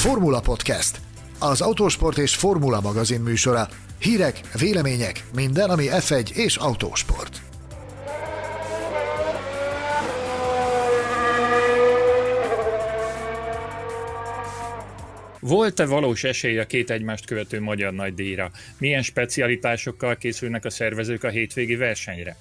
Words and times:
Formula 0.00 0.40
Podcast, 0.40 1.00
az 1.38 1.60
autósport 1.60 2.18
és 2.18 2.34
formula 2.34 2.80
magazin 2.80 3.20
műsora. 3.20 3.68
Hírek, 3.98 4.40
vélemények, 4.58 5.24
minden, 5.34 5.70
ami 5.70 5.84
F1 5.88 6.30
és 6.30 6.56
autósport. 6.56 7.40
Volt-e 15.40 15.86
valós 15.86 16.24
esély 16.24 16.58
a 16.58 16.66
két 16.66 16.90
egymást 16.90 17.26
követő 17.26 17.60
magyar 17.60 17.92
nagydíjra? 17.92 18.50
Milyen 18.78 19.02
specialitásokkal 19.02 20.16
készülnek 20.16 20.64
a 20.64 20.70
szervezők 20.70 21.24
a 21.24 21.28
hétvégi 21.28 21.76
versenyre? 21.76 22.36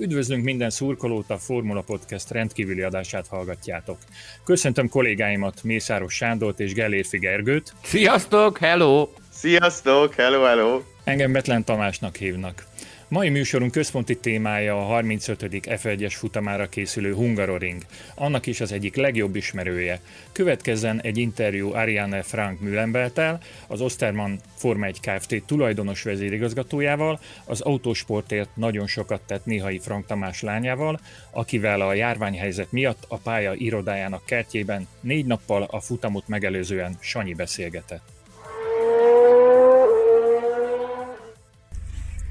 Üdvözlünk 0.00 0.44
minden 0.44 0.70
szurkolót, 0.70 1.30
a 1.30 1.38
Formula 1.38 1.80
Podcast 1.82 2.30
rendkívüli 2.30 2.82
adását 2.82 3.26
hallgatjátok. 3.26 3.98
Köszöntöm 4.44 4.88
kollégáimat, 4.88 5.62
Mészáros 5.62 6.14
Sándort 6.14 6.60
és 6.60 6.72
Gellérfi 6.72 7.18
Gergőt. 7.18 7.72
Sziasztok, 7.82 8.58
hello! 8.58 9.08
Sziasztok, 9.30 10.14
hello, 10.14 10.42
hello! 10.42 10.80
Engem 11.04 11.32
Betlen 11.32 11.64
Tamásnak 11.64 12.16
hívnak. 12.16 12.69
Mai 13.10 13.28
műsorunk 13.28 13.72
központi 13.72 14.16
témája 14.16 14.78
a 14.78 14.84
35. 14.84 15.46
F1-es 15.50 16.12
futamára 16.16 16.68
készülő 16.68 17.14
Hungaroring. 17.14 17.82
Annak 18.14 18.46
is 18.46 18.60
az 18.60 18.72
egyik 18.72 18.96
legjobb 18.96 19.36
ismerője. 19.36 20.00
Következzen 20.32 21.00
egy 21.00 21.18
interjú 21.18 21.72
Ariane 21.72 22.22
Frank 22.22 22.60
Mühlenbeltel, 22.60 23.40
az 23.66 23.80
Osterman 23.80 24.40
Forma 24.54 24.86
1 24.86 25.00
Kft. 25.00 25.42
tulajdonos 25.46 26.02
vezérigazgatójával, 26.02 27.20
az 27.44 27.60
autósportért 27.60 28.56
nagyon 28.56 28.86
sokat 28.86 29.20
tett 29.26 29.44
néhai 29.44 29.78
Frank 29.78 30.06
Tamás 30.06 30.42
lányával, 30.42 31.00
akivel 31.30 31.80
a 31.80 31.94
járványhelyzet 31.94 32.72
miatt 32.72 33.04
a 33.08 33.16
pálya 33.16 33.54
irodájának 33.54 34.26
kertjében 34.26 34.86
négy 35.00 35.26
nappal 35.26 35.62
a 35.62 35.80
futamot 35.80 36.28
megelőzően 36.28 36.96
Sanyi 37.00 37.34
beszélgetett. 37.34 38.19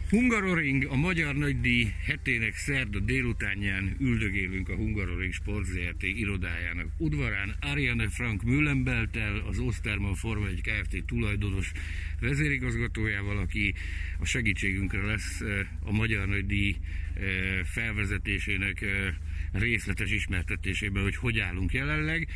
Hungaroring, 0.10 0.86
a 0.90 0.96
Magyar 0.96 1.36
Nagydíj 1.36 1.94
hetének 2.06 2.56
szerda 2.56 3.00
délutánján 3.00 3.96
üldögélünk 4.00 4.70
a 4.70 4.76
Hungaroring 4.76 5.34
Sport 5.34 5.66
ZRT 5.66 6.04
irodájának 6.04 6.88
udvarán. 6.98 7.56
Ariane 7.62 8.10
Frank 8.10 8.44
Müllenbeltel, 8.44 9.44
az 9.48 9.60
Osterman 9.60 10.16
Forma 10.16 10.48
1 10.48 10.62
Kft. 10.62 11.04
tulajdonos 11.06 11.72
vezérigazgatójával, 12.20 13.38
aki 13.38 13.74
a 14.20 14.26
segítségünkre 14.26 15.02
lesz 15.02 15.42
eh, 15.42 15.68
a 15.84 15.92
Magyar 15.92 16.28
Nagydíj 16.28 16.76
eh, 17.14 17.24
felvezetésének 17.64 18.82
eh, 18.82 19.14
részletes 19.52 20.12
ismertetésében, 20.12 21.04
hogy 21.04 21.16
hogy 21.16 21.40
állunk 21.40 21.74
jelenleg 21.74 22.28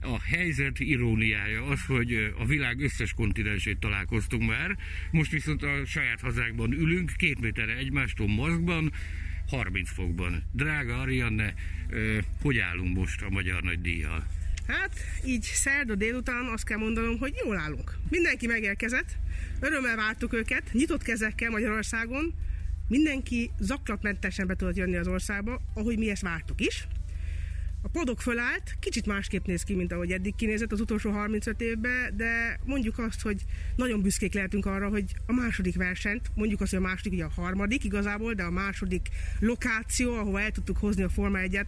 a 0.00 0.20
helyzet 0.20 0.80
iróniája 0.80 1.64
az, 1.64 1.84
hogy 1.86 2.32
a 2.38 2.44
világ 2.44 2.80
összes 2.80 3.12
kontinensét 3.12 3.78
találkoztunk 3.78 4.48
már, 4.48 4.76
most 5.10 5.30
viszont 5.30 5.62
a 5.62 5.84
saját 5.86 6.20
hazánkban 6.20 6.72
ülünk, 6.72 7.12
két 7.16 7.40
méterre 7.40 7.76
egymástól 7.76 8.26
maszkban, 8.26 8.92
30 9.48 9.90
fokban. 9.90 10.42
Drága 10.52 11.00
Arianne, 11.00 11.54
hogy 12.42 12.58
állunk 12.58 12.96
most 12.96 13.22
a 13.22 13.30
Magyar 13.30 13.62
Nagy 13.62 13.80
Díjjal? 13.80 14.26
Hát, 14.66 15.00
így 15.24 15.42
szerda 15.42 15.94
délután 15.94 16.44
azt 16.44 16.64
kell 16.64 16.78
mondanom, 16.78 17.18
hogy 17.18 17.34
jól 17.44 17.56
állunk. 17.56 17.98
Mindenki 18.10 18.46
megérkezett, 18.46 19.16
örömmel 19.60 19.96
vártuk 19.96 20.32
őket, 20.32 20.72
nyitott 20.72 21.02
kezekkel 21.02 21.50
Magyarországon, 21.50 22.34
mindenki 22.88 23.50
zaklatmentesen 23.58 24.46
be 24.46 24.54
tudott 24.54 24.76
jönni 24.76 24.96
az 24.96 25.08
országba, 25.08 25.60
ahogy 25.74 25.98
mi 25.98 26.10
ezt 26.10 26.22
vártuk 26.22 26.60
is. 26.60 26.86
A 27.88 27.90
padok 27.90 28.20
fölállt, 28.20 28.76
kicsit 28.80 29.06
másképp 29.06 29.46
néz 29.46 29.62
ki, 29.62 29.74
mint 29.74 29.92
ahogy 29.92 30.12
eddig 30.12 30.34
kinézett 30.34 30.72
az 30.72 30.80
utolsó 30.80 31.10
35 31.10 31.60
évben, 31.60 32.16
de 32.16 32.60
mondjuk 32.64 32.98
azt, 32.98 33.20
hogy 33.22 33.44
nagyon 33.76 34.02
büszkék 34.02 34.34
lehetünk 34.34 34.66
arra, 34.66 34.88
hogy 34.88 35.04
a 35.26 35.32
második 35.32 35.76
versenyt, 35.76 36.30
mondjuk 36.34 36.60
azt, 36.60 36.70
hogy 36.70 36.78
a 36.78 36.82
második, 36.82 37.12
ugye 37.12 37.24
a 37.24 37.30
harmadik 37.40 37.84
igazából, 37.84 38.32
de 38.32 38.42
a 38.42 38.50
második 38.50 39.08
lokáció, 39.40 40.14
ahova 40.14 40.40
el 40.40 40.50
tudtuk 40.50 40.76
hozni 40.76 41.02
a 41.02 41.08
Forma 41.08 41.38
1-et 41.42 41.66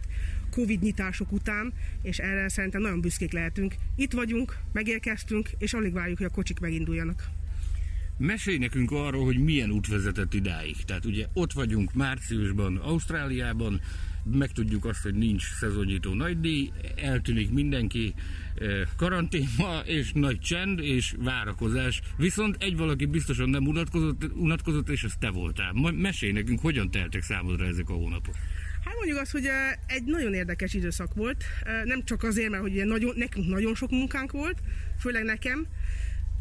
Covid 0.49 0.81
nyitások 0.81 1.31
után, 1.31 1.73
és 2.01 2.17
erre 2.17 2.49
szerintem 2.49 2.81
nagyon 2.81 3.01
büszkék 3.01 3.31
lehetünk. 3.31 3.75
Itt 3.95 4.11
vagyunk, 4.11 4.57
megérkeztünk, 4.71 5.49
és 5.57 5.73
alig 5.73 5.93
várjuk, 5.93 6.17
hogy 6.17 6.27
a 6.27 6.35
kocsik 6.35 6.59
meginduljanak. 6.59 7.29
Mesélj 8.17 8.57
nekünk 8.57 8.91
arról, 8.91 9.25
hogy 9.25 9.39
milyen 9.39 9.71
út 9.71 9.87
vezetett 9.87 10.33
idáig. 10.33 10.75
Tehát 10.85 11.05
ugye 11.05 11.25
ott 11.33 11.51
vagyunk 11.51 11.93
márciusban, 11.93 12.77
Ausztráliában, 12.77 13.81
megtudjuk 14.23 14.85
azt, 14.85 15.01
hogy 15.01 15.13
nincs 15.13 15.43
szezonnyitó 15.59 16.13
nagydíj, 16.13 16.71
eltűnik 16.95 17.51
mindenki 17.51 18.13
eh, 18.55 18.81
karanténba, 18.97 19.81
és 19.85 20.11
nagy 20.13 20.39
csend, 20.39 20.79
és 20.79 21.13
várakozás. 21.17 22.01
Viszont 22.17 22.55
egy 22.59 22.77
valaki 22.77 23.05
biztosan 23.05 23.49
nem 23.49 23.67
unatkozott, 23.67 24.23
unatkozott 24.33 24.89
és 24.89 25.03
ez 25.03 25.13
te 25.19 25.29
voltál. 25.29 25.73
Mesélj 25.91 26.31
nekünk, 26.31 26.59
hogyan 26.59 26.91
teltek 26.91 27.21
számodra 27.21 27.65
ezek 27.65 27.89
a 27.89 27.93
hónapok? 27.93 28.35
Hát 28.85 28.95
mondjuk 28.95 29.17
azt, 29.17 29.31
hogy 29.31 29.45
eh, 29.45 29.71
egy 29.87 30.03
nagyon 30.03 30.33
érdekes 30.33 30.73
időszak 30.73 31.13
volt, 31.13 31.43
eh, 31.63 31.81
nem 31.83 32.03
csak 32.03 32.23
azért, 32.23 32.49
mert 32.49 32.61
hogy 32.61 32.85
nagyon, 32.85 33.13
nekünk 33.17 33.47
nagyon 33.47 33.75
sok 33.75 33.89
munkánk 33.89 34.31
volt, 34.31 34.59
főleg 34.99 35.23
nekem, 35.23 35.67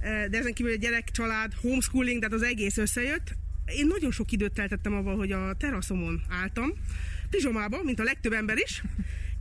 de 0.01 0.39
ezen 0.39 0.53
kívül 0.53 0.73
a 0.73 0.77
gyerek, 0.77 1.11
család, 1.11 1.55
homeschooling, 1.55 2.19
tehát 2.19 2.35
az 2.35 2.43
egész 2.43 2.77
összejött. 2.77 3.35
Én 3.67 3.87
nagyon 3.87 4.11
sok 4.11 4.33
időt 4.33 4.53
teltettem 4.53 4.95
avval, 4.95 5.17
hogy 5.17 5.33
a 5.33 5.55
teraszomon 5.59 6.23
álltam, 6.29 6.73
pizsomába, 7.31 7.83
mint 7.83 8.01
a 8.01 8.03
legtöbb 8.03 8.33
ember 8.33 8.57
is, 8.59 8.83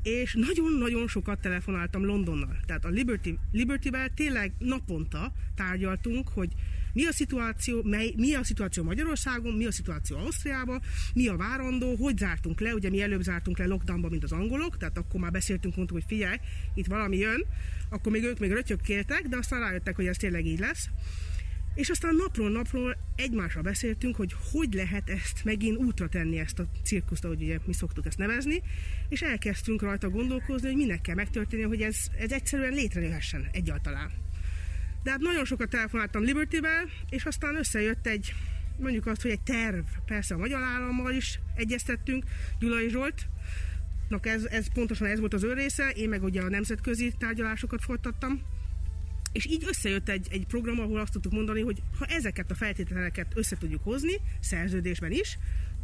és 0.04 0.34
nagyon-nagyon 0.34 1.08
sokat 1.08 1.42
telefonáltam 1.42 2.06
Londonnal. 2.06 2.60
Tehát 2.66 2.86
a 2.86 2.90
Liberty, 2.90 3.30
Liberty-vel 3.52 4.10
tényleg 4.16 4.52
naponta 4.58 5.34
tárgyaltunk, 5.56 6.30
hogy 6.30 6.50
mi 6.94 7.06
a 7.06 7.12
szituáció, 7.12 7.84
mely, 7.84 8.14
mi 8.18 8.34
a 8.34 8.44
szituáció 8.44 8.84
Magyarországon, 8.84 9.54
mi 9.54 9.66
a 9.66 9.72
szituáció 9.72 10.18
Ausztriában, 10.18 10.82
mi 11.14 11.28
a 11.28 11.36
várandó, 11.36 11.96
hogy 11.96 12.18
zártunk 12.18 12.60
le, 12.60 12.74
ugye 12.74 12.90
mi 12.90 13.02
előbb 13.02 13.22
zártunk 13.22 13.58
le 13.58 13.66
lockdownba, 13.66 14.10
mint 14.10 14.24
az 14.24 14.32
angolok, 14.32 14.78
tehát 14.78 14.98
akkor 14.98 15.20
már 15.20 15.32
beszéltünk, 15.32 15.76
mondtuk, 15.76 15.98
hogy 15.98 16.08
figyelj, 16.08 16.38
itt 16.74 16.86
valami 16.86 17.18
jön, 17.18 17.46
akkor 17.90 18.12
még 18.12 18.24
ők 18.24 18.40
még 18.40 18.52
rötyögkéltek, 18.52 19.28
de 19.28 19.38
aztán 19.38 19.60
rájöttek, 19.60 19.96
hogy 19.96 20.08
ez 20.08 20.18
tényleg 20.18 20.46
így 20.46 20.60
lesz. 20.60 20.90
És 21.80 21.90
aztán 21.90 22.16
napról 22.16 22.50
napról 22.50 22.98
egymásra 23.16 23.62
beszéltünk, 23.62 24.16
hogy 24.16 24.36
hogy 24.52 24.74
lehet 24.74 25.10
ezt 25.10 25.44
megint 25.44 25.78
útra 25.78 26.08
tenni, 26.08 26.40
ezt 26.40 26.60
a 26.60 26.66
cirkuszt, 26.84 27.26
ahogy 27.26 27.42
ugye 27.42 27.58
mi 27.66 27.74
szoktuk 27.74 28.06
ezt 28.06 28.18
nevezni, 28.18 28.62
és 29.10 29.22
elkezdtünk 29.22 29.82
rajta 29.82 30.10
gondolkozni, 30.10 30.68
hogy 30.68 30.78
minek 30.78 31.02
kell 31.02 31.16
megtörténni, 31.16 31.64
hogy 31.64 31.82
ez, 31.82 31.98
ez 32.18 32.32
egyszerűen 32.32 32.74
létrejöhessen 32.74 33.50
egyáltalán. 33.52 34.12
De 35.04 35.12
hát 35.12 35.20
nagyon 35.20 35.46
sokat 35.46 35.70
telefonáltam 35.70 36.24
Liberty-vel, 36.24 36.90
és 37.10 37.26
aztán 37.26 37.56
összejött 37.56 38.08
egy, 38.08 38.34
mondjuk 38.78 39.06
azt, 39.06 39.22
hogy 39.22 39.32
egy 39.32 39.42
terv, 39.42 39.86
persze 40.06 40.34
a 40.34 40.38
magyar 40.38 40.62
állammal 40.62 41.14
is 41.14 41.40
egyeztettünk, 41.56 42.24
Gyulai 42.60 42.90
Zsolt, 42.90 43.28
ez, 44.22 44.46
ez 44.46 44.74
pontosan 44.74 45.08
ez 45.08 45.20
volt 45.20 45.34
az 45.34 45.44
ő 45.44 45.54
része, 45.54 45.90
én 45.90 46.10
meg 46.10 46.24
ugye 46.24 46.42
a 46.42 46.50
nemzetközi 46.50 47.14
tárgyalásokat 47.18 47.84
folytattam, 47.84 48.42
és 49.32 49.46
így 49.46 49.64
összejött 49.68 50.10
egy, 50.10 50.28
egy 50.32 50.46
program, 50.46 50.80
ahol 50.80 51.00
azt 51.00 51.12
tudtuk 51.12 51.32
mondani, 51.32 51.62
hogy 51.62 51.82
ha 52.00 52.06
ezeket 52.06 52.52
a 52.52 52.56
feltételeket 52.56 53.32
össze 53.36 53.58
tudjuk 53.58 53.84
hozni, 53.84 54.14
szerződésben 54.40 55.12
is, 55.12 55.38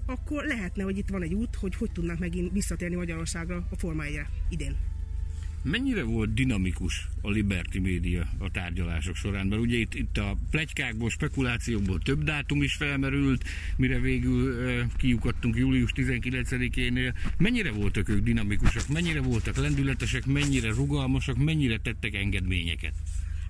akkor 0.06 0.44
lehetne, 0.44 0.84
hogy 0.84 0.98
itt 0.98 1.10
van 1.10 1.24
egy 1.24 1.34
út, 1.34 1.56
hogy 1.56 1.76
hogy 1.76 1.92
tudnak 1.92 2.20
megint 2.20 2.52
visszatérni 2.52 2.96
Magyarországra 2.96 3.68
a 3.70 3.76
Forma 3.76 4.04
1 4.04 4.22
idén. 4.50 4.76
Mennyire 5.68 6.04
volt 6.04 6.34
dinamikus 6.34 7.08
a 7.22 7.30
Liberty 7.30 7.80
Media 7.80 8.28
a 8.38 8.52
tárgyalások 8.52 9.16
során? 9.16 9.48
Mert 9.48 9.62
ugye 9.62 9.78
itt, 9.78 9.94
itt 9.94 10.18
a 10.18 10.38
plegykákból, 10.52 11.10
spekulációkból 11.10 12.00
több 12.00 12.24
dátum 12.24 12.62
is 12.62 12.74
felmerült, 12.74 13.44
mire 13.78 14.00
végül 14.00 14.68
e, 14.68 14.88
kiukadtunk 14.98 15.56
július 15.56 15.92
19-énél. 15.96 17.14
Mennyire 17.38 17.72
voltak 17.72 18.10
ők 18.10 18.24
dinamikusak, 18.24 18.88
mennyire 18.88 19.22
voltak 19.22 19.56
lendületesek, 19.56 20.26
mennyire 20.26 20.70
rugalmasak, 20.70 21.38
mennyire 21.38 21.78
tettek 21.78 22.14
engedményeket? 22.14 22.94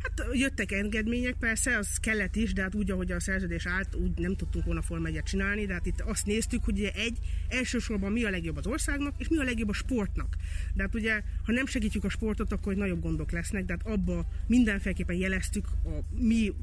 Hát 0.06 0.28
jöttek 0.34 0.72
engedmények, 0.72 1.34
persze, 1.34 1.78
az 1.78 1.98
kellett 1.98 2.36
is, 2.36 2.54
de 2.54 2.62
hát 2.62 2.76
úgy, 2.76 2.92
ahogy 2.92 3.12
a 3.12 3.20
szerződés 3.20 3.66
állt, 3.66 3.96
úgy 3.96 4.18
nem 4.18 4.36
tudtunk 4.36 4.66
volna 4.66 4.82
Forma 4.82 5.08
1 5.08 5.24
csinálni, 5.24 5.66
de 5.66 5.74
hát 5.74 5.86
itt 5.86 6.02
azt 6.02 6.26
néztük, 6.26 6.64
hogy 6.64 6.80
ugye 6.80 6.92
egy, 6.92 7.18
elsősorban 7.48 8.12
mi 8.12 8.24
a 8.24 8.30
legjobb 8.30 8.58
az 8.58 8.68
országnak, 8.68 9.14
és 9.18 9.28
mi 9.28 9.38
a 9.38 9.44
legjobb 9.44 9.70
a 9.70 9.74
sportnak. 9.74 10.36
De 10.74 10.84
hát 10.84 10.96
ugye, 10.96 11.22
ha 11.46 11.52
nem 11.52 11.66
segítjük 11.66 12.04
a 12.04 12.10
sportot, 12.10 12.52
akkor 12.52 12.76
nagyobb 12.76 13.02
gondok 13.02 13.32
lesznek, 13.32 13.66
de 13.66 13.74
hát 13.74 13.88
abba 13.88 14.26
mindenféleképpen 14.48 15.16
jeleztük 15.16 15.66
a 15.66 16.16
mi 16.20 16.54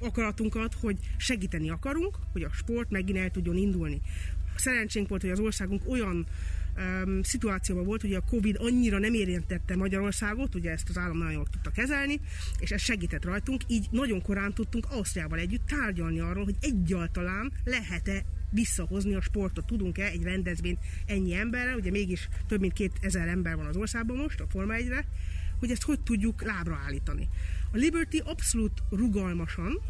akaratunkat, 0.00 0.74
hogy 0.74 0.96
segíteni 1.16 1.70
akarunk, 1.70 2.16
hogy 2.32 2.42
a 2.42 2.52
sport 2.52 2.90
megint 2.90 3.18
el 3.18 3.30
tudjon 3.30 3.56
indulni. 3.56 4.00
Szerencsénk 4.56 5.08
volt, 5.08 5.20
hogy 5.20 5.30
az 5.30 5.38
országunk 5.38 5.88
olyan 5.88 6.26
um, 6.76 7.22
szituációban 7.22 7.84
volt, 7.84 8.00
hogy 8.00 8.14
a 8.14 8.20
Covid 8.20 8.56
annyira 8.58 8.98
nem 8.98 9.14
érintette 9.14 9.76
Magyarországot, 9.76 10.54
ugye 10.54 10.70
ezt 10.70 10.88
az 10.88 10.98
állam 10.98 11.18
nagyon 11.18 11.32
jól 11.32 11.46
tudta 11.50 11.70
kezelni, 11.70 12.20
és 12.58 12.70
ez 12.70 12.80
segített 12.80 13.24
rajtunk, 13.24 13.62
így 13.66 13.86
nagyon 13.90 14.22
korán 14.22 14.52
tudtunk 14.52 14.86
Ausztriával 14.90 15.38
együtt 15.38 15.66
tárgyalni 15.66 16.20
arról, 16.20 16.44
hogy 16.44 16.56
egyáltalán 16.60 17.52
lehet-e 17.64 18.24
visszahozni 18.50 19.14
a 19.14 19.20
sportot. 19.20 19.66
Tudunk-e 19.66 20.04
egy 20.04 20.22
rendezvényt 20.22 20.78
ennyi 21.06 21.34
emberre, 21.34 21.74
ugye 21.74 21.90
mégis 21.90 22.28
több 22.46 22.60
mint 22.60 22.72
2000 22.72 23.28
ember 23.28 23.56
van 23.56 23.66
az 23.66 23.76
országban 23.76 24.16
most 24.16 24.40
a 24.40 24.46
Forma 24.48 24.74
1-re, 24.76 25.04
hogy 25.58 25.70
ezt 25.70 25.82
hogy 25.82 26.00
tudjuk 26.00 26.42
lábra 26.42 26.80
állítani. 26.86 27.28
A 27.72 27.76
Liberty 27.76 28.16
abszolút 28.24 28.82
rugalmasan, 28.90 29.80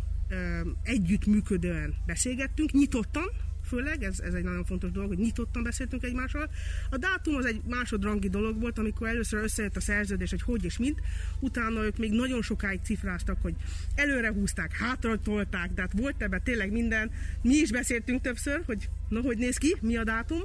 együttműködően 0.83 1.95
beszélgettünk, 2.07 2.73
nyitottan, 2.73 3.31
főleg, 3.67 4.03
ez, 4.03 4.21
ez 4.21 4.35
egy 4.35 4.45
nagyon 4.45 4.65
fontos 4.65 4.91
dolog, 4.91 5.09
hogy 5.09 5.19
nyitottan 5.19 5.63
beszéltünk 5.63 6.05
egymással. 6.05 6.51
A 6.91 6.97
dátum 6.97 7.35
az 7.35 7.47
egy 7.47 7.61
másodrangi 7.69 8.29
dolog 8.29 8.61
volt, 8.61 8.79
amikor 8.79 9.09
először 9.09 9.43
összejött 9.43 9.77
a 9.77 9.81
szerződés, 9.81 10.31
hogy 10.31 10.43
hogy 10.43 10.65
és 10.65 10.79
mint, 10.79 11.01
utána 11.41 11.85
ők 11.85 11.99
még 11.99 12.13
nagyon 12.13 12.43
sokáig 12.43 12.81
cifráztak, 12.83 13.39
hogy 13.43 13.55
előre 13.95 14.33
húzták, 14.33 14.73
hátra 14.73 15.19
tolták, 15.19 15.73
de 15.73 15.81
hát 15.81 15.93
volt 15.93 16.23
ebben 16.23 16.43
tényleg 16.43 16.73
minden. 16.73 17.11
Mi 17.43 17.55
is 17.55 17.71
beszéltünk 17.71 18.21
többször, 18.21 18.63
hogy 18.67 18.89
na, 19.09 19.21
hogy 19.21 19.39
néz 19.39 19.57
ki, 19.57 19.77
mi 19.81 19.97
a 19.97 20.05
dátum. 20.05 20.43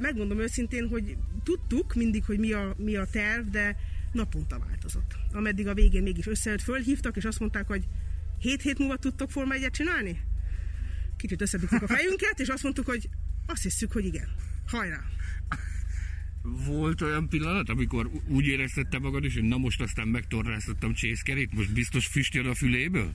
Megmondom 0.00 0.40
őszintén, 0.40 0.88
hogy 0.88 1.16
tudtuk 1.44 1.94
mindig, 1.94 2.24
hogy 2.24 2.38
mi 2.38 2.52
a, 2.52 2.74
mi 2.78 2.96
a 2.96 3.06
terv, 3.10 3.46
de 3.46 3.76
naponta 4.12 4.58
változott. 4.58 5.14
Ameddig 5.32 5.68
a 5.68 5.74
végén 5.74 6.02
mégis 6.02 6.26
összejött, 6.26 6.62
fölhívtak, 6.62 7.16
és 7.16 7.24
azt 7.24 7.40
mondták, 7.40 7.66
hogy 7.66 7.84
hét 8.38 8.62
hét 8.62 8.78
múlva 8.78 8.96
tudtok 8.96 9.30
Forma 9.30 9.54
egyet 9.54 9.72
csinálni? 9.72 10.20
Kicsit 11.20 11.40
összedugtuk 11.40 11.82
a 11.82 11.86
fejünket, 11.86 12.40
és 12.40 12.48
azt 12.48 12.62
mondtuk, 12.62 12.86
hogy 12.86 13.08
azt 13.46 13.62
hiszük, 13.62 13.92
hogy 13.92 14.04
igen. 14.04 14.28
Hajrá! 14.66 15.00
Volt 16.42 17.00
olyan 17.00 17.28
pillanat, 17.28 17.68
amikor 17.68 18.10
úgy 18.28 18.46
éreztette 18.46 18.98
magad 18.98 19.24
is, 19.24 19.34
hogy 19.34 19.42
na 19.42 19.56
most 19.56 19.80
aztán 19.80 20.08
megtorráztattam 20.08 20.94
csészkerét, 20.94 21.52
most 21.52 21.72
biztos 21.72 22.06
füst 22.06 22.34
jön 22.34 22.46
a 22.46 22.54
füléből? 22.54 23.12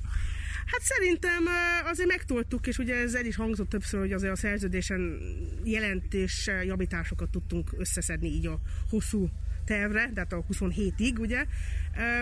Hát 0.65 0.81
szerintem 0.81 1.43
azért 1.83 2.09
megtoltuk, 2.09 2.67
és 2.67 2.77
ugye 2.77 2.95
ez 2.95 3.13
el 3.13 3.25
is 3.25 3.35
hangzott 3.35 3.69
többször, 3.69 3.99
hogy 3.99 4.13
azért 4.13 4.31
a 4.31 4.35
szerződésen 4.35 5.19
jelentés 5.63 6.49
javításokat 6.63 7.29
tudtunk 7.29 7.69
összeszedni 7.77 8.27
így 8.27 8.45
a 8.45 8.61
hosszú 8.89 9.29
tervre, 9.65 10.11
tehát 10.13 10.33
a 10.33 10.43
27-ig, 10.51 11.19
ugye. 11.19 11.45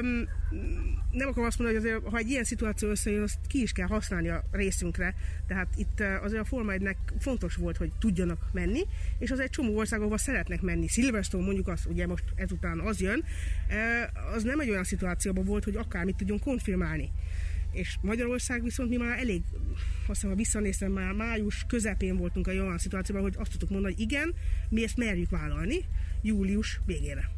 Um, 0.02 0.28
nem 1.12 1.28
akarom 1.28 1.46
azt 1.46 1.60
mondani, 1.60 1.80
hogy 1.80 1.88
azért, 1.88 2.10
ha 2.10 2.18
egy 2.18 2.30
ilyen 2.30 2.44
szituáció 2.44 2.90
összejön, 2.90 3.22
azt 3.22 3.38
ki 3.48 3.62
is 3.62 3.72
kell 3.72 3.88
használni 3.88 4.30
a 4.30 4.44
részünkre. 4.52 5.16
Tehát 5.48 5.68
itt 5.76 6.04
azért 6.22 6.42
a 6.42 6.46
Forma 6.46 6.72
1 6.72 6.96
fontos 7.20 7.56
volt, 7.56 7.78
hogy 7.78 7.92
tudjanak 8.00 8.50
menni, 8.52 8.82
és 9.20 9.32
az 9.32 9.40
egy 9.40 9.50
csomó 9.50 9.78
országokba 9.78 10.18
szeretnek 10.18 10.62
menni. 10.62 10.88
Silverstone 10.88 11.46
mondjuk 11.46 11.68
az, 11.68 11.86
ugye 11.86 12.08
most 12.08 12.24
ezután 12.36 12.80
az 12.80 13.02
jön, 13.02 13.24
az 14.36 14.44
nem 14.44 14.60
egy 14.60 14.70
olyan 14.70 14.84
szituációban 14.84 15.46
volt, 15.46 15.64
hogy 15.64 15.76
akármit 15.76 16.16
tudjon 16.16 16.40
konfirmálni 16.40 17.12
és 17.74 17.98
Magyarország 18.02 18.64
viszont 18.64 18.90
mi 18.90 18.98
már 18.98 19.20
elég, 19.20 19.42
azt 20.08 20.08
hiszem, 20.08 20.30
ha 20.30 20.36
visszanéztem, 20.36 20.92
már 20.92 21.14
május 21.14 21.66
közepén 21.68 22.18
voltunk 22.18 22.48
egy 22.48 22.58
olyan 22.58 22.78
szituációban, 22.78 23.24
hogy 23.24 23.36
azt 23.38 23.52
tudtuk 23.52 23.70
mondani, 23.70 23.94
hogy 23.94 24.04
igen, 24.04 24.34
mi 24.70 24.84
ezt 24.84 24.98
merjük 24.98 25.30
vállalni 25.30 25.86
július 26.24 26.80
végére. 26.86 27.30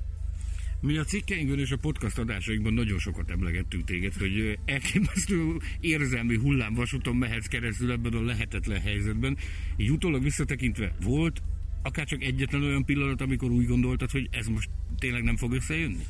Mi 0.81 0.97
a 0.97 1.03
cikkeinkben 1.03 1.59
és 1.59 1.71
a 1.71 1.77
podcast 1.77 2.17
adásainkban 2.17 2.73
nagyon 2.73 2.99
sokat 2.99 3.31
emlegettünk 3.31 3.83
téged, 3.83 4.13
hogy 4.13 4.59
elképesztő 4.65 5.57
érzelmi 5.79 6.35
hullámvasúton 6.35 7.15
mehetsz 7.15 7.47
keresztül 7.47 7.91
ebben 7.91 8.13
a 8.13 8.21
lehetetlen 8.21 8.81
helyzetben. 8.81 9.37
Így 9.77 9.91
utólag 9.91 10.23
visszatekintve 10.23 10.95
volt 11.03 11.41
akár 11.85 12.05
csak 12.05 12.23
egyetlen 12.23 12.63
olyan 12.63 12.85
pillanat, 12.85 13.21
amikor 13.21 13.51
úgy 13.51 13.67
gondoltad, 13.67 14.11
hogy 14.11 14.27
ez 14.31 14.47
most 14.47 14.69
tényleg 14.99 15.23
nem 15.23 15.38
fog 15.38 15.53
összejönni? 15.53 16.05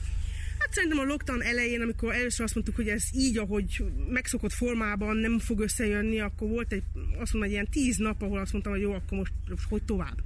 Hát 0.60 0.74
szerintem 0.74 1.00
a 1.00 1.04
lockdown 1.04 1.42
elején, 1.42 1.82
amikor 1.82 2.14
először 2.14 2.46
azt 2.46 2.54
mondtuk, 2.54 2.76
hogy 2.76 2.88
ez 2.88 3.04
így, 3.14 3.38
ahogy 3.38 3.84
megszokott 4.10 4.52
formában 4.52 5.18
nem 5.18 5.40
fog 5.40 5.60
összejönni, 5.60 6.20
akkor 6.20 6.50
volt 6.50 6.72
egy, 6.72 6.84
azt 6.94 7.34
mondom, 7.34 7.44
egy 7.44 7.52
ilyen 7.52 7.68
tíz 7.70 7.98
nap, 7.98 8.22
ahol 8.22 8.40
azt 8.40 8.52
mondtam, 8.52 8.74
hogy 8.74 8.82
jó, 8.82 8.94
akkor 8.94 9.18
most, 9.18 9.34
most 9.50 9.68
hogy 9.70 9.84
tovább. 9.84 10.22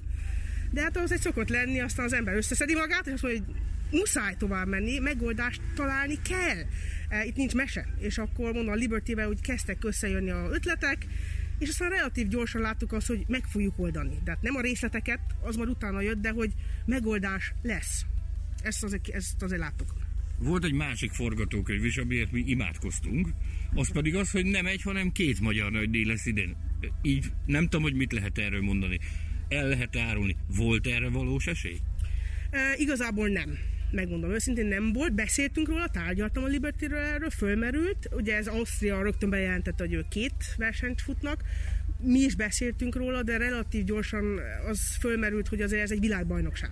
De 0.71 0.81
hát 0.81 0.97
ahhoz 0.97 1.11
egy 1.11 1.21
szokott 1.21 1.49
lenni, 1.49 1.79
aztán 1.79 2.05
az 2.05 2.13
ember 2.13 2.35
összeszedi 2.35 2.73
magát, 2.73 3.07
és 3.07 3.13
azt 3.13 3.23
mondja, 3.23 3.43
hogy 3.45 3.55
muszáj 3.91 4.35
tovább 4.37 4.67
menni, 4.67 4.99
megoldást 4.99 5.61
találni 5.75 6.21
kell. 6.21 6.63
E, 7.09 7.25
itt 7.25 7.35
nincs 7.35 7.53
mese. 7.53 7.87
És 7.99 8.17
akkor 8.17 8.53
mondom, 8.53 8.73
a 8.73 8.75
Liberty-vel 8.75 9.29
úgy 9.29 9.41
kezdtek 9.41 9.83
összejönni 9.83 10.29
a 10.29 10.49
ötletek, 10.51 11.05
és 11.59 11.69
aztán 11.69 11.89
relatív 11.89 12.27
gyorsan 12.27 12.61
láttuk 12.61 12.93
azt, 12.93 13.07
hogy 13.07 13.23
meg 13.27 13.43
fogjuk 13.43 13.79
oldani. 13.79 14.19
Tehát 14.23 14.41
nem 14.41 14.55
a 14.55 14.61
részleteket, 14.61 15.19
az 15.41 15.55
már 15.55 15.67
utána 15.67 16.01
jött, 16.01 16.21
de 16.21 16.29
hogy 16.29 16.53
megoldás 16.85 17.53
lesz. 17.61 18.05
Ezt 18.63 18.83
azért, 18.83 19.07
ezt 19.07 19.41
azért 19.41 19.61
láttuk. 19.61 19.93
Volt 20.39 20.63
egy 20.63 20.73
másik 20.73 21.11
forgatókönyv 21.11 21.85
is, 21.85 21.97
amiért 21.97 22.31
mi 22.31 22.43
imádkoztunk, 22.45 23.29
az 23.73 23.91
pedig 23.91 24.15
az, 24.15 24.31
hogy 24.31 24.45
nem 24.45 24.65
egy, 24.65 24.81
hanem 24.81 25.11
két 25.11 25.39
magyar 25.39 25.71
nagydíj 25.71 26.05
lesz 26.05 26.25
idén. 26.25 26.55
Így 27.01 27.31
nem 27.45 27.63
tudom, 27.63 27.81
hogy 27.81 27.93
mit 27.93 28.11
lehet 28.11 28.37
erről 28.37 28.61
mondani. 28.61 28.99
El 29.49 29.67
lehet 29.67 29.95
árulni. 29.95 30.35
Volt 30.55 30.87
erre 30.87 31.09
valós 31.09 31.47
esély? 31.47 31.79
E, 32.51 32.73
igazából 32.77 33.27
nem 33.27 33.57
megmondom 33.91 34.31
őszintén, 34.31 34.65
nem 34.65 34.93
volt. 34.93 35.13
Beszéltünk 35.13 35.67
róla, 35.67 35.87
tárgyaltam 35.87 36.43
a 36.43 36.47
Liberty-ről 36.47 36.97
erről, 36.97 37.29
fölmerült. 37.29 38.09
Ugye 38.11 38.35
ez 38.35 38.47
Ausztria 38.47 39.01
rögtön 39.01 39.29
bejelentette, 39.29 39.83
hogy 39.83 39.93
ők 39.93 40.07
két 40.07 40.33
versenyt 40.57 41.01
futnak. 41.01 41.43
Mi 42.01 42.19
is 42.19 42.35
beszéltünk 42.35 42.95
róla, 42.95 43.23
de 43.23 43.37
relatív 43.37 43.83
gyorsan 43.83 44.39
az 44.67 44.95
fölmerült, 44.99 45.47
hogy 45.47 45.61
azért 45.61 45.81
ez 45.81 45.91
egy 45.91 45.99
világbajnokság 45.99 46.71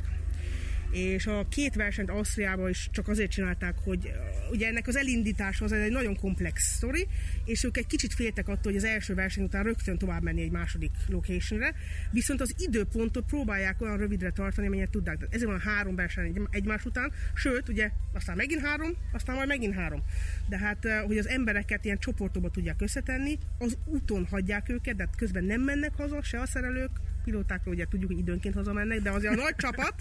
és 0.91 1.27
a 1.27 1.47
két 1.49 1.75
versenyt 1.75 2.09
Ausztriában 2.09 2.69
is 2.69 2.89
csak 2.91 3.07
azért 3.07 3.31
csinálták, 3.31 3.75
hogy 3.83 4.11
ugye 4.51 4.67
ennek 4.67 4.87
az 4.87 4.95
elindítása 4.95 5.65
az 5.65 5.71
egy 5.71 5.91
nagyon 5.91 6.15
komplex 6.15 6.75
sztori, 6.75 7.07
és 7.45 7.63
ők 7.63 7.77
egy 7.77 7.87
kicsit 7.87 8.13
féltek 8.13 8.47
attól, 8.47 8.71
hogy 8.71 8.75
az 8.75 8.83
első 8.83 9.13
verseny 9.13 9.43
után 9.43 9.63
rögtön 9.63 9.97
tovább 9.97 10.23
menni 10.23 10.41
egy 10.41 10.51
második 10.51 10.91
locationre, 11.07 11.73
viszont 12.11 12.41
az 12.41 12.53
időpontot 12.57 13.25
próbálják 13.25 13.81
olyan 13.81 13.97
rövidre 13.97 14.31
tartani, 14.31 14.67
amennyire 14.67 14.89
tudják. 14.89 15.27
Ezért 15.29 15.49
van 15.49 15.59
három 15.59 15.95
verseny 15.95 16.47
egymás 16.49 16.85
után, 16.85 17.11
sőt, 17.33 17.69
ugye 17.69 17.91
aztán 18.13 18.35
megint 18.35 18.61
három, 18.61 18.91
aztán 19.11 19.35
majd 19.35 19.47
megint 19.47 19.73
három. 19.73 20.03
De 20.49 20.57
hát, 20.57 20.87
hogy 21.05 21.17
az 21.17 21.27
embereket 21.27 21.85
ilyen 21.85 21.99
csoportokba 21.99 22.49
tudják 22.49 22.81
összetenni, 22.81 23.37
az 23.57 23.77
úton 23.85 24.25
hagyják 24.25 24.69
őket, 24.69 24.95
de 24.95 25.03
hát 25.03 25.15
közben 25.15 25.43
nem 25.43 25.61
mennek 25.61 25.95
haza, 25.95 26.23
se 26.23 26.39
a 26.39 26.45
szerelők, 26.45 26.91
pilótákról 27.29 27.73
ugye 27.73 27.85
tudjuk, 27.85 28.09
hogy 28.09 28.19
időnként 28.19 28.55
hazamennek, 28.55 29.01
de 29.01 29.09
azért 29.09 29.33
a 29.33 29.35
nagy 29.35 29.55
csapat, 29.55 29.93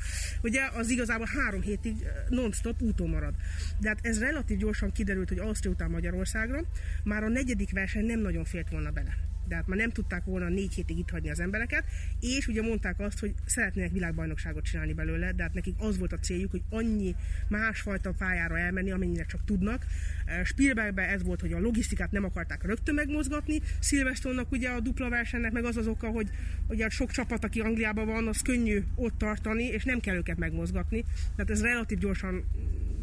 ugye 0.43 0.63
az 0.75 0.89
igazából 0.89 1.27
három 1.37 1.61
hétig 1.61 2.03
eh, 2.03 2.13
non-stop 2.29 2.83
úton 2.83 3.09
marad. 3.09 3.35
De 3.81 3.89
hát 3.89 3.99
ez 4.03 4.21
relatív 4.21 4.59
gyorsan 4.59 4.93
kiderült, 4.93 5.29
hogy 5.29 5.39
Ausztria 5.39 5.71
után 5.71 5.91
Magyarországra 5.91 6.61
már 7.05 7.23
a 7.23 7.29
negyedik 7.29 7.73
verseny 7.73 8.05
nem 8.05 8.21
nagyon 8.21 8.45
félt 8.45 8.71
volna 8.71 8.91
bele 8.91 9.36
de 9.49 9.55
hát 9.55 9.67
már 9.67 9.79
nem 9.79 9.91
tudták 9.91 10.25
volna 10.25 10.49
négy 10.49 10.75
hétig 10.75 10.99
itt 10.99 11.11
hagyni 11.11 11.31
az 11.31 11.41
embereket, 11.41 11.85
és 12.21 12.47
ugye 12.47 12.63
mondták 12.63 13.01
azt, 13.01 13.19
hogy 13.19 13.35
szeretnének 13.47 13.93
világbajnokságot 13.93 14.65
csinálni 14.65 14.93
belőle, 14.93 15.33
de 15.33 15.43
hát 15.43 15.55
nekik 15.55 15.75
az 15.79 15.99
volt 15.99 16.13
a 16.13 16.19
céljuk, 16.19 16.51
hogy 16.51 16.63
annyi 16.71 17.15
másfajta 17.49 18.13
pályára 18.13 18.59
elmenni, 18.59 18.91
amennyire 18.91 19.25
csak 19.25 19.45
tudnak. 19.45 19.87
Eh, 20.25 20.45
Spielbergben 20.45 21.09
ez 21.09 21.23
volt, 21.23 21.41
hogy 21.41 21.53
a 21.53 21.61
logisztikát 21.61 22.13
nem 22.13 22.25
akarták 22.25 22.65
rögtön 22.65 22.95
megmozgatni, 22.95 23.61
Silverstone-nak 23.81 24.51
ugye 24.51 24.69
a 24.69 24.81
dupla 24.81 25.09
versenynek 25.09 25.53
meg 25.53 25.65
az 25.65 25.77
az 25.77 25.87
oka, 25.87 26.09
hogy 26.09 26.29
ugye 26.69 26.89
sok 26.89 27.11
csapat, 27.11 27.45
aki 27.45 27.61
Angliában 27.61 28.07
van, 28.07 28.29
az 28.29 28.43
könnyű 28.43 28.83
ott 28.95 29.19
tartani, 29.19 29.65
és 29.65 29.85
nem 29.85 30.01
kell 30.01 30.17
őket 30.17 30.39
megmozgatni. 30.39 31.05
Tehát 31.37 31.51
ez 31.51 31.63
relatív 31.63 31.99
gyorsan 31.99 32.45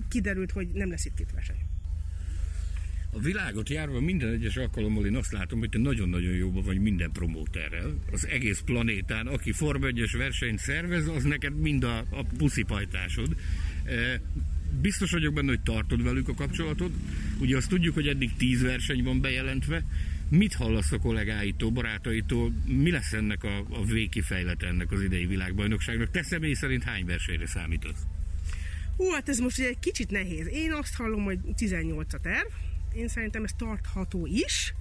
kiderült, 0.10 0.52
hogy 0.52 0.68
nem 0.74 0.90
lesz 0.90 1.06
itt 1.06 1.14
két 1.14 1.32
verseny. 1.32 1.63
A 3.16 3.20
világot 3.20 3.70
járva 3.70 4.00
minden 4.00 4.30
egyes 4.30 4.58
alkalommal 4.58 5.06
én 5.06 5.16
azt 5.16 5.32
látom, 5.32 5.60
hogy 5.60 5.70
te 5.70 5.78
nagyon-nagyon 5.78 6.34
jóban 6.34 6.64
vagy 6.64 6.80
minden 6.80 7.12
promóterrel. 7.12 8.00
Az 8.12 8.28
egész 8.28 8.62
planétán, 8.66 9.28
aki 9.28 9.52
Forma 9.52 9.86
1 9.88 10.10
versenyt 10.18 10.60
szervez, 10.60 11.08
az 11.08 11.24
neked 11.24 11.60
mind 11.60 11.84
a, 11.84 11.98
a 11.98 12.24
puszipajtásod. 12.38 13.36
E, 13.86 14.22
biztos 14.82 15.12
vagyok 15.12 15.34
benne, 15.34 15.48
hogy 15.48 15.62
tartod 15.62 16.04
velük 16.04 16.30
a 16.30 16.34
kapcsolatot. 16.34 16.92
Ugye 17.40 17.58
azt 17.58 17.70
tudjuk, 17.70 17.94
hogy 17.94 18.08
eddig 18.08 18.36
tíz 18.36 18.62
verseny 18.62 19.04
van 19.04 19.22
bejelentve. 19.22 19.84
Mit 20.30 20.54
hallasz 20.54 20.92
a 20.92 20.98
kollégáitól, 20.98 21.70
barátaitól? 21.70 22.52
Mi 22.66 22.92
lesz 22.92 23.14
ennek 23.14 23.44
a, 23.44 23.58
a 23.70 23.86
végkifejlete 23.86 24.68
ennek 24.68 24.92
az 24.92 25.02
idei 25.02 25.26
világbajnokságnak? 25.26 26.12
Te 26.12 26.24
személy 26.24 26.54
szerint 26.54 26.84
hány 26.84 27.06
versenyre 27.06 27.48
számítasz? 27.48 28.02
Hú, 28.98 29.10
hát 29.10 29.30
ez 29.30 29.38
most 29.38 29.60
egy 29.60 29.80
kicsit 29.80 30.12
nehéz. 30.12 30.48
Én 30.48 30.72
azt 30.72 30.96
hallom, 30.96 31.24
hogy 31.24 31.40
18 31.56 32.14
a 32.14 32.20
terv, 32.20 32.48
én 32.96 33.08
szerintem 33.08 33.44
ez 33.44 33.52
tartható 33.58 34.26
is. 34.26 34.74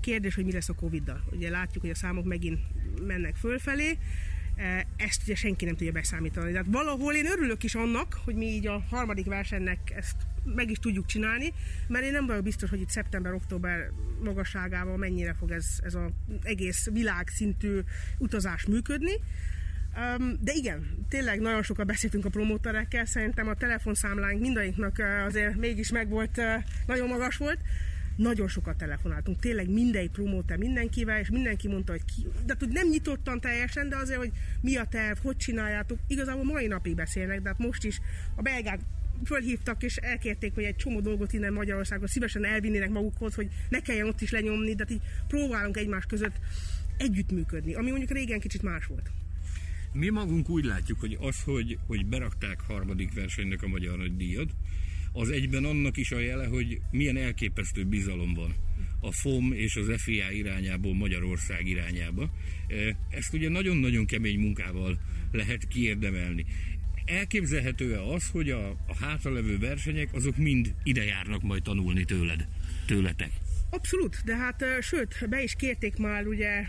Kérdés, 0.00 0.34
hogy 0.34 0.44
mi 0.44 0.52
lesz 0.52 0.68
a 0.68 0.74
Covid-dal. 0.74 1.24
Ugye 1.32 1.50
látjuk, 1.50 1.82
hogy 1.82 1.92
a 1.92 1.94
számok 1.94 2.24
megint 2.24 2.58
mennek 3.06 3.36
fölfelé, 3.36 3.98
e, 4.56 4.86
ezt 4.96 5.22
ugye 5.22 5.34
senki 5.34 5.64
nem 5.64 5.76
tudja 5.76 5.92
beszámítani. 5.92 6.50
Tehát 6.50 6.66
valahol 6.70 7.14
én 7.14 7.26
örülök 7.26 7.62
is 7.62 7.74
annak, 7.74 8.20
hogy 8.24 8.34
mi 8.34 8.46
így 8.46 8.66
a 8.66 8.84
harmadik 8.90 9.26
versenynek 9.26 9.92
ezt 9.96 10.16
meg 10.54 10.70
is 10.70 10.78
tudjuk 10.78 11.06
csinálni, 11.06 11.52
mert 11.88 12.04
én 12.04 12.12
nem 12.12 12.26
vagyok 12.26 12.42
biztos, 12.42 12.70
hogy 12.70 12.80
itt 12.80 12.88
szeptember-október 12.88 13.90
magasságával 14.24 14.96
mennyire 14.96 15.34
fog 15.34 15.50
ez, 15.50 15.66
ez 15.82 15.94
az 15.94 16.10
egész 16.42 16.88
világszintű 16.92 17.80
utazás 18.18 18.66
működni. 18.66 19.12
De 20.40 20.52
igen, 20.52 21.06
tényleg 21.08 21.40
nagyon 21.40 21.62
sokat 21.62 21.86
beszéltünk 21.86 22.24
a 22.24 22.30
promóterekkel, 22.30 23.04
szerintem 23.04 23.48
a 23.48 23.54
telefonszámlánk 23.54 24.40
mindainknak 24.40 25.02
azért 25.26 25.56
mégis 25.56 25.90
megvolt, 25.90 26.40
nagyon 26.86 27.08
magas 27.08 27.36
volt. 27.36 27.58
Nagyon 28.16 28.48
sokat 28.48 28.76
telefonáltunk, 28.76 29.40
tényleg 29.40 29.70
mindegy 29.70 30.10
promóter 30.10 30.56
mindenkivel, 30.56 31.20
és 31.20 31.30
mindenki 31.30 31.68
mondta, 31.68 31.92
hogy 31.92 32.04
ki, 32.04 32.26
de 32.46 32.54
hogy 32.58 32.68
nem 32.68 32.88
nyitottan 32.88 33.40
teljesen, 33.40 33.88
de 33.88 33.96
azért, 33.96 34.18
hogy 34.18 34.30
mi 34.60 34.76
a 34.76 34.84
terv, 34.84 35.18
hogy 35.18 35.36
csináljátok, 35.36 35.98
igazából 36.06 36.44
mai 36.44 36.66
napig 36.66 36.94
beszélnek, 36.94 37.40
de 37.42 37.48
hát 37.48 37.58
most 37.58 37.84
is 37.84 38.00
a 38.34 38.42
belgák 38.42 38.80
fölhívtak 39.24 39.82
és 39.82 39.96
elkérték, 39.96 40.54
hogy 40.54 40.64
egy 40.64 40.76
csomó 40.76 41.00
dolgot 41.00 41.32
innen 41.32 41.52
Magyarországon 41.52 42.06
szívesen 42.06 42.44
elvinnének 42.44 42.90
magukhoz, 42.90 43.34
hogy 43.34 43.48
ne 43.68 43.80
kelljen 43.80 44.06
ott 44.06 44.20
is 44.20 44.30
lenyomni, 44.30 44.74
de 44.74 44.84
így 44.88 45.02
próbálunk 45.28 45.76
egymás 45.76 46.04
között 46.06 46.36
együttműködni, 46.96 47.74
ami 47.74 47.90
mondjuk 47.90 48.10
régen 48.10 48.40
kicsit 48.40 48.62
más 48.62 48.86
volt. 48.86 49.10
Mi 49.98 50.08
magunk 50.08 50.48
úgy 50.48 50.64
látjuk, 50.64 51.00
hogy 51.00 51.16
az, 51.20 51.42
hogy, 51.42 51.78
hogy 51.86 52.06
berakták 52.06 52.60
harmadik 52.60 53.14
versenynek 53.14 53.62
a 53.62 53.68
Magyar 53.68 53.96
Nagy 53.96 54.16
Díjat, 54.16 54.50
az 55.12 55.30
egyben 55.30 55.64
annak 55.64 55.96
is 55.96 56.12
a 56.12 56.18
jele, 56.18 56.46
hogy 56.46 56.80
milyen 56.90 57.16
elképesztő 57.16 57.84
bizalom 57.84 58.34
van 58.34 58.54
a 59.00 59.12
FOM 59.12 59.52
és 59.52 59.76
az 59.76 60.02
FIA 60.02 60.30
irányából 60.30 60.94
Magyarország 60.94 61.66
irányába. 61.66 62.30
E, 62.68 62.96
ezt 63.10 63.34
ugye 63.34 63.48
nagyon-nagyon 63.48 64.06
kemény 64.06 64.38
munkával 64.38 64.98
lehet 65.32 65.68
kiérdemelni. 65.68 66.44
Elképzelhető-e 67.04 68.02
az, 68.02 68.28
hogy 68.30 68.50
a, 68.50 68.70
a 68.70 68.96
hátralevő 69.00 69.58
versenyek 69.58 70.12
azok 70.12 70.36
mind 70.36 70.74
ide 70.82 71.04
járnak 71.04 71.42
majd 71.42 71.62
tanulni 71.62 72.04
tőled, 72.04 72.48
tőletek? 72.86 73.30
Abszolút, 73.70 74.22
de 74.24 74.36
hát 74.36 74.64
sőt, 74.80 75.28
be 75.28 75.42
is 75.42 75.54
kérték 75.54 75.96
már 75.96 76.26
ugye 76.26 76.64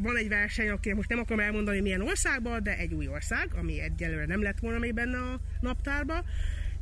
van 0.00 0.16
egy 0.16 0.28
verseny, 0.28 0.68
aki 0.68 0.92
most 0.92 1.08
nem 1.08 1.18
akarom 1.18 1.40
elmondani 1.40 1.80
milyen 1.80 2.00
országban, 2.00 2.62
de 2.62 2.76
egy 2.76 2.94
új 2.94 3.08
ország, 3.08 3.48
ami 3.54 3.80
egyelőre 3.80 4.26
nem 4.26 4.42
lett 4.42 4.58
volna 4.58 4.78
még 4.78 4.94
benne 4.94 5.18
a 5.18 5.40
naptárba, 5.60 6.24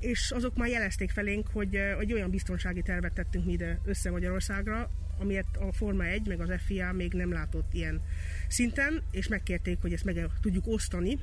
és 0.00 0.30
azok 0.30 0.56
már 0.56 0.68
jelezték 0.68 1.10
felénk, 1.10 1.48
hogy, 1.52 1.78
hogy 1.96 2.12
olyan 2.12 2.30
biztonsági 2.30 2.82
tervet 2.82 3.12
tettünk 3.12 3.44
mi 3.44 3.52
ide 3.52 3.78
össze 3.84 4.10
Magyarországra, 4.10 4.90
amiért 5.18 5.56
a 5.56 5.72
Forma 5.72 6.04
1 6.04 6.26
meg 6.26 6.40
az 6.40 6.50
FIA 6.66 6.92
még 6.92 7.12
nem 7.12 7.32
látott 7.32 7.74
ilyen 7.74 8.00
szinten, 8.48 9.02
és 9.10 9.28
megkérték, 9.28 9.78
hogy 9.80 9.92
ezt 9.92 10.04
meg 10.04 10.26
tudjuk 10.40 10.66
osztani 10.66 11.18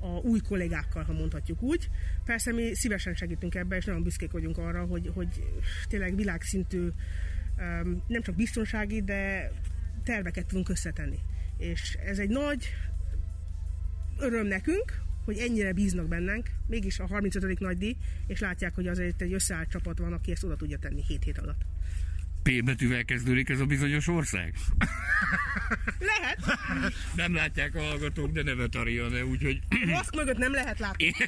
a 0.00 0.06
új 0.06 0.40
kollégákkal, 0.40 1.02
ha 1.02 1.12
mondhatjuk 1.12 1.62
úgy. 1.62 1.88
Persze 2.24 2.52
mi 2.52 2.74
szívesen 2.74 3.14
segítünk 3.14 3.54
ebbe, 3.54 3.76
és 3.76 3.84
nagyon 3.84 4.02
büszkék 4.02 4.30
vagyunk 4.30 4.58
arra, 4.58 4.84
hogy, 4.84 5.10
hogy 5.14 5.28
tényleg 5.88 6.16
világszintű 6.16 6.88
nem 8.06 8.22
csak 8.22 8.34
biztonsági, 8.34 9.02
de 9.02 9.50
terveket 10.06 10.46
tudunk 10.46 10.68
összetenni. 10.68 11.18
És 11.58 11.96
ez 12.04 12.18
egy 12.18 12.28
nagy 12.28 12.74
öröm 14.18 14.46
nekünk, 14.46 15.02
hogy 15.24 15.38
ennyire 15.38 15.72
bíznak 15.72 16.08
bennünk, 16.08 16.50
mégis 16.66 16.98
a 16.98 17.06
35. 17.06 17.58
nagy 17.58 17.78
díj, 17.78 17.96
és 18.26 18.40
látják, 18.40 18.74
hogy 18.74 18.88
azért 18.88 19.22
egy 19.22 19.32
összeállt 19.32 19.70
csapat 19.70 19.98
van, 19.98 20.12
aki 20.12 20.30
ezt 20.30 20.44
oda 20.44 20.56
tudja 20.56 20.78
tenni 20.78 21.02
7 21.06 21.24
hét 21.24 21.38
alatt. 21.38 21.60
P 22.42 22.64
betűvel 22.64 23.04
kezdődik 23.04 23.48
ez 23.48 23.60
a 23.60 23.64
bizonyos 23.64 24.08
ország? 24.08 24.54
Lehet. 25.98 26.58
Nem 27.14 27.34
látják 27.34 27.74
a 27.74 27.80
hallgatók, 27.80 28.30
de 28.30 28.42
nevet 28.42 28.74
Ariane, 28.74 29.24
úgyhogy... 29.24 29.60
Maszk 29.86 30.14
mögött 30.14 30.38
nem 30.38 30.52
lehet 30.52 30.78
látni. 30.78 31.12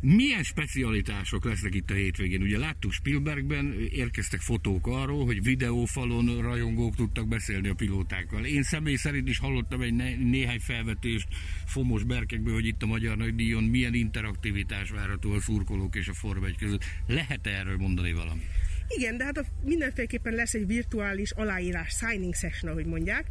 Milyen 0.00 0.42
specialitások 0.42 1.44
lesznek 1.44 1.74
itt 1.74 1.90
a 1.90 1.94
hétvégén? 1.94 2.42
Ugye 2.42 2.58
láttuk 2.58 2.92
Spielbergben, 2.92 3.74
érkeztek 3.90 4.40
fotók 4.40 4.86
arról, 4.86 5.24
hogy 5.24 5.42
videófalon 5.42 6.40
rajongók 6.40 6.94
tudtak 6.94 7.28
beszélni 7.28 7.68
a 7.68 7.74
pilótákkal. 7.74 8.44
Én 8.44 8.62
személy 8.62 8.96
szerint 8.96 9.28
is 9.28 9.38
hallottam 9.38 9.80
egy 9.80 9.94
né- 9.94 10.18
néhány 10.30 10.60
felvetést 10.60 11.28
Fomos 11.66 12.04
Berkekből, 12.04 12.54
hogy 12.54 12.66
itt 12.66 12.82
a 12.82 12.86
Magyar 12.86 13.16
Nagydíjon 13.16 13.64
milyen 13.64 13.94
interaktivitás 13.94 14.90
várható 14.90 15.32
a 15.32 15.40
szurkolók 15.40 15.96
és 15.96 16.08
a 16.08 16.14
Forma 16.14 16.46
1 16.46 16.56
között. 16.56 16.84
lehet 17.06 17.46
-e 17.46 17.50
erről 17.50 17.76
mondani 17.76 18.12
valami? 18.12 18.42
Igen, 18.88 19.16
de 19.16 19.24
hát 19.24 19.38
a, 19.38 19.44
mindenféleképpen 19.64 20.34
lesz 20.34 20.54
egy 20.54 20.66
virtuális 20.66 21.30
aláírás, 21.30 21.96
signing 21.96 22.34
session, 22.34 22.70
ahogy 22.70 22.86
mondják. 22.86 23.26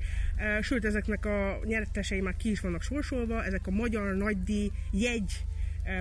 Sőt, 0.61 0.85
ezeknek 0.85 1.25
a 1.25 1.59
nyertesei 1.65 2.21
már 2.21 2.35
ki 2.35 2.51
is 2.51 2.59
vannak 2.59 2.81
sorsolva, 2.81 3.43
ezek 3.43 3.67
a 3.67 3.71
magyar 3.71 4.15
nagydíj 4.15 4.71
jegy 4.91 5.45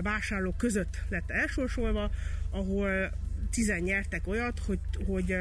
vásárlók 0.02 0.57
között 0.57 1.02
lett 1.09 1.31
elsorsolva, 1.31 2.11
ahol 2.50 3.11
tizen 3.50 3.81
nyertek 3.81 4.26
olyat, 4.26 4.59
hogy, 4.59 4.78
hogy 5.07 5.37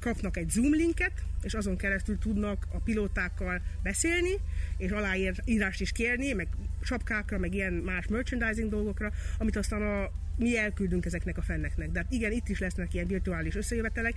kapnak 0.00 0.36
egy 0.36 0.48
Zoom 0.48 0.72
linket, 0.72 1.12
és 1.42 1.54
azon 1.54 1.76
keresztül 1.76 2.18
tudnak 2.18 2.66
a 2.72 2.78
pilótákkal 2.78 3.60
beszélni, 3.82 4.34
és 4.76 4.90
aláírást 4.90 5.80
is 5.80 5.92
kérni, 5.92 6.32
meg 6.32 6.48
sapkákra, 6.82 7.38
meg 7.38 7.54
ilyen 7.54 7.72
más 7.72 8.06
merchandising 8.06 8.70
dolgokra, 8.70 9.12
amit 9.38 9.56
aztán 9.56 9.82
a, 9.82 10.10
mi 10.36 10.58
elküldünk 10.58 11.06
ezeknek 11.06 11.36
a 11.38 11.42
fenneknek. 11.42 11.90
De 11.90 11.98
hát 11.98 12.12
igen, 12.12 12.32
itt 12.32 12.48
is 12.48 12.58
lesznek 12.58 12.94
ilyen 12.94 13.06
virtuális 13.06 13.54
összejövetelek. 13.54 14.14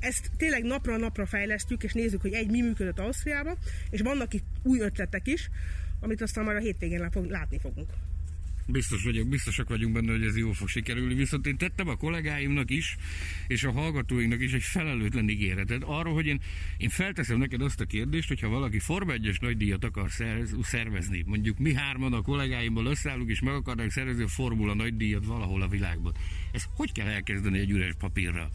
Ezt 0.00 0.30
tényleg 0.36 0.62
napra 0.62 0.96
napra 0.96 1.26
fejlesztjük, 1.26 1.82
és 1.82 1.92
nézzük, 1.92 2.20
hogy 2.20 2.32
egy 2.32 2.50
mi 2.50 2.60
működött 2.60 2.98
Ausztriába, 2.98 3.56
és 3.90 4.00
vannak 4.00 4.34
itt 4.34 4.46
új 4.62 4.80
ötletek 4.80 5.26
is, 5.26 5.50
amit 6.00 6.22
aztán 6.22 6.44
már 6.44 6.56
a 6.56 6.60
hétvégén 6.60 7.10
látni 7.28 7.58
fogunk. 7.58 7.90
Biztos 8.66 9.02
vagyok, 9.02 9.28
biztosak 9.28 9.68
vagyunk 9.68 9.92
benne, 9.92 10.12
hogy 10.12 10.24
ez 10.24 10.36
jól 10.36 10.54
fog 10.54 10.68
sikerülni, 10.68 11.14
viszont 11.14 11.46
én 11.46 11.56
tettem 11.56 11.88
a 11.88 11.96
kollégáimnak 11.96 12.70
is, 12.70 12.96
és 13.46 13.64
a 13.64 13.72
hallgatóinknak 13.72 14.40
is 14.40 14.52
egy 14.52 14.62
felelőtlen 14.62 15.28
ígéretet 15.28 15.82
arról, 15.82 16.14
hogy 16.14 16.26
én, 16.26 16.40
én 16.76 16.88
felteszem 16.88 17.38
neked 17.38 17.62
azt 17.62 17.80
a 17.80 17.84
kérdést, 17.84 18.28
hogyha 18.28 18.48
valaki 18.48 18.78
Forma 18.78 19.12
1-es 19.16 19.40
nagydíjat 19.40 19.84
akar 19.84 20.10
szervezni, 20.62 21.22
mondjuk 21.26 21.58
mi 21.58 21.74
hárman 21.74 22.12
a 22.12 22.22
kollégáimból 22.22 22.86
összeállunk, 22.86 23.30
és 23.30 23.40
meg 23.40 23.54
akarnánk 23.54 23.90
szervezni 23.90 24.22
a 24.22 24.28
Formula 24.28 24.74
nagydíjat 24.74 25.24
valahol 25.24 25.62
a 25.62 25.68
világban. 25.68 26.14
Ez 26.52 26.64
hogy 26.76 26.92
kell 26.92 27.06
elkezdeni 27.06 27.58
egy 27.58 27.70
üres 27.70 27.94
papírra? 27.98 28.50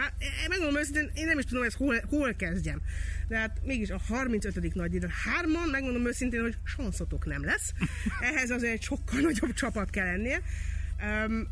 Hát 0.00 0.48
megmondom 0.48 0.80
őszintén, 0.80 1.10
én 1.14 1.26
nem 1.26 1.38
is 1.38 1.44
tudom, 1.44 1.58
hogy 1.58 1.68
ezt 1.68 1.76
hol, 1.76 2.00
hol 2.08 2.34
kezdjem. 2.34 2.80
De 3.28 3.38
hát 3.38 3.60
mégis 3.62 3.90
a 3.90 3.98
35. 4.08 4.74
nagy 4.74 4.90
díjra 4.90 5.08
hárman, 5.24 5.68
megmondom 5.68 6.06
őszintén, 6.06 6.40
hogy 6.40 6.56
sanszotok 6.64 7.26
nem 7.26 7.44
lesz. 7.44 7.72
Ehhez 8.20 8.50
azért 8.50 8.72
egy 8.72 8.82
sokkal 8.82 9.20
nagyobb 9.20 9.52
csapat 9.52 9.90
kell 9.90 10.06
lennie. 10.06 10.42
Um, 11.02 11.48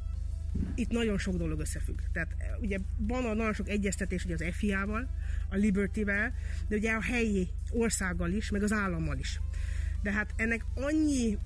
itt 0.74 0.90
nagyon 0.90 1.18
sok 1.18 1.36
dolog 1.36 1.60
összefügg. 1.60 1.98
Tehát 2.12 2.34
ugye 2.60 2.78
van 2.96 3.24
a 3.24 3.34
nagyon 3.34 3.52
sok 3.52 3.68
egyeztetés 3.68 4.24
ugye 4.24 4.34
az 4.34 4.54
FIA-val, 4.56 5.08
a 5.50 5.56
Liberty-vel, 5.56 6.34
de 6.68 6.76
ugye 6.76 6.92
a 6.92 7.02
helyi 7.02 7.48
országgal 7.70 8.30
is, 8.30 8.50
meg 8.50 8.62
az 8.62 8.72
állammal 8.72 9.18
is. 9.18 9.40
De 10.02 10.12
hát 10.12 10.34
ennek 10.36 10.64
annyi 10.74 11.38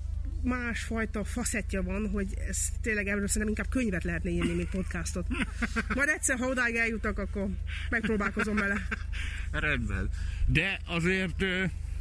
másfajta 0.43 1.23
faszettja 1.23 1.83
van, 1.83 2.09
hogy 2.09 2.27
ez 2.47 2.57
tényleg 2.81 3.07
ebből 3.07 3.27
szerintem 3.27 3.49
inkább 3.49 3.69
könyvet 3.69 4.03
lehetne 4.03 4.29
írni, 4.29 4.53
mint 4.53 4.69
podcastot. 4.69 5.27
Majd 5.95 6.09
egyszer, 6.09 6.37
ha 6.37 6.47
odáig 6.47 6.75
eljutok, 6.75 7.19
akkor 7.19 7.47
megpróbálkozom 7.89 8.55
vele. 8.55 8.87
Rendben. 9.51 10.09
De 10.47 10.79
azért 10.85 11.45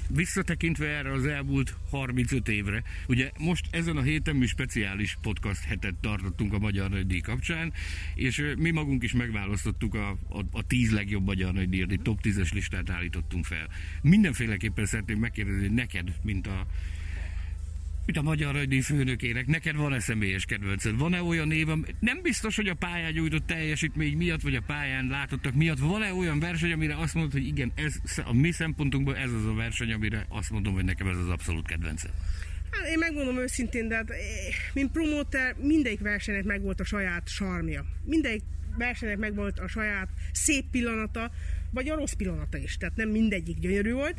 visszatekintve 0.08 0.87
erre 0.87 1.12
az 1.12 1.26
elmúlt 1.26 1.76
35 1.90 2.49
évre, 2.49 2.82
ugye 3.08 3.30
most 3.38 3.66
ezen 3.70 3.96
a 3.96 4.02
héten 4.02 4.37
mi 4.37 4.46
speciális 4.46 5.16
podcast 5.22 5.64
hetet 5.64 5.94
tartottunk 6.00 6.52
a 6.52 6.58
Magyar 6.58 6.90
Nagydíj 6.90 7.20
kapcsán, 7.20 7.72
és 8.14 8.54
mi 8.58 8.70
magunk 8.70 9.02
is 9.02 9.12
megválasztottuk 9.12 9.94
a, 9.94 10.08
a, 10.11 10.44
a 10.52 10.66
10 10.66 10.92
legjobb 10.92 11.25
Magyar 11.25 11.52
Nagydíj, 11.52 11.87
top 12.02 12.18
10-es 12.22 12.52
listát 12.52 12.90
állítottunk 12.90 13.44
fel. 13.44 13.68
Mindenféleképpen 14.02 14.87
szeretném 14.87 15.18
megkérdezni, 15.18 15.68
neked, 15.68 16.12
mint 16.22 16.46
a 16.46 16.66
mint 18.06 18.18
a 18.18 18.23
Magyar 18.23 18.54
Rajdi 18.54 18.80
főnökének, 18.80 19.47
neked 19.47 19.76
van-e 19.76 20.00
személyes 20.00 20.44
kedvenced? 20.44 20.99
Van-e 20.99 21.23
olyan 21.23 21.47
név, 21.47 21.66
nem 22.00 22.18
biztos, 22.23 22.56
hogy 22.56 22.68
a 22.68 22.75
pályán 22.75 23.12
nyújtott 23.12 23.47
teljesítmény 23.47 24.16
miatt, 24.16 24.40
vagy 24.40 24.54
a 24.54 24.62
pályán 24.66 25.06
látottak 25.06 25.54
miatt, 25.54 25.78
van-e 25.78 26.12
olyan 26.12 26.40
verseny, 26.40 26.73
amire 26.73 26.97
azt 26.97 27.14
mondod, 27.14 27.32
hogy 27.32 27.47
igen, 27.47 27.73
ez 27.75 27.94
a 28.25 28.32
mi 28.32 28.52
szempontunkból 28.52 29.16
ez 29.16 29.32
az 29.32 29.47
a 29.47 29.54
verseny, 29.54 29.92
amire 29.92 30.26
azt 30.28 30.50
mondom, 30.50 30.75
hogy 30.75 30.85
nekem 30.85 31.06
ez 31.06 31.16
az 31.16 31.28
abszolút 31.28 31.66
kedvencem? 31.66 32.11
Hát 32.71 32.88
én 32.88 32.99
megmondom 32.99 33.38
őszintén, 33.38 33.88
de 33.88 33.94
hát, 33.94 34.11
eh, 34.11 34.18
mint 34.75 34.90
promóter 34.90 35.54
mindegyik 35.59 36.00
versenynek 36.00 36.44
megvolt 36.44 36.80
a 36.80 36.85
saját 36.85 37.28
sarmja. 37.28 37.85
Mindegyik 38.04 38.42
versenynek 38.78 39.18
megvolt 39.18 39.59
a 39.59 39.68
saját 39.68 40.09
szép 40.32 40.64
pillanata, 40.71 41.30
vagy 41.71 41.88
a 41.88 41.94
rossz 41.94 42.12
pillanata 42.12 42.59
is. 42.59 42.76
Tehát 42.76 42.97
nem 42.97 43.09
mindegyik 43.09 43.59
gyönyörű 43.59 43.92
volt. 43.92 44.16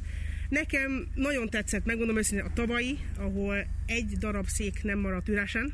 Nekem 0.54 1.08
nagyon 1.16 1.50
tetszett, 1.50 1.86
megmondom 1.86 2.18
őszintén, 2.18 2.46
a 2.46 2.54
tavalyi, 2.54 2.98
ahol 3.18 3.66
egy 3.86 4.18
darab 4.18 4.48
szék 4.48 4.84
nem 4.84 5.00
maradt 5.00 5.28
üresen, 5.28 5.74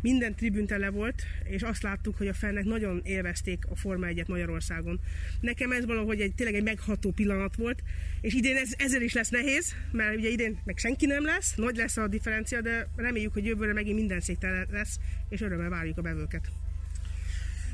minden 0.00 0.34
tribün 0.34 0.66
tele 0.66 0.90
volt, 0.90 1.22
és 1.44 1.62
azt 1.62 1.82
láttuk, 1.82 2.16
hogy 2.16 2.28
a 2.28 2.34
fennek 2.34 2.64
nagyon 2.64 3.00
élvezték 3.04 3.64
a 3.68 3.76
Forma 3.76 4.06
1 4.06 4.28
Magyarországon. 4.28 5.00
Nekem 5.40 5.72
ez 5.72 5.86
valahogy 5.86 6.20
egy, 6.20 6.34
tényleg 6.34 6.56
egy 6.56 6.62
megható 6.62 7.10
pillanat 7.10 7.56
volt, 7.56 7.82
és 8.20 8.34
idén 8.34 8.56
ez, 8.56 8.70
ezzel 8.78 9.02
is 9.02 9.12
lesz 9.12 9.30
nehéz, 9.30 9.74
mert 9.92 10.16
ugye 10.16 10.28
idén 10.28 10.58
meg 10.64 10.78
senki 10.78 11.06
nem 11.06 11.24
lesz, 11.24 11.54
nagy 11.54 11.76
lesz 11.76 11.96
a 11.96 12.08
differencia, 12.08 12.60
de 12.60 12.88
reméljük, 12.96 13.32
hogy 13.32 13.44
jövőre 13.44 13.72
megint 13.72 13.96
minden 13.96 14.20
szék 14.20 14.38
lesz, 14.70 14.98
és 15.28 15.40
örömmel 15.40 15.70
várjuk 15.70 15.98
a 15.98 16.02
bevőket. 16.02 16.48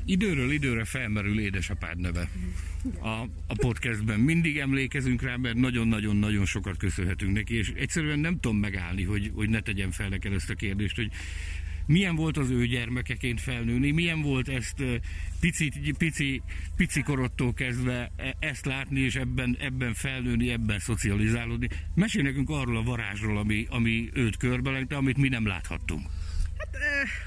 Időről 0.05 0.51
időre 0.51 0.85
felmerül 0.85 1.39
édesapád 1.39 1.99
neve 1.99 2.29
a, 2.99 3.07
a 3.47 3.55
podcastben. 3.55 4.19
Mindig 4.19 4.57
emlékezünk 4.57 5.21
rá, 5.21 5.35
mert 5.35 5.55
nagyon-nagyon-nagyon 5.55 6.45
sokat 6.45 6.77
köszönhetünk 6.77 7.33
neki, 7.33 7.55
és 7.55 7.71
egyszerűen 7.75 8.19
nem 8.19 8.39
tudom 8.39 8.57
megállni, 8.57 9.03
hogy, 9.03 9.31
hogy 9.33 9.49
ne 9.49 9.59
tegyem 9.59 9.91
fel 9.91 10.09
neked 10.09 10.33
ezt 10.33 10.49
a 10.49 10.53
kérdést, 10.53 10.95
hogy 10.95 11.11
milyen 11.89 12.15
volt 12.15 12.37
az 12.37 12.49
ő 12.49 12.65
gyermekeként 12.65 13.41
felnőni, 13.41 13.91
milyen 13.91 14.21
volt 14.21 14.49
ezt 14.49 14.83
pici, 15.39 15.71
pici, 15.97 16.41
pici 16.75 17.01
korottól 17.01 17.53
kezdve 17.53 18.11
e, 18.15 18.35
ezt 18.39 18.65
látni, 18.65 18.99
és 18.99 19.15
ebben, 19.15 19.57
ebben 19.59 19.93
felnőni, 19.93 20.49
ebben 20.49 20.79
szocializálódni. 20.79 21.69
Mesélj 21.95 22.23
nekünk 22.23 22.49
arról 22.49 22.77
a 22.77 22.83
varázsról, 22.83 23.37
ami, 23.37 23.67
ami 23.69 24.09
őt 24.13 24.37
körbelengte, 24.37 24.95
amit 24.95 25.17
mi 25.17 25.27
nem 25.27 25.47
láthattunk. 25.47 26.07
Hát 26.57 26.77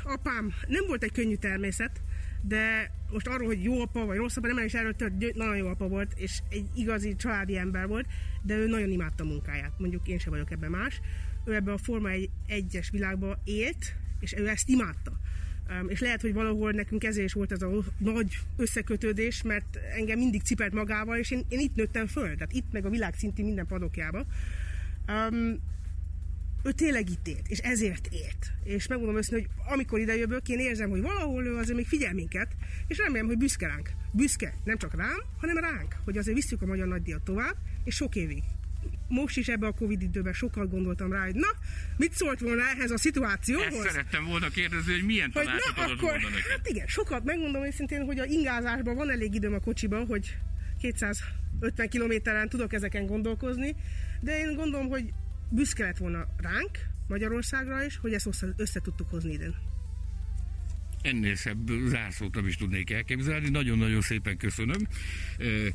apám 0.05 0.53
nem 0.67 0.85
volt 0.87 1.03
egy 1.03 1.13
könnyű 1.13 1.35
természet, 1.35 2.01
de 2.43 2.91
most 3.13 3.27
arról, 3.27 3.47
hogy 3.47 3.63
jó 3.63 3.81
apa 3.81 4.05
vagy 4.05 4.17
rossz 4.17 4.37
apa, 4.37 4.47
nem 4.47 4.65
is 4.65 4.75
erről 4.75 4.97
tört, 4.97 5.35
nagyon 5.35 5.57
jó 5.57 5.67
apa 5.67 5.89
volt, 5.89 6.13
és 6.17 6.39
egy 6.49 6.67
igazi 6.75 7.17
családi 7.17 7.57
ember 7.57 7.87
volt, 7.87 8.07
de 8.43 8.57
ő 8.57 8.67
nagyon 8.67 8.91
imádta 8.91 9.25
a 9.25 9.27
munkáját. 9.27 9.73
Mondjuk 9.79 10.09
én 10.09 10.19
sem 10.19 10.33
vagyok 10.33 10.51
ebben 10.51 10.71
más. 10.71 11.01
Ő 11.45 11.55
ebben 11.55 11.75
a 11.75 11.79
Forma 11.79 12.09
1-es 12.49 12.87
világban 12.91 13.39
élt, 13.45 13.95
és 14.21 14.35
ő 14.37 14.49
ezt 14.49 14.69
imádta. 14.69 15.13
Um, 15.81 15.89
és 15.89 16.01
lehet, 16.01 16.21
hogy 16.21 16.33
valahol 16.33 16.71
nekünk 16.71 17.05
ezért 17.05 17.27
is 17.27 17.33
volt 17.33 17.53
ez 17.53 17.63
a 17.63 17.71
nagy 17.99 18.39
összekötődés, 18.57 19.43
mert 19.43 19.79
engem 19.97 20.19
mindig 20.19 20.43
cipelt 20.43 20.73
magával, 20.73 21.17
és 21.17 21.31
én, 21.31 21.45
én 21.49 21.59
itt 21.59 21.75
nőttem 21.75 22.07
föl, 22.07 22.35
tehát 22.35 22.53
itt 22.53 22.73
meg 22.73 22.85
a 22.85 22.91
világ 22.91 23.15
szinti 23.15 23.43
minden 23.43 23.67
padokjába. 23.67 24.27
Um, 25.09 25.61
ő 26.63 26.73
tényleg 26.73 27.11
itt 27.11 27.29
élt, 27.29 27.49
és 27.49 27.59
ezért 27.59 28.09
élt. 28.13 28.53
És 28.65 28.87
megmondom 28.87 29.17
őszintén, 29.17 29.47
hogy 29.47 29.73
amikor 29.73 30.01
ide 30.01 30.17
jövök, 30.17 30.49
én 30.49 30.59
érzem, 30.59 30.91
hogy 30.91 31.01
valahol 31.01 31.47
ő 31.47 31.57
azért 31.57 31.77
még 31.77 31.87
figyel 31.87 32.15
minket, 32.15 32.49
és 32.87 32.99
remélem, 32.99 33.27
hogy 33.27 33.39
büszke 33.39 33.67
ránk. 33.67 33.91
Büszke 34.13 34.55
nem 34.65 34.79
csak 34.79 34.95
rám, 34.97 35.23
hanem 35.41 35.57
ránk, 35.57 35.97
hogy 36.05 36.19
azért 36.19 36.37
visszük 36.37 36.63
a 36.63 36.67
magyar 36.67 36.87
nagydíjat 36.87 37.23
tovább, 37.23 37.57
és 37.85 37.95
sok 37.95 38.17
évig. 38.17 38.43
Most 39.09 39.37
is 39.37 39.49
ebbe 39.49 39.67
a 39.67 39.73
Covid 39.73 40.03
időben 40.03 40.33
sokat 40.33 40.71
gondoltam 40.71 41.13
rá, 41.13 41.25
hogy 41.25 41.35
na, 41.35 41.49
mit 41.97 42.13
szólt 42.13 42.41
volna 42.41 42.63
ehhez 42.63 42.91
a 42.91 42.99
szituációhoz? 42.99 43.67
Ezt 43.67 43.91
szerettem 43.91 44.25
volna 44.25 44.49
kérdezni, 44.49 44.93
hogy 44.93 45.05
milyen 45.05 45.31
hogy 45.33 45.45
tanácsot 45.45 45.77
na, 45.77 45.83
akkor, 45.83 45.99
volna 46.01 46.29
neked. 46.29 46.51
Hát 46.51 46.69
igen, 46.69 46.87
sokat 46.87 47.25
megmondom 47.25 47.65
őszintén, 47.65 48.05
hogy 48.05 48.19
a 48.19 48.25
ingázásban 48.25 48.95
van 48.95 49.11
elég 49.11 49.35
időm 49.35 49.55
a 49.55 49.61
kocsiban, 49.61 50.07
hogy 50.07 50.37
250 50.81 51.89
kilométeren 51.89 52.49
tudok 52.49 52.73
ezeken 52.73 53.07
gondolkozni, 53.07 53.77
de 54.21 54.39
én 54.39 54.55
gondolom, 54.55 54.89
hogy 54.89 55.13
büszke 55.55 55.85
lett 55.85 55.97
volna 55.97 56.27
ránk, 56.37 56.79
Magyarországra 57.09 57.85
is, 57.85 57.97
hogy 57.97 58.13
ezt 58.13 58.27
össze, 58.27 58.55
össze 58.57 58.81
tudtuk 58.81 59.11
hozni 59.11 59.33
ide. 59.33 59.51
Ennél 61.03 61.35
szebb 61.35 61.71
zászlót 61.87 62.35
nem 62.35 62.47
is 62.47 62.57
tudnék 62.57 62.91
elképzelni. 62.91 63.49
Nagyon-nagyon 63.49 64.01
szépen 64.01 64.37
köszönöm. 64.37 64.89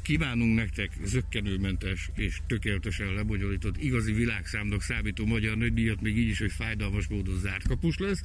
Kívánunk 0.02 0.56
nektek 0.56 0.92
zöggenőmentes 1.04 2.10
és 2.16 2.38
tökéletesen 2.48 3.14
lebonyolított, 3.14 3.78
igazi 3.78 4.12
világszámnak 4.12 4.82
számító 4.82 5.26
magyar 5.26 5.58
nődíjat, 5.58 6.02
még 6.02 6.18
így 6.18 6.28
is, 6.28 6.40
hogy 6.40 6.52
fájdalmas 6.52 7.08
módon 7.08 7.40
zárt 7.40 7.68
kapus 7.68 7.98
lesz. 7.98 8.22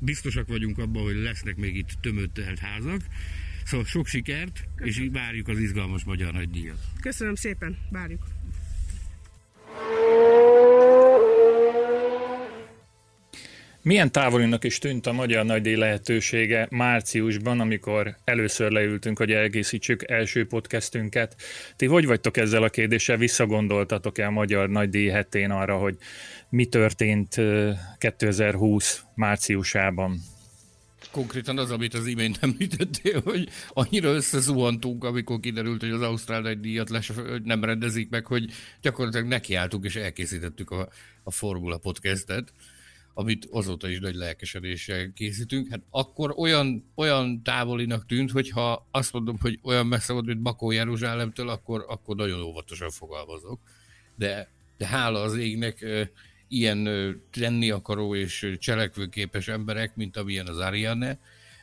Biztosak 0.00 0.46
vagyunk 0.46 0.78
abban, 0.78 1.02
hogy 1.02 1.16
lesznek 1.16 1.56
még 1.56 1.76
itt 1.76 1.90
tömött 2.00 2.40
házak. 2.60 3.00
Szóval 3.64 3.86
sok 3.86 4.06
sikert, 4.06 4.64
Köszönöm. 4.76 5.08
és 5.08 5.18
várjuk 5.18 5.48
az 5.48 5.58
izgalmas 5.58 6.04
magyar 6.04 6.32
nagydíjat. 6.32 6.78
Köszönöm 7.00 7.34
szépen, 7.34 7.78
várjuk. 7.90 8.22
Milyen 13.84 14.12
távolinak 14.12 14.64
is 14.64 14.78
tűnt 14.78 15.06
a 15.06 15.12
Magyar 15.12 15.44
Nagydíj 15.44 15.74
lehetősége 15.74 16.66
márciusban, 16.70 17.60
amikor 17.60 18.16
először 18.24 18.70
leültünk, 18.70 19.18
hogy 19.18 19.30
elkészítsük 19.30 20.10
első 20.10 20.46
podcastünket. 20.46 21.36
Ti 21.76 21.86
hogy 21.86 22.06
vagytok 22.06 22.36
ezzel 22.36 22.62
a 22.62 22.68
kérdéssel? 22.68 23.16
Visszagondoltatok-e 23.16 24.26
a 24.26 24.30
Magyar 24.30 24.68
Nagydíj 24.68 25.08
hetén 25.08 25.50
arra, 25.50 25.76
hogy 25.76 25.96
mi 26.48 26.66
történt 26.66 27.40
2020 27.98 29.02
márciusában? 29.14 30.20
Konkrétan 31.10 31.58
az, 31.58 31.70
amit 31.70 31.94
az 31.94 32.06
imént 32.06 32.38
említettél, 32.40 33.20
hogy 33.20 33.48
annyira 33.68 34.08
összezuhantunk, 34.08 35.04
amikor 35.04 35.40
kiderült, 35.40 35.80
hogy 35.80 35.90
az 35.90 36.02
Ausztrál 36.02 36.40
nagy 36.40 36.60
díjat 36.60 36.90
les, 36.90 37.12
nem 37.44 37.64
rendezik 37.64 38.10
meg, 38.10 38.26
hogy 38.26 38.50
gyakorlatilag 38.80 39.26
nekiálltunk 39.26 39.84
és 39.84 39.96
elkészítettük 39.96 40.70
a, 40.70 40.88
a 41.22 41.30
Formula 41.30 41.78
podcastet 41.78 42.52
amit 43.14 43.48
azóta 43.50 43.88
is 43.88 43.98
nagy 43.98 44.14
lelkesedéssel 44.14 45.12
készítünk, 45.12 45.68
hát 45.70 45.80
akkor 45.90 46.34
olyan, 46.36 46.92
olyan 46.94 47.42
távolinak 47.42 48.06
tűnt, 48.06 48.30
hogyha 48.30 48.88
azt 48.90 49.12
mondom, 49.12 49.38
hogy 49.40 49.58
olyan 49.62 49.86
messze 49.86 50.12
volt, 50.12 50.24
mint 50.24 50.42
Bakó 50.42 50.70
Jeruzsálemtől, 50.70 51.48
akkor, 51.48 51.84
akkor 51.88 52.16
nagyon 52.16 52.40
óvatosan 52.40 52.90
fogalmazok. 52.90 53.60
De, 54.16 54.48
de 54.76 54.86
hála 54.86 55.20
az 55.20 55.36
égnek 55.36 55.84
ilyen 56.48 56.88
tenni 57.30 57.70
akaró 57.70 58.14
és 58.14 58.56
cselekvőképes 58.58 59.48
emberek, 59.48 59.96
mint 59.96 60.16
amilyen 60.16 60.46
az 60.46 60.58
Ariane, 60.58 61.18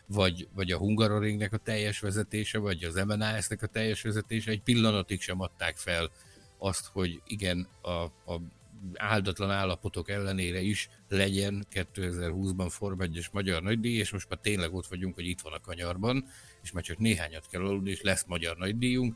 vagy, 0.05 0.47
vagy 0.53 0.71
a 0.71 0.77
Hungaroringnek 0.77 1.53
a 1.53 1.57
teljes 1.57 1.99
vezetése, 1.99 2.57
vagy 2.57 2.83
az 2.83 2.95
MNAS-nek 2.95 3.61
a 3.61 3.67
teljes 3.67 4.01
vezetése, 4.01 4.51
egy 4.51 4.61
pillanatig 4.61 5.21
sem 5.21 5.41
adták 5.41 5.77
fel 5.77 6.11
azt, 6.57 6.85
hogy 6.85 7.21
igen, 7.27 7.67
a, 7.81 8.03
a 8.33 8.41
áldatlan 8.95 9.51
állapotok 9.51 10.09
ellenére 10.09 10.59
is 10.59 10.89
legyen 11.09 11.65
2020-ban 11.73 12.67
Form 12.69 13.01
1 13.01 13.29
magyar 13.31 13.61
nagydíj, 13.61 13.97
és 13.97 14.11
most 14.11 14.29
már 14.29 14.39
tényleg 14.41 14.73
ott 14.73 14.87
vagyunk, 14.87 15.15
hogy 15.15 15.27
itt 15.27 15.41
van 15.41 15.53
a 15.53 15.59
kanyarban, 15.59 16.25
és 16.63 16.71
már 16.71 16.83
csak 16.83 16.97
néhányat 16.97 17.47
kell 17.51 17.61
aludni, 17.61 17.89
és 17.89 18.01
lesz 18.01 18.25
magyar 18.27 18.57
nagydíjunk. 18.57 19.15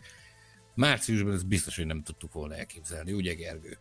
Márciusban 0.75 1.33
ezt 1.33 1.47
biztos, 1.47 1.75
hogy 1.75 1.85
nem 1.85 2.03
tudtuk 2.03 2.33
volna 2.33 2.55
elképzelni, 2.55 3.11
ugye 3.11 3.33
Gergő? 3.33 3.77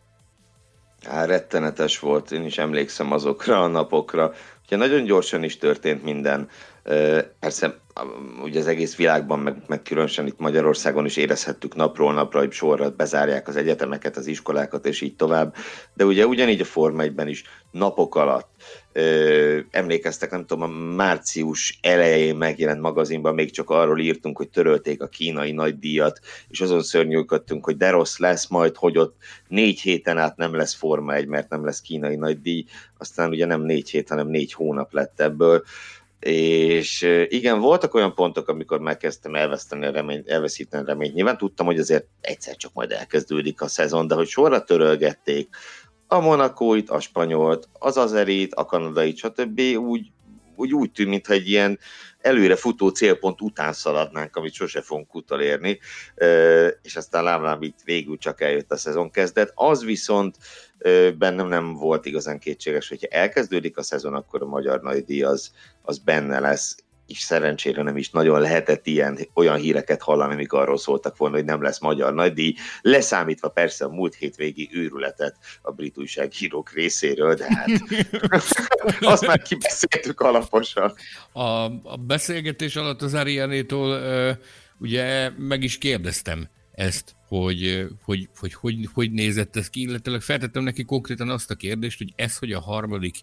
Á, 1.05 1.25
rettenetes 1.25 1.99
volt, 1.99 2.31
én 2.31 2.43
is 2.43 2.57
emlékszem 2.57 3.11
azokra 3.11 3.63
a 3.63 3.67
napokra. 3.67 4.33
Ugye 4.73 4.85
nagyon 4.85 5.03
gyorsan 5.03 5.43
is 5.43 5.57
történt 5.57 6.03
minden. 6.03 6.49
Persze 7.39 7.79
ugye 8.43 8.59
az 8.59 8.67
egész 8.67 8.95
világban, 8.95 9.39
meg, 9.39 9.55
meg 9.67 9.81
különösen 9.81 10.27
itt 10.27 10.39
Magyarországon 10.39 11.05
is 11.05 11.17
érezhettük 11.17 11.75
napról 11.75 12.13
napra, 12.13 12.39
hogy 12.39 12.51
sorra 12.51 12.89
bezárják 12.89 13.47
az 13.47 13.55
egyetemeket, 13.55 14.17
az 14.17 14.27
iskolákat, 14.27 14.85
és 14.85 15.01
így 15.01 15.15
tovább. 15.15 15.55
De 15.93 16.05
ugye 16.05 16.25
ugyanígy 16.25 16.61
a 16.61 16.65
Forma 16.65 17.01
1 17.01 17.13
is 17.25 17.43
napok 17.71 18.15
alatt 18.15 18.49
emlékeztek, 19.71 20.31
nem 20.31 20.45
tudom, 20.45 20.63
a 20.63 20.95
március 20.95 21.79
elején 21.81 22.35
megjelent 22.35 22.81
magazinban 22.81 23.33
még 23.33 23.51
csak 23.51 23.69
arról 23.69 23.99
írtunk, 23.99 24.37
hogy 24.37 24.49
törölték 24.49 25.01
a 25.01 25.07
kínai 25.07 25.51
nagydíjat, 25.51 26.19
és 26.49 26.61
azon 26.61 26.83
szörnyűködtünk, 26.83 27.65
hogy 27.65 27.77
de 27.77 27.89
rossz 27.89 28.17
lesz 28.17 28.47
majd, 28.47 28.75
hogy 28.75 28.97
ott 28.97 29.15
négy 29.47 29.79
héten 29.81 30.17
át 30.17 30.37
nem 30.37 30.55
lesz 30.55 30.73
Forma 30.73 31.13
1, 31.13 31.27
mert 31.27 31.49
nem 31.49 31.65
lesz 31.65 31.81
kínai 31.81 32.15
nagydíj, 32.15 32.65
aztán 32.97 33.29
ugye 33.29 33.45
nem 33.45 33.61
négy 33.61 33.89
hét, 33.89 34.09
hanem 34.09 34.27
négy 34.27 34.53
hónap 34.63 34.93
lett 34.93 35.19
ebből 35.19 35.63
és 36.25 37.01
igen, 37.27 37.59
voltak 37.59 37.93
olyan 37.93 38.15
pontok, 38.15 38.47
amikor 38.47 38.79
megkezdtem 38.79 39.35
elveszteni 39.35 39.85
a 39.85 39.91
reményt, 39.91 40.29
elveszíteni 40.29 40.83
a 40.83 40.87
reményt. 40.87 41.13
Nyilván 41.13 41.37
tudtam, 41.37 41.65
hogy 41.65 41.79
azért 41.79 42.05
egyszer 42.21 42.55
csak 42.55 42.73
majd 42.73 42.91
elkezdődik 42.91 43.61
a 43.61 43.67
szezon, 43.67 44.07
de 44.07 44.15
hogy 44.15 44.27
sorra 44.27 44.63
törölgették 44.63 45.55
a 46.07 46.19
Monakóit, 46.19 46.89
a 46.89 46.99
Spanyolt, 46.99 47.69
az 47.79 47.97
Azerit, 47.97 48.53
a 48.53 48.65
Kanadait, 48.65 49.17
stb. 49.17 49.59
úgy, 49.59 50.11
úgy, 50.55 50.73
úgy 50.73 50.91
tűnt, 50.91 51.09
mintha 51.09 51.33
egy 51.33 51.49
ilyen 51.49 51.79
előre 52.23 52.55
futó 52.55 52.89
célpont 52.89 53.41
után 53.41 53.73
szaladnánk, 53.73 54.35
amit 54.35 54.53
sose 54.53 54.81
fogunk 54.81 55.15
utolérni, 55.15 55.79
és 56.81 56.95
aztán 56.95 57.23
lámlám 57.23 57.61
itt 57.61 57.79
végül 57.83 58.17
csak 58.17 58.41
eljött 58.41 58.71
a 58.71 58.77
szezon 58.77 59.11
kezdet. 59.11 59.51
Az 59.55 59.83
viszont 59.83 60.37
bennem 61.17 61.47
nem 61.47 61.73
volt 61.73 62.05
igazán 62.05 62.39
kétséges, 62.39 62.89
hogyha 62.89 63.07
elkezdődik 63.07 63.77
a 63.77 63.83
szezon, 63.83 64.13
akkor 64.13 64.41
a 64.41 64.45
magyar 64.45 64.81
nagydíj 64.81 65.23
az, 65.23 65.51
az 65.81 65.97
benne 65.97 66.39
lesz, 66.39 66.75
és 67.07 67.19
szerencsére 67.19 67.83
nem 67.83 67.97
is 67.97 68.09
nagyon 68.09 68.41
lehetett 68.41 68.87
ilyen, 68.87 69.19
olyan 69.33 69.57
híreket 69.57 70.01
hallani, 70.01 70.33
amik 70.33 70.53
arról 70.53 70.77
szóltak 70.77 71.17
volna, 71.17 71.35
hogy 71.35 71.45
nem 71.45 71.61
lesz 71.61 71.79
magyar 71.79 72.13
nagydíj, 72.13 72.53
leszámítva 72.81 73.49
persze 73.49 73.85
a 73.85 73.89
múlt 73.89 74.15
hétvégi 74.15 74.69
őrületet 74.73 75.35
a 75.61 75.71
brit 75.71 75.97
újságírók 75.97 76.71
részéről, 76.71 77.35
de 77.35 77.45
hát 77.49 77.69
azt 79.13 79.27
már 79.27 79.41
kibeszéltük 79.41 80.21
alaposan. 80.21 80.93
A, 81.31 81.41
a 81.83 81.97
beszélgetés 81.99 82.75
alatt 82.75 83.01
az 83.01 83.13
Arianétól 83.13 84.01
ugye 84.77 85.31
meg 85.37 85.63
is 85.63 85.77
kérdeztem 85.77 86.47
ezt, 86.71 87.15
hogy 87.27 87.87
hogy, 88.03 88.29
hogy, 88.39 88.53
hogy 88.53 88.87
hogy 88.93 89.11
nézett 89.11 89.55
ez 89.55 89.69
ki, 89.69 89.81
illetve 89.81 90.19
feltettem 90.19 90.63
neki 90.63 90.83
konkrétan 90.83 91.29
azt 91.29 91.51
a 91.51 91.55
kérdést, 91.55 91.97
hogy 91.97 92.13
ez, 92.15 92.37
hogy 92.37 92.51
a 92.51 92.59
harmadik 92.59 93.15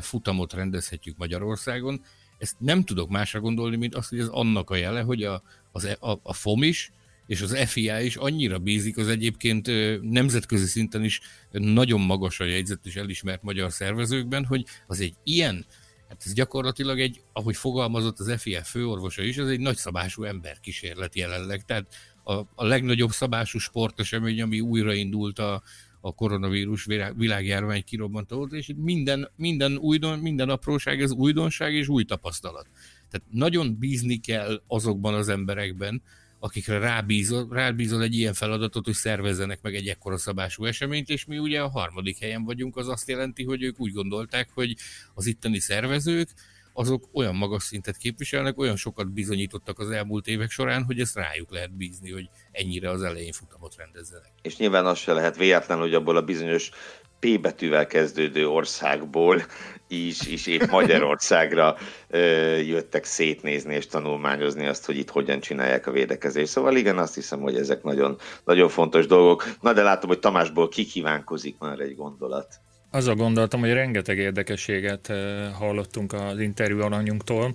futamot 0.00 0.52
rendezhetjük 0.52 1.16
Magyarországon, 1.16 2.04
ezt 2.38 2.56
nem 2.58 2.82
tudok 2.82 3.08
másra 3.08 3.40
gondolni, 3.40 3.76
mint 3.76 3.94
azt, 3.94 4.08
hogy 4.08 4.18
ez 4.18 4.28
annak 4.28 4.70
a 4.70 4.76
jele, 4.76 5.00
hogy 5.00 5.22
a, 5.22 5.42
az, 5.72 5.84
e, 5.84 5.96
a, 6.00 6.18
a 6.22 6.32
FOM 6.32 6.62
is, 6.62 6.92
és 7.26 7.40
az 7.40 7.56
FIA 7.66 8.00
is 8.00 8.16
annyira 8.16 8.58
bízik 8.58 8.96
az 8.96 9.08
egyébként 9.08 9.70
nemzetközi 10.02 10.66
szinten 10.66 11.04
is 11.04 11.20
nagyon 11.50 12.00
magasan 12.00 12.46
jegyzett 12.46 12.86
és 12.86 12.96
elismert 12.96 13.42
magyar 13.42 13.72
szervezőkben, 13.72 14.44
hogy 14.44 14.64
az 14.86 15.00
egy 15.00 15.14
ilyen, 15.24 15.66
hát 16.08 16.22
ez 16.24 16.32
gyakorlatilag 16.32 17.00
egy, 17.00 17.22
ahogy 17.32 17.56
fogalmazott 17.56 18.18
az 18.18 18.34
FIA 18.40 18.62
főorvosa 18.62 19.22
is, 19.22 19.36
ez 19.36 19.48
egy 19.48 19.60
nagyszabású 19.60 20.22
emberkísérlet 20.24 21.16
jelenleg. 21.16 21.64
Tehát 21.64 21.86
a, 22.24 22.32
a 22.32 22.64
legnagyobb 22.64 23.10
szabású 23.10 23.58
sportesemény, 23.58 24.42
ami 24.42 24.60
újraindult 24.60 25.38
a, 25.38 25.62
a 26.06 26.12
koronavírus 26.12 26.86
világjárvány 27.16 27.84
kirobbanta 27.84 28.36
óta, 28.36 28.56
és 28.56 28.72
minden, 28.76 29.30
minden, 29.36 29.76
újdon, 29.76 30.18
minden 30.18 30.48
apróság, 30.48 31.02
ez 31.02 31.10
újdonság 31.10 31.74
és 31.74 31.88
új 31.88 32.04
tapasztalat. 32.04 32.66
Tehát 33.10 33.26
nagyon 33.30 33.78
bízni 33.78 34.20
kell 34.20 34.62
azokban 34.66 35.14
az 35.14 35.28
emberekben, 35.28 36.02
akikre 36.38 36.78
rábízol, 36.78 37.48
rábízol 37.50 38.02
egy 38.02 38.14
ilyen 38.14 38.34
feladatot, 38.34 38.84
hogy 38.84 38.94
szervezzenek 38.94 39.62
meg 39.62 39.74
egy 39.74 39.88
ekkora 39.88 40.18
szabású 40.18 40.64
eseményt, 40.64 41.08
és 41.08 41.24
mi 41.24 41.38
ugye 41.38 41.60
a 41.60 41.68
harmadik 41.68 42.18
helyen 42.18 42.44
vagyunk, 42.44 42.76
az 42.76 42.88
azt 42.88 43.08
jelenti, 43.08 43.44
hogy 43.44 43.62
ők 43.62 43.80
úgy 43.80 43.92
gondolták, 43.92 44.48
hogy 44.54 44.76
az 45.14 45.26
itteni 45.26 45.58
szervezők, 45.58 46.28
azok 46.76 47.08
olyan 47.12 47.34
magas 47.34 47.62
szintet 47.62 47.96
képviselnek, 47.96 48.58
olyan 48.58 48.76
sokat 48.76 49.12
bizonyítottak 49.12 49.78
az 49.78 49.90
elmúlt 49.90 50.26
évek 50.26 50.50
során, 50.50 50.84
hogy 50.84 51.00
ezt 51.00 51.14
rájuk 51.14 51.50
lehet 51.50 51.76
bízni, 51.76 52.10
hogy 52.10 52.28
ennyire 52.52 52.90
az 52.90 53.02
elején 53.02 53.32
futamot 53.32 53.76
rendezzenek. 53.76 54.32
És 54.42 54.56
nyilván 54.56 54.86
az 54.86 54.98
se 54.98 55.12
lehet 55.12 55.36
véletlen, 55.36 55.78
hogy 55.78 55.94
abból 55.94 56.16
a 56.16 56.22
bizonyos 56.22 56.70
P 57.20 57.40
betűvel 57.40 57.86
kezdődő 57.86 58.48
országból 58.48 59.42
is, 59.88 60.26
is 60.26 60.46
épp 60.46 60.70
Magyarországra 60.80 61.76
ö, 62.08 62.18
jöttek 62.56 63.04
szétnézni 63.04 63.74
és 63.74 63.86
tanulmányozni 63.86 64.66
azt, 64.66 64.86
hogy 64.86 64.96
itt 64.96 65.10
hogyan 65.10 65.40
csinálják 65.40 65.86
a 65.86 65.90
védekezést. 65.90 66.52
Szóval 66.52 66.76
igen, 66.76 66.98
azt 66.98 67.14
hiszem, 67.14 67.40
hogy 67.40 67.56
ezek 67.56 67.82
nagyon, 67.82 68.18
nagyon 68.44 68.68
fontos 68.68 69.06
dolgok. 69.06 69.44
Na 69.60 69.72
de 69.72 69.82
látom, 69.82 70.08
hogy 70.08 70.18
Tamásból 70.18 70.68
kikívánkozik 70.68 71.58
már 71.58 71.80
egy 71.80 71.94
gondolat. 71.94 72.60
Azzal 72.96 73.14
gondoltam, 73.14 73.60
hogy 73.60 73.72
rengeteg 73.72 74.18
érdekességet 74.18 75.12
hallottunk 75.52 76.12
az 76.12 76.40
interjú 76.40 76.80
alanyunktól, 76.80 77.54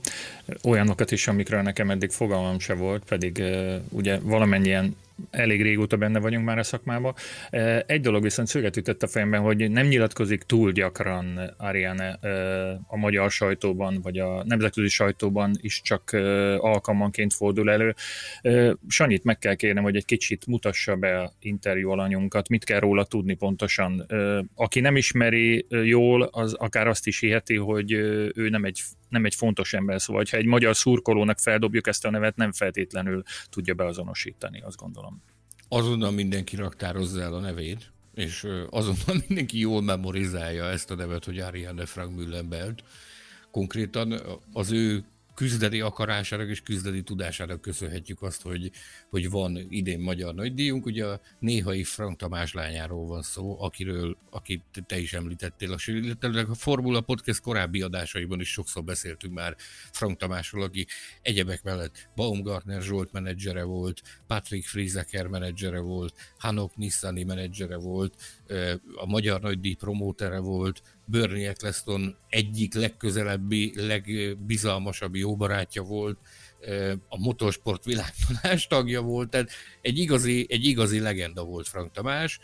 olyanokat 0.64 1.12
is, 1.12 1.28
amikről 1.28 1.62
nekem 1.62 1.90
eddig 1.90 2.10
fogalmam 2.10 2.60
se 2.60 2.74
volt, 2.74 3.04
pedig 3.04 3.44
ugye 3.90 4.20
valamennyien 4.20 4.96
elég 5.30 5.62
régóta 5.62 5.98
benne 5.98 6.20
vagyunk 6.20 6.46
már 6.46 6.58
a 6.58 6.64
szakmában. 6.64 7.14
Egy 7.86 8.02
dolog 8.02 8.24
viszont 8.24 8.48
szöget 8.48 8.78
ütött 8.78 9.04
a 9.04 9.08
fejemben, 9.08 9.42
hogy 9.42 9.72
nem 9.72 9.88
nyilatkozik 9.88 10.44
túl 10.44 10.72
gyakran 10.72 11.54
Ariane 11.58 12.20
a 12.88 12.98
magyar 12.98 13.32
sajtóban, 13.32 14.00
vagy 14.02 14.18
a 14.18 14.44
nemzetközi 14.44 14.88
sajtóban 14.88 15.52
is 15.62 15.82
csak 15.82 16.10
alkalmanként 16.58 17.34
fordul 17.34 17.72
elő. 17.72 17.96
Sanyit 18.88 19.24
meg 19.24 19.40
kell 19.40 19.56
kérnem, 19.56 19.84
hogy 19.84 19.96
egy 19.96 20.06
kicsit 20.06 20.48
mutassa 20.48 20.96
be 20.96 21.32
interjú 21.40 21.90
alanyunkat, 21.90 22.50
mit 22.50 22.64
kell 22.64 22.80
róla 22.80 23.04
tudni 23.04 23.34
pontosan. 23.34 24.06
Aki 24.56 24.80
nem 24.80 24.96
ismeri 24.96 25.66
jól, 25.70 26.22
az 26.22 26.54
akár 26.54 26.88
azt 26.88 27.08
is 27.08 27.20
hiheti, 27.20 27.56
hogy 27.56 27.92
ő 27.92 28.50
nem 28.50 28.64
egy 28.64 28.82
nem 29.12 29.26
egy 29.26 29.36
fontos 29.36 29.74
ember, 29.74 30.02
szóval 30.02 30.24
ha 30.30 30.38
egy 30.38 30.46
magyar 30.46 30.76
szurkolónak 30.76 31.40
feldobjuk 31.40 31.88
ezt 31.88 32.06
a 32.06 32.10
nevet, 32.10 32.36
nem 32.36 32.52
feltétlenül 32.52 33.24
tudja 33.50 33.74
beazonosítani, 33.74 34.62
azt 34.62 34.78
gondolom. 34.78 35.22
Azonnal 35.68 36.12
mindenki 36.12 36.56
raktározza 36.56 37.22
el 37.22 37.34
a 37.34 37.40
nevét, 37.40 37.92
és 38.14 38.48
azonnal 38.70 39.22
mindenki 39.28 39.60
jól 39.60 39.82
memorizálja 39.82 40.66
ezt 40.66 40.92
a 40.92 40.96
nevet, 40.96 41.26
hogy 41.26 41.40
Ariane 41.40 41.86
Frank 41.86 42.16
Müllenbelt. 42.16 42.84
Konkrétan 43.52 44.22
az 44.54 44.72
ő 44.72 45.04
küzdeni 45.36 45.80
akarásának 45.80 46.50
és 46.50 46.62
küzdeni 46.62 47.02
tudásának 47.02 47.62
köszönhetjük 47.62 48.22
azt, 48.22 48.42
hogy, 48.42 48.72
hogy 49.10 49.30
van 49.30 49.66
idén 49.70 50.00
magyar 50.00 50.34
nagydíjunk. 50.34 50.86
Ugye 50.86 51.06
a 51.06 51.22
néhai 51.40 51.84
Frank 51.84 52.18
Tamás 52.18 52.54
lányáról 52.54 53.06
van 53.06 53.22
szó, 53.22 53.62
akiről, 53.62 54.18
akit 54.30 54.64
te 54.86 55.00
is 55.00 55.14
említettél. 55.14 55.72
A, 55.72 56.38
a 56.50 56.56
Formula 56.56 57.02
Podcast 57.02 57.42
korábbi 57.42 57.82
adásaiban 57.82 58.40
is 58.40 58.52
sokszor 58.52 58.84
beszéltünk 58.84 59.34
már 59.34 59.56
Frank 59.92 60.18
Tamásról, 60.18 60.64
aki 60.64 60.88
egyebek 61.22 61.64
mellett 61.64 62.10
Baumgartner 62.16 62.82
Zsolt 62.82 63.12
menedzsere 63.12 63.64
volt, 63.64 64.02
Patrick 64.28 64.68
Frieseker 64.68 65.28
menedzsere 65.28 65.80
volt, 65.80 66.14
Hanok 66.38 66.76
Nissani 66.76 67.24
menedzsere 67.24 67.78
volt, 67.78 68.16
a 68.96 69.06
Magyar 69.06 69.42
Nagydíj 69.42 69.74
promótere 69.74 70.40
volt, 70.40 70.82
Bernie 71.06 71.50
Eccleston 71.50 72.16
egyik 72.30 72.74
legközelebbi, 72.74 73.74
legbizalmasabb 73.76 75.16
jó 75.16 75.36
barátja 75.36 75.84
volt, 75.84 76.18
a 77.08 77.18
motorsport 77.18 77.86
világtanás 77.86 78.68
tagja 78.68 79.02
volt, 79.02 79.30
tehát 79.30 79.50
egy 79.82 79.98
igazi, 79.98 80.46
egy 80.50 80.66
igazi 80.66 81.00
legenda 81.00 81.44
volt 81.44 81.68
Frank 81.68 81.92
Tamás. 81.92 82.40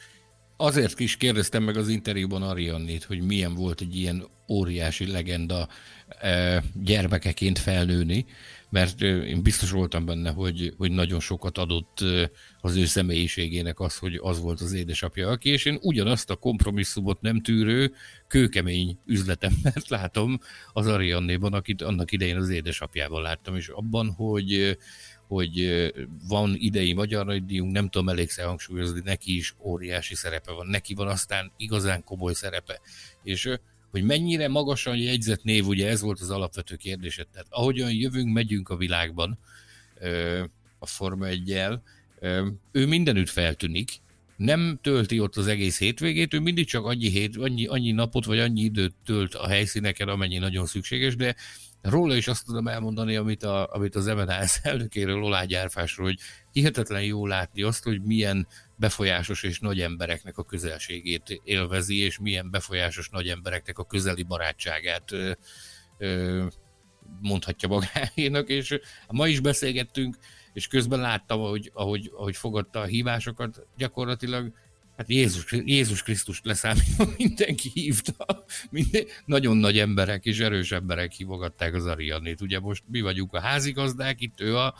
Azért 0.57 0.99
is 0.99 1.17
kérdeztem 1.17 1.63
meg 1.63 1.77
az 1.77 1.87
interjúban 1.87 2.43
Ariannét, 2.43 3.03
hogy 3.03 3.21
milyen 3.21 3.53
volt 3.53 3.81
egy 3.81 3.95
ilyen 3.95 4.27
óriási 4.47 5.11
legenda 5.11 5.67
gyermekeként 6.73 7.59
felnőni, 7.59 8.25
mert 8.69 9.01
én 9.01 9.41
biztos 9.43 9.71
voltam 9.71 10.05
benne, 10.05 10.31
hogy, 10.31 10.73
hogy 10.77 10.91
nagyon 10.91 11.19
sokat 11.19 11.57
adott 11.57 12.03
az 12.61 12.75
ő 12.75 12.85
személyiségének 12.85 13.79
az, 13.79 13.97
hogy 13.97 14.19
az 14.21 14.39
volt 14.39 14.61
az 14.61 14.73
édesapja, 14.73 15.29
aki, 15.29 15.49
és 15.49 15.65
én 15.65 15.77
ugyanazt 15.81 16.29
a 16.29 16.35
kompromisszumot 16.35 17.21
nem 17.21 17.41
tűrő, 17.41 17.93
kőkemény 18.27 18.97
üzletembert 19.05 19.89
látom 19.97 20.39
az 20.73 20.87
Ariannéban, 20.87 21.53
akit 21.53 21.81
annak 21.81 22.11
idején 22.11 22.37
az 22.37 22.49
édesapjával 22.49 23.21
láttam, 23.21 23.55
és 23.55 23.67
abban, 23.67 24.09
hogy 24.09 24.77
hogy 25.27 25.91
van 26.27 26.55
idei 26.55 26.93
magyar 26.93 27.25
nagydíjunk, 27.25 27.71
nem 27.71 27.89
tudom 27.89 28.09
elégszer 28.09 28.45
hangsúlyozni, 28.45 29.01
neki 29.03 29.35
is 29.35 29.55
óriási 29.59 30.15
szerepe 30.15 30.51
van, 30.51 30.67
neki 30.67 30.93
van 30.93 31.07
aztán 31.07 31.51
igazán 31.57 32.03
komoly 32.03 32.33
szerepe, 32.33 32.79
és 33.23 33.49
hogy 33.97 34.05
mennyire 34.05 34.47
magasan 34.47 34.97
jegyzett 34.97 35.43
név, 35.43 35.67
ugye 35.67 35.89
ez 35.89 36.01
volt 36.01 36.19
az 36.19 36.29
alapvető 36.29 36.75
kérdésed. 36.75 37.27
Tehát 37.27 37.47
ahogyan 37.49 37.91
jövünk, 37.91 38.33
megyünk 38.33 38.69
a 38.69 38.75
világban 38.75 39.39
a 40.79 40.85
Forma 40.85 41.25
1 41.25 41.59
ő 42.71 42.85
mindenütt 42.87 43.29
feltűnik, 43.29 43.91
nem 44.35 44.79
tölti 44.81 45.19
ott 45.19 45.35
az 45.35 45.47
egész 45.47 45.79
hétvégét, 45.79 46.33
ő 46.33 46.39
mindig 46.39 46.65
csak 46.65 46.85
annyi, 46.85 47.09
hét, 47.09 47.37
annyi, 47.37 47.65
annyi 47.65 47.91
napot 47.91 48.25
vagy 48.25 48.39
annyi 48.39 48.61
időt 48.61 48.95
tölt 49.05 49.35
a 49.35 49.47
helyszíneken, 49.47 50.07
amennyi 50.07 50.37
nagyon 50.37 50.65
szükséges, 50.65 51.15
de 51.15 51.35
róla 51.81 52.15
is 52.15 52.27
azt 52.27 52.45
tudom 52.45 52.67
elmondani, 52.67 53.15
amit, 53.15 53.43
a, 53.43 53.73
amit 53.73 53.95
az 53.95 54.05
MNHS 54.05 54.59
elnökéről, 54.61 55.23
Olá 55.23 55.43
Gyárfásról, 55.43 56.05
hogy 56.05 56.19
hihetetlen 56.51 57.03
jó 57.03 57.25
látni 57.27 57.61
azt, 57.61 57.83
hogy 57.83 58.01
milyen 58.01 58.47
befolyásos 58.77 59.43
és 59.43 59.59
nagy 59.59 59.81
embereknek 59.81 60.37
a 60.37 60.43
közelségét 60.43 61.41
élvezi, 61.43 61.97
és 61.97 62.19
milyen 62.19 62.51
befolyásos 62.51 63.09
nagy 63.09 63.27
embereknek 63.27 63.77
a 63.77 63.85
közeli 63.85 64.23
barátságát 64.23 65.11
mondhatja 67.21 67.67
magáénak, 67.67 68.49
és 68.49 68.79
ma 69.07 69.27
is 69.27 69.39
beszélgettünk, 69.39 70.17
és 70.53 70.67
közben 70.67 70.99
láttam, 70.99 71.39
ahogy, 71.39 71.71
ahogy, 71.73 72.11
ahogy 72.13 72.35
fogadta 72.35 72.79
a 72.79 72.85
hívásokat, 72.85 73.67
gyakorlatilag 73.77 74.53
hát 74.97 75.09
Jézus, 75.09 75.45
Jézus 75.51 76.03
Krisztust 76.03 76.45
leszámítva 76.45 77.09
mindenki 77.17 77.71
hívta, 77.73 78.45
minden, 78.69 79.05
nagyon 79.25 79.57
nagy 79.57 79.79
emberek 79.79 80.25
és 80.25 80.39
erős 80.39 80.71
emberek 80.71 81.11
hívogatták 81.11 81.73
az 81.73 81.85
Ariannét. 81.85 82.41
Ugye 82.41 82.59
most 82.59 82.83
mi 82.87 83.01
vagyunk 83.01 83.33
a 83.33 83.39
házigazdák, 83.39 84.21
itt 84.21 84.41
ő 84.41 84.57
a, 84.57 84.75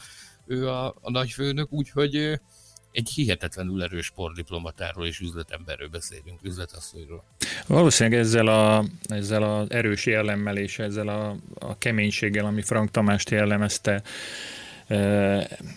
ő 0.46 0.70
a, 0.70 0.88
a 1.02 1.12
nagyfőnök, 1.12 1.72
úgyhogy 1.72 2.40
egy 2.92 3.10
hihetetlenül 3.10 3.84
erős 3.84 4.06
sportdiplomatáról 4.06 5.06
és 5.06 5.20
üzletemberről 5.20 5.88
beszélünk, 5.88 6.40
üzletasszonyról. 6.42 7.24
Valószínűleg 7.68 8.20
ezzel 8.20 8.48
a, 8.48 8.86
ezzel 9.04 9.44
az 9.44 9.72
erős 9.72 10.06
jellemmel 10.06 10.58
és 10.58 10.80
ezzel 10.80 11.08
a, 11.08 11.36
a 11.60 11.78
keménységgel, 11.78 12.46
ami 12.46 12.62
Frank 12.62 12.92
Tamást 12.92 13.30
jellemezte, 13.30 14.04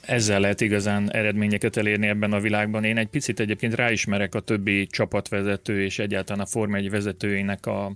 ezzel 0.01 0.41
lehet 0.41 0.61
igazán 0.61 1.13
eredményeket 1.13 1.77
elérni 1.77 2.07
ebben 2.07 2.33
a 2.33 2.41
világban. 2.41 2.85
Én 2.85 2.97
egy 2.97 3.09
picit 3.09 3.41
egyébként 3.41 3.75
ráismerek 3.75 4.35
a 4.35 4.41
többi 4.41 4.87
csapatvezető 4.87 5.83
és 5.83 5.99
egyáltalán 5.99 6.43
a 6.43 6.47
Forma 6.47 6.77
1 6.77 6.91
vezetőinek 6.91 7.67
a, 7.67 7.93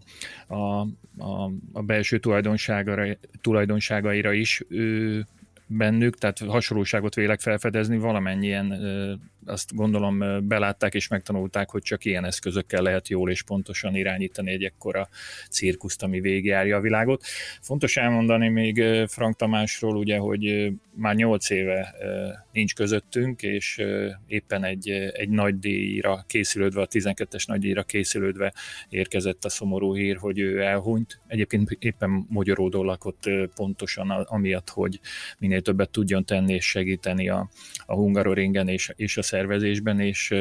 a, 0.47 0.55
a, 1.19 1.51
a 1.73 1.83
belső 1.83 2.19
tulajdonságaira, 2.19 3.17
tulajdonságaira 3.41 4.33
is. 4.33 4.63
Ő 4.69 5.27
bennük, 5.67 6.19
tehát 6.19 6.39
hasonlóságot 6.39 7.15
vélek 7.15 7.41
felfedezni, 7.41 7.99
valamennyien 7.99 8.73
azt 9.47 9.75
gondolom 9.75 10.49
belátták 10.49 10.95
és 10.95 11.09
megtanulták, 11.09 11.71
hogy 11.71 11.83
csak 11.83 12.05
ilyen 12.05 12.25
eszközökkel 12.25 12.83
lehet 12.83 13.09
jól 13.09 13.31
és 13.31 13.43
pontosan 13.43 13.95
irányítani 13.95 14.51
egy 14.51 14.65
ekkora 14.65 15.09
cirkuszt, 15.51 16.03
ami 16.03 16.21
végigjárja 16.21 16.77
a 16.77 16.81
világot. 16.81 17.25
Fontos 17.61 17.97
elmondani 17.97 18.49
még 18.49 18.83
Frank 19.09 19.37
Tamásról, 19.37 19.97
ugye, 19.97 20.19
hogy 20.19 20.73
már 20.97 21.15
nyolc 21.15 21.51
éve 21.51 21.95
nincs 22.53 22.75
közöttünk, 22.75 23.43
és 23.43 23.83
éppen 24.27 24.65
egy, 24.65 24.91
egy 24.91 25.29
nagy 25.29 25.59
díjra 25.59 26.25
készülődve, 26.27 26.81
a 26.81 26.87
12-es 26.87 27.47
nagy 27.47 27.61
díjra 27.61 27.83
készülődve 27.83 28.53
érkezett 28.89 29.45
a 29.45 29.49
szomorú 29.49 29.95
hír, 29.95 30.17
hogy 30.17 30.39
ő 30.39 30.61
elhunyt. 30.61 31.21
Egyébként 31.27 31.77
éppen 31.79 32.27
magyaródó 32.29 32.83
lakott 32.83 33.31
pontosan 33.55 34.11
amiatt, 34.11 34.69
hogy 34.69 35.01
minél 35.39 35.63
többet 35.63 35.91
tudjon 35.91 36.25
tenni 36.25 36.55
és 36.55 36.69
segíteni 36.69 37.29
a, 37.29 37.49
a 37.87 37.95
Hungaroringen 37.95 38.69
és, 38.69 38.93
és 38.97 39.17
a 39.17 39.23
szervezésben, 39.35 40.01
és 40.01 40.35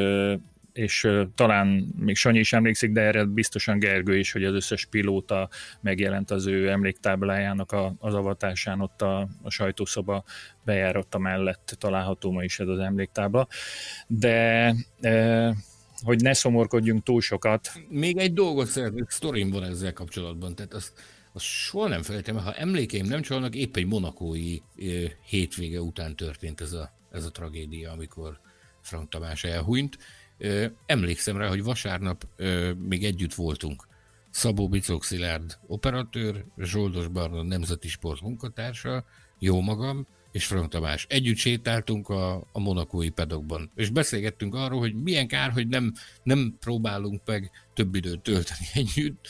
és 0.72 1.08
talán 1.34 1.94
még 1.98 2.16
Sanyi 2.16 2.38
is 2.38 2.52
emlékszik, 2.52 2.92
de 2.92 3.00
erre 3.00 3.24
biztosan 3.24 3.78
Gergő 3.78 4.18
is, 4.18 4.32
hogy 4.32 4.44
az 4.44 4.54
összes 4.54 4.84
pilóta 4.84 5.48
megjelent 5.80 6.30
az 6.30 6.46
ő 6.46 6.68
emléktáblájának 6.68 7.72
a, 7.72 7.94
az 7.98 8.14
avatásán, 8.14 8.80
ott 8.80 9.02
a, 9.02 9.28
a 9.42 9.50
sajtószoba 9.50 10.24
bejárata 10.64 11.18
mellett 11.18 11.76
található 11.78 12.30
ma 12.30 12.42
is 12.42 12.60
ez 12.60 12.68
az 12.68 12.78
emléktábla. 12.78 13.48
De 14.06 14.74
e, 15.00 15.54
hogy 16.02 16.22
ne 16.22 16.32
szomorkodjunk 16.32 17.02
túl 17.02 17.20
sokat. 17.20 17.72
Még 17.88 18.16
egy 18.16 18.32
dolgot 18.32 18.66
szeretnék, 18.66 19.10
sztorim 19.10 19.50
van 19.50 19.64
ezzel 19.64 19.92
kapcsolatban, 19.92 20.54
tehát 20.54 20.74
azt 20.74 20.92
azt 21.36 21.44
soha 21.44 21.88
nem 21.88 22.02
felejtem, 22.02 22.36
ha 22.36 22.54
emlékeim 22.54 23.06
nem 23.06 23.22
csalnak, 23.22 23.54
épp 23.54 23.76
egy 23.76 23.86
monakói 23.86 24.58
hétvége 25.26 25.80
után 25.80 26.16
történt 26.16 26.60
ez 26.60 26.72
a, 26.72 26.92
ez 27.10 27.24
a 27.24 27.30
tragédia, 27.30 27.92
amikor 27.92 28.40
Frank 28.84 29.08
Tamás 29.08 29.44
elhunyt. 29.44 29.98
Emlékszem 30.86 31.36
rá, 31.36 31.48
hogy 31.48 31.62
vasárnap 31.62 32.26
még 32.78 33.04
együtt 33.04 33.34
voltunk. 33.34 33.86
Szabó 34.30 34.68
Bicok 34.68 35.04
Szilárd 35.04 35.58
operatőr, 35.66 36.44
Zsoldos 36.58 37.08
Barna 37.08 37.42
nemzeti 37.42 37.88
sport 37.88 38.20
munkatársa, 38.20 39.04
jó 39.38 39.60
magam, 39.60 40.06
és 40.34 40.46
Frank 40.46 40.68
Tamás. 40.68 41.06
Együtt 41.08 41.36
sétáltunk 41.36 42.08
a, 42.08 42.34
a 42.52 42.58
monakói 42.58 43.10
pedokban, 43.10 43.70
és 43.74 43.90
beszélgettünk 43.90 44.54
arról, 44.54 44.78
hogy 44.78 44.94
milyen 45.02 45.28
kár, 45.28 45.50
hogy 45.50 45.68
nem, 45.68 45.92
nem 46.22 46.56
próbálunk 46.60 47.22
meg 47.24 47.50
több 47.74 47.94
időt 47.94 48.20
tölteni 48.20 48.66
együtt, 48.82 49.28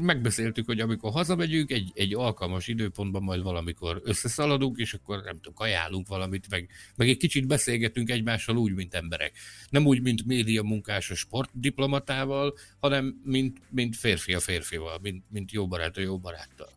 megbeszéltük, 0.00 0.66
hogy 0.66 0.80
amikor 0.80 1.12
hazamegyünk, 1.12 1.70
egy, 1.70 1.90
egy 1.94 2.14
alkalmas 2.14 2.68
időpontban 2.68 3.22
majd 3.22 3.42
valamikor 3.42 4.00
összeszaladunk, 4.04 4.78
és 4.78 4.94
akkor 4.94 5.22
nem 5.24 5.40
tudom, 5.40 5.54
ajánlunk 5.56 6.08
valamit, 6.08 6.46
meg, 6.50 6.68
meg 6.96 7.08
egy 7.08 7.16
kicsit 7.16 7.46
beszélgetünk 7.46 8.10
egymással 8.10 8.56
úgy, 8.56 8.72
mint 8.72 8.94
emberek. 8.94 9.32
Nem 9.70 9.86
úgy, 9.86 10.02
mint 10.02 10.26
média 10.26 10.62
munkás 10.62 11.10
a 11.10 11.14
sportdiplomatával, 11.14 12.54
hanem 12.80 13.20
mint, 13.24 13.58
mint 13.70 13.96
férfi 13.96 14.34
a 14.34 14.40
férfival, 14.40 14.98
mint, 15.02 15.24
mint 15.30 15.52
jó 15.52 15.68
barát 15.68 15.96
a 15.96 16.00
jó 16.00 16.18
baráttal. 16.18 16.68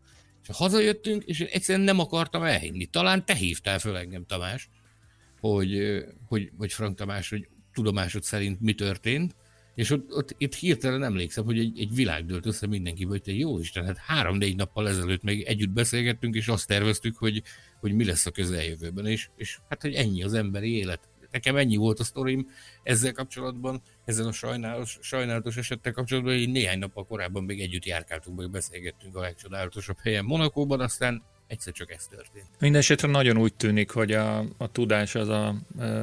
És 0.47 0.57
hazajöttünk, 0.57 1.23
és 1.23 1.39
én 1.39 1.47
egyszerűen 1.51 1.85
nem 1.85 1.99
akartam 1.99 2.43
elhinni. 2.43 2.85
Talán 2.85 3.25
te 3.25 3.35
hívtál 3.35 3.79
föl 3.79 3.97
engem, 3.97 4.25
Tamás, 4.25 4.69
hogy, 5.39 6.03
hogy, 6.27 6.51
hogy 6.57 6.73
Frank 6.73 6.97
Tamás, 6.97 7.29
hogy 7.29 7.47
tudomásod 7.73 8.23
szerint 8.23 8.61
mi 8.61 8.73
történt, 8.73 9.35
és 9.75 9.89
ott, 9.89 10.11
ott 10.15 10.35
itt 10.37 10.55
hirtelen 10.55 11.03
emlékszem, 11.03 11.43
hogy 11.45 11.59
egy, 11.59 11.79
egy 11.79 11.93
világ 11.95 12.25
dőlt 12.25 12.45
össze 12.45 12.67
mindenki, 12.67 13.03
hogy 13.03 13.21
te 13.21 13.31
jó 13.31 13.59
Isten, 13.59 13.85
hát 13.85 13.97
három-négy 13.97 14.55
nappal 14.55 14.89
ezelőtt 14.89 15.21
még 15.21 15.41
együtt 15.41 15.69
beszélgettünk, 15.69 16.35
és 16.35 16.47
azt 16.47 16.67
terveztük, 16.67 17.17
hogy, 17.17 17.43
hogy 17.79 17.93
mi 17.93 18.05
lesz 18.05 18.25
a 18.25 18.31
közeljövőben, 18.31 19.05
és, 19.05 19.29
és 19.35 19.59
hát, 19.69 19.81
hogy 19.81 19.93
ennyi 19.93 20.23
az 20.23 20.33
emberi 20.33 20.75
élet. 20.75 21.09
Nekem 21.31 21.55
ennyi 21.55 21.75
volt 21.75 21.99
a 21.99 22.03
sztorim 22.03 22.47
ezzel 22.83 23.11
kapcsolatban, 23.11 23.81
ezzel 24.05 24.27
a 24.27 24.31
sajnálatos, 24.31 24.97
sajnálatos 25.01 25.57
esettel 25.57 25.91
kapcsolatban, 25.91 26.37
hogy 26.37 26.49
néhány 26.49 26.79
nappal 26.79 27.05
korábban 27.05 27.43
még 27.43 27.61
együtt 27.61 27.85
járkáltunk, 27.85 28.37
meg 28.37 28.49
beszélgettünk 28.49 29.15
a 29.15 29.21
legcsodálatosabb 29.21 29.97
helyen 29.99 30.25
Monakóban, 30.25 30.79
aztán 30.79 31.23
egyszer 31.51 31.73
csak 31.73 31.91
ez 31.91 32.07
történt. 32.07 32.45
Mindenesetre 32.59 33.07
nagyon 33.07 33.37
úgy 33.37 33.53
tűnik, 33.53 33.89
hogy 33.89 34.11
a, 34.11 34.45
a 34.57 34.71
tudás 34.71 35.15
az 35.15 35.29
a 35.29 35.55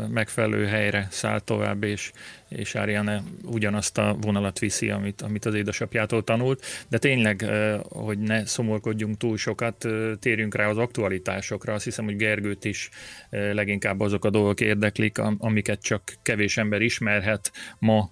megfelelő 0.09 0.67
helyre 0.67 1.07
száll 1.11 1.41
tovább, 1.41 1.83
és, 1.83 2.13
és 2.49 2.75
Ariane 2.75 3.23
ugyanazt 3.43 3.99
a 3.99 4.17
vonalat 4.21 4.59
viszi, 4.59 4.91
amit, 4.91 5.23
amit 5.23 5.45
az 5.45 5.55
édesapjától 5.55 6.25
tanult, 6.25 6.65
de 6.89 6.99
tényleg, 6.99 7.47
hogy 7.89 8.19
ne 8.19 8.47
szomorkodjunk 8.47 9.17
túl 9.17 9.37
sokat, 9.37 9.87
térjünk 10.19 10.55
rá 10.55 10.69
az 10.69 10.79
aktualitásokra. 10.79 11.73
Azt 11.73 11.85
hiszem, 11.85 12.05
hogy 12.05 12.17
Gergőt 12.17 12.65
is 12.65 12.91
leginkább 13.31 14.01
azok 14.01 14.25
a 14.25 14.31
dolgok 14.31 14.61
érdeklik, 14.61 15.19
amiket 15.19 15.83
csak 15.83 16.15
kevés 16.23 16.57
ember 16.57 16.81
ismerhet 16.81 17.53
ma 17.79 18.11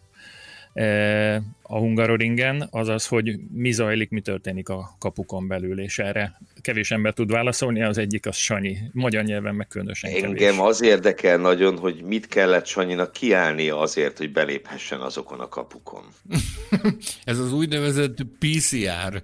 a 1.62 1.78
Hungaroringen, 1.78 2.68
azaz, 2.70 3.06
hogy 3.06 3.38
mi 3.52 3.72
zajlik, 3.72 4.10
mi 4.10 4.20
történik 4.20 4.68
a 4.68 4.96
kapukon 4.98 5.48
belül, 5.48 5.80
és 5.80 5.98
erre 5.98 6.40
kevés 6.60 6.90
ember 6.90 7.12
tud 7.12 7.30
válaszolni, 7.30 7.82
az 7.82 7.98
egyik 7.98 8.26
az 8.26 8.36
Sanyi, 8.36 8.78
magyar 8.92 9.24
nyelven 9.24 9.54
meg 9.54 9.66
különösen 9.66 10.10
Engem 10.10 10.34
kevés. 10.34 10.58
az 10.58 10.82
érdekel 10.82 11.36
nagyon, 11.36 11.78
hogy 11.78 12.02
mit 12.02 12.26
kellett 12.26 12.66
Sanyinak 12.66 13.12
kiállnia 13.12 13.78
azért, 13.78 14.18
hogy 14.18 14.32
beléphessen 14.32 15.00
azokon 15.00 15.40
a 15.40 15.48
kapukon. 15.48 16.04
Ez 17.24 17.38
az 17.38 17.52
úgynevezett 17.52 18.16
PCR 18.38 19.22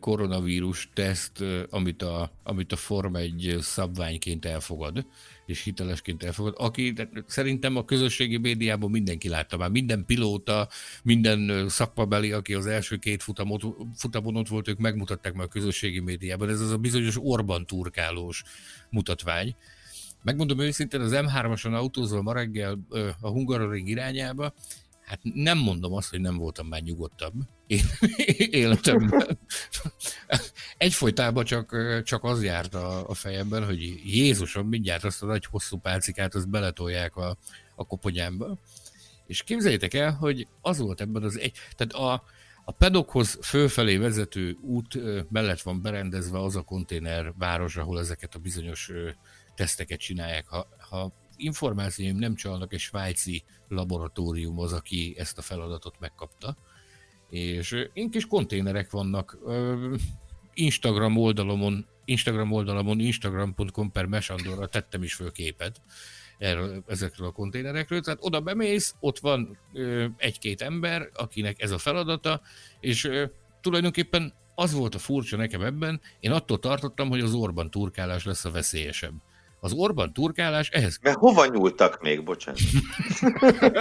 koronavírus 0.00 0.88
teszt, 0.94 1.44
amit 1.70 2.02
a, 2.02 2.30
amit 2.42 2.72
a 2.72 2.76
Forma 2.76 3.18
egy 3.18 3.56
szabványként 3.60 4.44
elfogad 4.44 5.06
és 5.46 5.62
hitelesként 5.62 6.22
elfogad, 6.22 6.54
aki 6.56 6.94
szerintem 7.26 7.76
a 7.76 7.84
közösségi 7.84 8.36
médiában 8.36 8.90
mindenki 8.90 9.28
látta 9.28 9.56
már, 9.56 9.70
minden 9.70 10.04
pilóta, 10.04 10.68
minden 11.02 11.68
szakmabeli, 11.68 12.32
aki 12.32 12.54
az 12.54 12.66
első 12.66 12.96
két 12.96 13.22
futamot, 13.22 13.62
futamon 13.96 14.36
ott 14.36 14.48
volt, 14.48 14.68
ők 14.68 14.78
megmutatták 14.78 15.32
már 15.32 15.44
a 15.44 15.48
közösségi 15.48 16.00
médiában. 16.00 16.48
Ez 16.48 16.60
az 16.60 16.70
a 16.70 16.78
bizonyos 16.78 17.16
Orban 17.18 17.66
turkálós 17.66 18.42
mutatvány. 18.90 19.56
Megmondom 20.22 20.58
őszintén, 20.58 21.00
az 21.00 21.12
M3-ason 21.14 21.74
autózol 21.74 22.22
ma 22.22 22.32
reggel 22.32 22.78
a 23.20 23.28
Hungaroring 23.28 23.88
irányába, 23.88 24.54
Hát 25.04 25.20
nem 25.22 25.58
mondom 25.58 25.92
azt, 25.92 26.10
hogy 26.10 26.20
nem 26.20 26.36
voltam 26.36 26.66
már 26.66 26.82
nyugodtabb 26.82 27.32
életemben. 28.36 29.38
Egyfolytában 30.76 31.44
csak, 31.44 31.76
csak 32.04 32.24
az 32.24 32.42
járt 32.42 32.74
a, 32.74 33.08
a 33.08 33.14
fejemben, 33.14 33.64
hogy 33.64 33.80
Jézusom, 34.04 34.68
mindjárt 34.68 35.04
azt 35.04 35.22
a 35.22 35.26
nagy 35.26 35.44
hosszú 35.44 35.78
pálcikát, 35.78 36.34
azt 36.34 36.48
beletolják 36.48 37.16
a, 37.16 37.36
a 37.74 37.84
koponyámba. 37.84 38.58
És 39.26 39.42
képzeljétek 39.42 39.94
el, 39.94 40.12
hogy 40.12 40.46
az 40.60 40.78
volt 40.78 41.00
ebben 41.00 41.22
az 41.22 41.38
egy, 41.38 41.52
tehát 41.76 41.92
a, 41.92 42.24
a 42.64 42.72
pedokhoz 42.72 43.38
fölfelé 43.42 43.96
vezető 43.96 44.56
út 44.60 44.98
mellett 45.30 45.60
van 45.60 45.82
berendezve 45.82 46.38
az 46.38 46.56
a 46.56 46.62
konténer 46.62 47.32
város, 47.38 47.76
ahol 47.76 47.98
ezeket 47.98 48.34
a 48.34 48.38
bizonyos 48.38 48.90
teszteket 49.54 49.98
csinálják. 49.98 50.46
Ha, 50.46 50.68
ha 50.78 51.12
információim 51.36 52.16
nem 52.16 52.34
csalnak, 52.34 52.72
egy 52.72 52.80
svájci 52.80 53.44
laboratórium 53.68 54.58
az, 54.58 54.72
aki 54.72 55.14
ezt 55.18 55.38
a 55.38 55.42
feladatot 55.42 55.94
megkapta. 56.00 56.56
És 57.30 57.86
én 57.92 58.10
kis 58.10 58.26
konténerek 58.26 58.90
vannak. 58.90 59.38
Instagram 60.54 61.16
oldalamon, 61.16 61.86
Instagram 62.04 62.52
oldalamon, 62.52 63.00
instagram.com 63.00 63.92
per 63.92 64.06
mesandorra 64.06 64.66
tettem 64.66 65.02
is 65.02 65.14
föl 65.14 65.32
képet 65.32 65.80
erről, 66.38 66.84
ezekről 66.86 67.26
a 67.26 67.32
konténerekről. 67.32 68.00
Tehát 68.00 68.18
oda 68.22 68.40
bemész, 68.40 68.94
ott 69.00 69.18
van 69.18 69.58
egy-két 70.16 70.62
ember, 70.62 71.10
akinek 71.14 71.62
ez 71.62 71.70
a 71.70 71.78
feladata, 71.78 72.40
és 72.80 73.10
tulajdonképpen 73.60 74.34
az 74.54 74.72
volt 74.72 74.94
a 74.94 74.98
furcsa 74.98 75.36
nekem 75.36 75.62
ebben, 75.62 76.00
én 76.20 76.32
attól 76.32 76.58
tartottam, 76.58 77.08
hogy 77.08 77.20
az 77.20 77.34
orban 77.34 77.70
turkálás 77.70 78.24
lesz 78.24 78.44
a 78.44 78.50
veszélyesebb. 78.50 79.14
Az 79.64 79.72
Orbán 79.72 80.12
turkálás 80.12 80.68
ehhez... 80.68 80.98
Mert 81.02 81.16
hova 81.16 81.46
nyúltak 81.46 82.02
még, 82.02 82.24
bocsánat? 82.24 82.60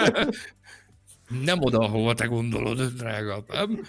Nem 1.45 1.61
oda, 1.61 1.79
ahova 1.79 2.13
te 2.13 2.25
gondolod, 2.25 2.81
drága 2.81 3.35
apám. 3.35 3.81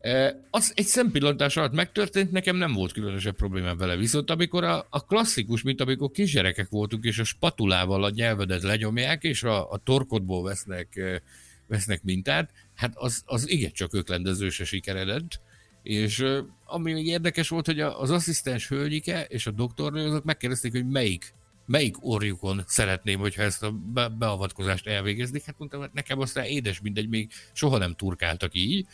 E, 0.00 0.40
az 0.50 0.72
egy 0.74 0.84
szempillantás 0.84 1.56
alatt 1.56 1.72
megtörtént, 1.72 2.30
nekem 2.30 2.56
nem 2.56 2.72
volt 2.72 2.92
különösebb 2.92 3.34
problémám 3.34 3.76
vele. 3.76 3.96
Viszont 3.96 4.30
amikor 4.30 4.64
a, 4.64 4.86
a 4.90 5.04
klasszikus, 5.04 5.62
mint 5.62 5.80
amikor 5.80 6.10
kisgyerekek 6.10 6.68
voltunk, 6.68 7.04
és 7.04 7.18
a 7.18 7.24
spatulával 7.24 8.04
a 8.04 8.10
nyelvedet 8.10 8.62
lenyomják, 8.62 9.22
és 9.22 9.42
a, 9.42 9.70
a 9.70 9.76
torkodból 9.76 10.42
vesznek, 10.42 10.96
e, 10.96 11.22
vesznek 11.66 12.02
mintát, 12.02 12.50
hát 12.74 12.92
az, 12.94 13.22
az 13.24 13.50
igencsak 13.50 13.94
öklendezőse 13.94 14.64
sikeredett. 14.64 15.40
És 15.86 16.26
ami 16.64 16.92
még 16.92 17.06
érdekes 17.06 17.48
volt, 17.48 17.66
hogy 17.66 17.80
az 17.80 18.10
asszisztens 18.10 18.68
hölgyike 18.68 19.24
és 19.24 19.46
a 19.46 19.50
doktornő 19.50 20.06
azok 20.06 20.24
megkérdezték, 20.24 20.72
hogy 20.72 20.86
melyik 20.86 21.34
melyik 21.66 21.96
orjukon 22.00 22.62
szeretném, 22.66 23.18
hogyha 23.18 23.42
ezt 23.42 23.62
a 23.62 23.70
be- 23.70 24.08
beavatkozást 24.08 24.86
elvégeznék. 24.86 25.44
Hát 25.44 25.58
mondtam, 25.58 25.80
hogy 25.80 25.90
nekem 25.92 26.20
aztán 26.20 26.44
édes 26.44 26.80
mindegy, 26.80 27.08
még 27.08 27.30
soha 27.52 27.78
nem 27.78 27.94
turkáltak 27.94 28.54
így. 28.54 28.86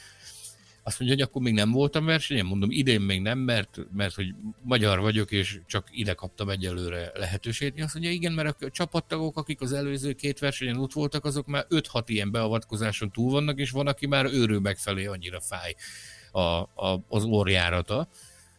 Azt 0.83 0.99
mondja, 0.99 1.17
hogy 1.17 1.29
akkor 1.29 1.43
még 1.43 1.55
nem 1.55 1.71
voltam 1.71 2.05
versenyen, 2.05 2.47
mondom, 2.47 2.71
idén 2.71 3.01
még 3.01 3.21
nem, 3.21 3.39
mert, 3.39 3.79
mert 3.93 4.15
hogy 4.15 4.35
magyar 4.63 5.01
vagyok, 5.01 5.31
és 5.31 5.61
csak 5.67 5.89
ide 5.91 6.15
kaptam 6.15 6.49
egyelőre 6.49 7.11
lehetőséget. 7.15 7.85
Azt 7.85 7.95
mondja, 7.95 8.13
igen, 8.13 8.33
mert 8.33 8.63
a 8.63 8.71
csapattagok, 8.71 9.37
akik 9.37 9.61
az 9.61 9.73
előző 9.73 10.13
két 10.13 10.39
versenyen 10.39 10.77
ott 10.77 10.93
voltak, 10.93 11.25
azok 11.25 11.47
már 11.47 11.67
5-6 11.71 12.03
ilyen 12.07 12.31
beavatkozáson 12.31 13.11
túl 13.11 13.31
vannak, 13.31 13.59
és 13.59 13.71
van, 13.71 13.87
aki 13.87 14.07
már 14.07 14.25
őrül 14.25 14.61
megfelé 14.61 15.05
annyira 15.07 15.41
fáj 15.41 15.75
a, 16.33 16.41
a, 16.41 17.05
az 17.09 17.25
orjárata, 17.25 18.09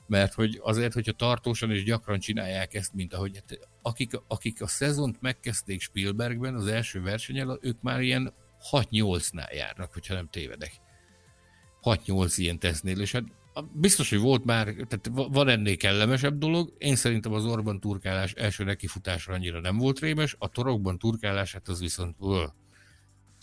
mert 0.07 0.33
hogy 0.33 0.59
azért, 0.63 0.93
hogyha 0.93 1.12
tartósan 1.12 1.71
és 1.71 1.83
gyakran 1.83 2.19
csinálják 2.19 2.73
ezt, 2.73 2.93
mint 2.93 3.13
ahogy 3.13 3.36
hát, 3.36 3.59
akik, 3.81 4.12
akik 4.27 4.62
a 4.62 4.67
szezont 4.67 5.21
megkezdték 5.21 5.81
Spielbergben 5.81 6.55
az 6.55 6.67
első 6.67 7.01
versenyen, 7.01 7.57
ők 7.62 7.81
már 7.81 8.01
ilyen 8.01 8.33
6-8-nál 8.71 9.53
járnak, 9.53 9.93
hogyha 9.93 10.13
nem 10.13 10.27
tévedek. 10.29 10.71
6-8 11.81 12.33
ilyen 12.36 12.59
tesznél, 12.59 12.99
és 12.99 13.12
hát 13.12 13.23
biztos, 13.73 14.09
hogy 14.09 14.19
volt 14.19 14.45
már, 14.45 14.65
tehát 14.65 15.09
van 15.13 15.47
ennél 15.47 15.77
kellemesebb 15.77 16.38
dolog. 16.38 16.73
Én 16.77 16.95
szerintem 16.95 17.33
az 17.33 17.45
orban 17.45 17.79
turkálás 17.79 18.33
első 18.33 18.63
nekifutásra 18.63 19.33
annyira 19.33 19.59
nem 19.59 19.77
volt 19.77 19.99
rémes, 19.99 20.36
a 20.39 20.47
torokban 20.47 20.97
turkálás, 20.97 21.53
hát 21.53 21.67
az 21.67 21.79
viszont 21.79 22.15
uh, 22.19 22.43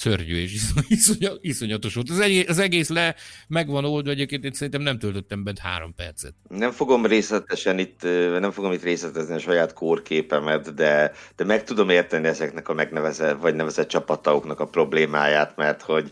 szörnyű 0.01 0.37
és 0.37 0.53
iszony, 0.89 1.39
iszonyatos 1.41 1.95
volt. 1.95 2.11
Az 2.11 2.21
egész, 2.21 2.49
az 2.49 2.59
egész 2.59 2.89
le 2.89 3.15
megvan 3.49 3.85
oldva, 3.85 4.11
egyébként 4.11 4.45
én 4.45 4.53
szerintem 4.53 4.83
nem 4.83 4.99
töltöttem 4.99 5.45
bent 5.45 5.59
három 5.59 5.95
percet. 5.95 6.35
Nem 6.49 6.71
fogom 6.71 7.07
részletesen 7.07 7.79
itt, 7.79 8.03
nem 8.41 8.51
fogom 8.51 8.73
itt 8.73 8.83
részletezni 8.83 9.35
a 9.35 9.39
saját 9.39 9.73
kórképemet, 9.73 10.75
de, 10.75 11.13
de 11.37 11.45
meg 11.45 11.65
tudom 11.65 11.89
érteni 11.89 12.27
ezeknek 12.27 12.69
a 12.69 12.75
megnevezett, 12.75 13.41
vagy 13.41 13.55
nevezett 13.55 13.89
csapattauknak 13.89 14.61
a 14.61 14.67
problémáját, 14.67 15.57
mert 15.57 15.83
hogy 15.83 16.11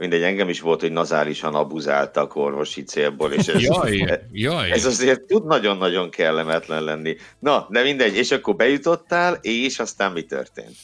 mindegy, 0.00 0.22
engem 0.22 0.48
is 0.48 0.60
volt, 0.60 0.80
hogy 0.80 0.92
nazálisan 0.92 1.54
abuzáltak 1.54 2.36
orvosi 2.36 2.82
célból, 2.82 3.32
és 3.32 3.48
ez, 3.48 3.62
jaj, 3.62 4.20
jaj. 4.32 4.70
ez 4.70 4.84
azért 4.84 5.22
tud 5.22 5.46
nagyon-nagyon 5.46 6.10
kellemetlen 6.10 6.84
lenni. 6.84 7.16
Na, 7.38 7.66
de 7.70 7.82
mindegy, 7.82 8.16
és 8.16 8.30
akkor 8.30 8.56
bejutottál, 8.56 9.38
és 9.42 9.78
aztán 9.78 10.12
mi 10.12 10.22
történt? 10.22 10.76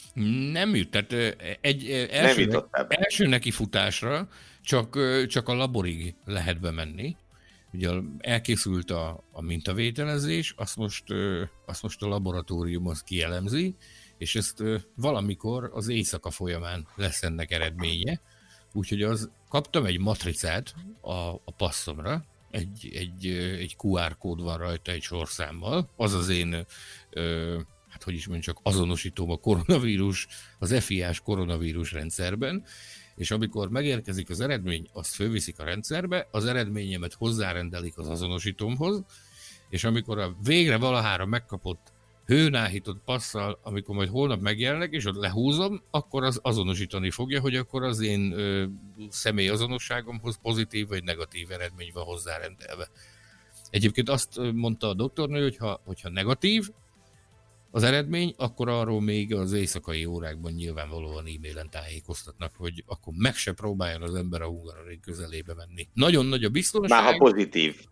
Nem 0.51 0.75
jut, 0.75 0.89
tehát 0.89 1.37
egy 1.61 2.07
első, 2.11 2.45
Nem 2.45 2.87
első 2.87 3.27
neki 3.27 3.51
futásra 3.51 4.27
csak, 4.63 4.97
csak 5.27 5.47
a 5.47 5.53
laborig 5.53 6.15
lehet 6.25 6.59
bemenni. 6.59 7.15
Ugye 7.73 7.89
elkészült 8.17 8.91
a, 8.91 9.23
a 9.31 9.41
mintavételezés, 9.41 10.53
azt 10.57 10.75
most, 10.75 11.03
azt 11.65 11.81
most 11.81 12.01
a 12.01 12.07
laboratórium 12.07 12.87
az 12.87 13.01
kielemzi, 13.01 13.75
és 14.17 14.35
ezt 14.35 14.63
valamikor 14.95 15.71
az 15.73 15.87
éjszaka 15.87 16.29
folyamán 16.29 16.87
lesz 16.95 17.23
ennek 17.23 17.51
eredménye 17.51 18.21
Úgyhogy 18.73 19.01
az 19.01 19.29
kaptam 19.49 19.85
egy 19.85 19.99
matricát 19.99 20.75
a, 21.01 21.13
a 21.13 21.53
passzomra, 21.57 22.25
egy, 22.51 22.91
egy, 22.93 23.27
egy 23.59 23.75
QR 23.83 24.17
kód 24.17 24.41
van 24.41 24.57
rajta 24.57 24.91
egy 24.91 25.01
sorszámmal, 25.01 25.89
az 25.95 26.13
az 26.13 26.29
én, 26.29 26.65
ö, 27.09 27.59
hát 27.87 28.03
hogy 28.03 28.13
is 28.13 28.27
mondjam, 28.27 28.55
csak 28.55 28.65
azonosítom 28.65 29.29
a 29.31 29.37
koronavírus, 29.37 30.27
az 30.59 30.83
FIA-s 30.83 31.19
koronavírus 31.19 31.91
rendszerben, 31.91 32.63
és 33.15 33.31
amikor 33.31 33.69
megérkezik 33.69 34.29
az 34.29 34.39
eredmény, 34.39 34.89
azt 34.93 35.15
fölviszik 35.15 35.59
a 35.59 35.63
rendszerbe, 35.63 36.27
az 36.31 36.45
eredményemet 36.45 37.13
hozzárendelik 37.13 37.97
az 37.97 38.07
azonosítómhoz, 38.07 39.03
és 39.69 39.83
amikor 39.83 40.19
a 40.19 40.35
végre 40.43 40.77
valahára 40.77 41.25
megkapott 41.25 41.93
hőnáhított 42.27 43.01
passzal, 43.05 43.59
amikor 43.63 43.95
majd 43.95 44.09
holnap 44.09 44.41
megjelenek, 44.41 44.91
és 44.91 45.05
ott 45.05 45.15
lehúzom, 45.15 45.81
akkor 45.91 46.23
az 46.23 46.39
azonosítani 46.41 47.11
fogja, 47.11 47.41
hogy 47.41 47.55
akkor 47.55 47.83
az 47.83 48.01
én 48.01 48.31
ö, 48.31 48.65
személyazonosságomhoz 49.09 50.39
pozitív 50.41 50.87
vagy 50.87 51.03
negatív 51.03 51.51
eredmény 51.51 51.91
van 51.93 52.03
hozzárendelve. 52.03 52.89
Egyébként 53.69 54.09
azt 54.09 54.39
mondta 54.53 54.87
a 54.87 54.93
doktornő, 54.93 55.41
hogy 55.41 55.57
ha, 55.57 55.81
hogyha 55.85 56.09
negatív 56.09 56.69
az 57.71 57.83
eredmény, 57.83 58.33
akkor 58.37 58.69
arról 58.69 59.01
még 59.01 59.35
az 59.35 59.53
éjszakai 59.53 60.05
órákban 60.05 60.51
nyilvánvalóan 60.51 61.25
e-mailen 61.25 61.69
tájékoztatnak, 61.69 62.51
hogy 62.57 62.83
akkor 62.85 63.13
meg 63.17 63.35
se 63.35 63.53
próbáljon 63.53 64.01
az 64.01 64.15
ember 64.15 64.41
a 64.41 64.47
Hungaroring 64.47 64.99
közelébe 64.99 65.53
menni. 65.53 65.87
Nagyon 65.93 66.25
nagy 66.25 66.43
a 66.43 66.49
biztonság. 66.49 67.03
Már 67.03 67.13
ha 67.13 67.17
pozitív. 67.17 67.85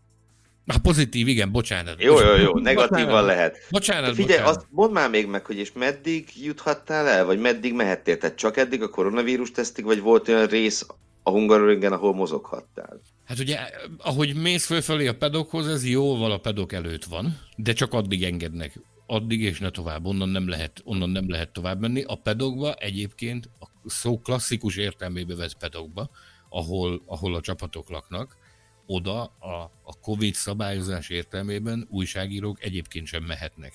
A 0.67 0.78
pozitív, 0.82 1.28
igen, 1.28 1.51
bocsánat. 1.51 2.01
Jó, 2.01 2.19
jó, 2.19 2.36
jó, 2.36 2.58
negatívan 2.60 3.25
lehet. 3.25 3.58
Bocsánat, 3.69 4.15
figyelj, 4.15 4.39
bocsánat. 4.39 4.56
azt 4.56 4.67
mondd 4.69 4.91
már 4.91 5.10
még 5.10 5.28
meg, 5.28 5.45
hogy 5.45 5.58
és 5.58 5.71
meddig 5.73 6.30
juthattál 6.43 7.08
el, 7.08 7.25
vagy 7.25 7.39
meddig 7.39 7.73
mehettél? 7.73 8.17
Tehát 8.17 8.36
csak 8.36 8.58
eddig 8.58 8.82
a 8.82 8.89
koronavírus 8.89 9.51
tesztig, 9.51 9.86
vagy 9.86 10.01
volt 10.01 10.28
olyan 10.28 10.45
rész 10.45 10.86
a 11.23 11.30
Hungaroringen, 11.30 11.91
ahol 11.91 12.13
mozoghattál? 12.13 13.01
Hát 13.25 13.39
ugye, 13.39 13.60
ahogy 13.97 14.36
mész 14.36 14.65
fölfelé 14.65 15.08
a 15.08 15.17
pedokhoz, 15.17 15.67
ez 15.67 15.88
jóval 15.88 16.32
a 16.32 16.38
pedok 16.38 16.73
előtt 16.73 17.04
van, 17.04 17.39
de 17.56 17.73
csak 17.73 17.93
addig 17.93 18.23
engednek. 18.23 18.80
Addig 19.08 19.41
és 19.41 19.60
ne 19.60 19.69
tovább, 19.69 20.06
onnan 20.06 20.30
nem 20.30 20.47
lehet, 20.49 20.82
onnan 20.84 21.10
nem 21.10 21.30
lehet 21.30 21.49
tovább 21.54 21.80
menni. 21.80 22.04
A 22.04 22.15
pedokba 22.15 22.73
egyébként 22.73 23.49
a 23.60 23.65
szó 23.86 24.19
klasszikus 24.19 24.75
értelmébe 24.75 25.36
vett 25.36 25.58
pedokba, 25.58 26.10
ahol, 26.49 27.01
ahol 27.06 27.36
a 27.36 27.41
csapatok 27.41 27.89
laknak, 27.89 28.38
oda 28.86 29.24
a, 29.24 29.71
a 29.84 30.00
Covid 30.02 30.34
szabályozás 30.34 31.10
értelmében 31.10 31.88
újságírók 31.89 32.63
egyébként 32.63 33.08
sem 33.08 33.24
mehetnek. 33.24 33.74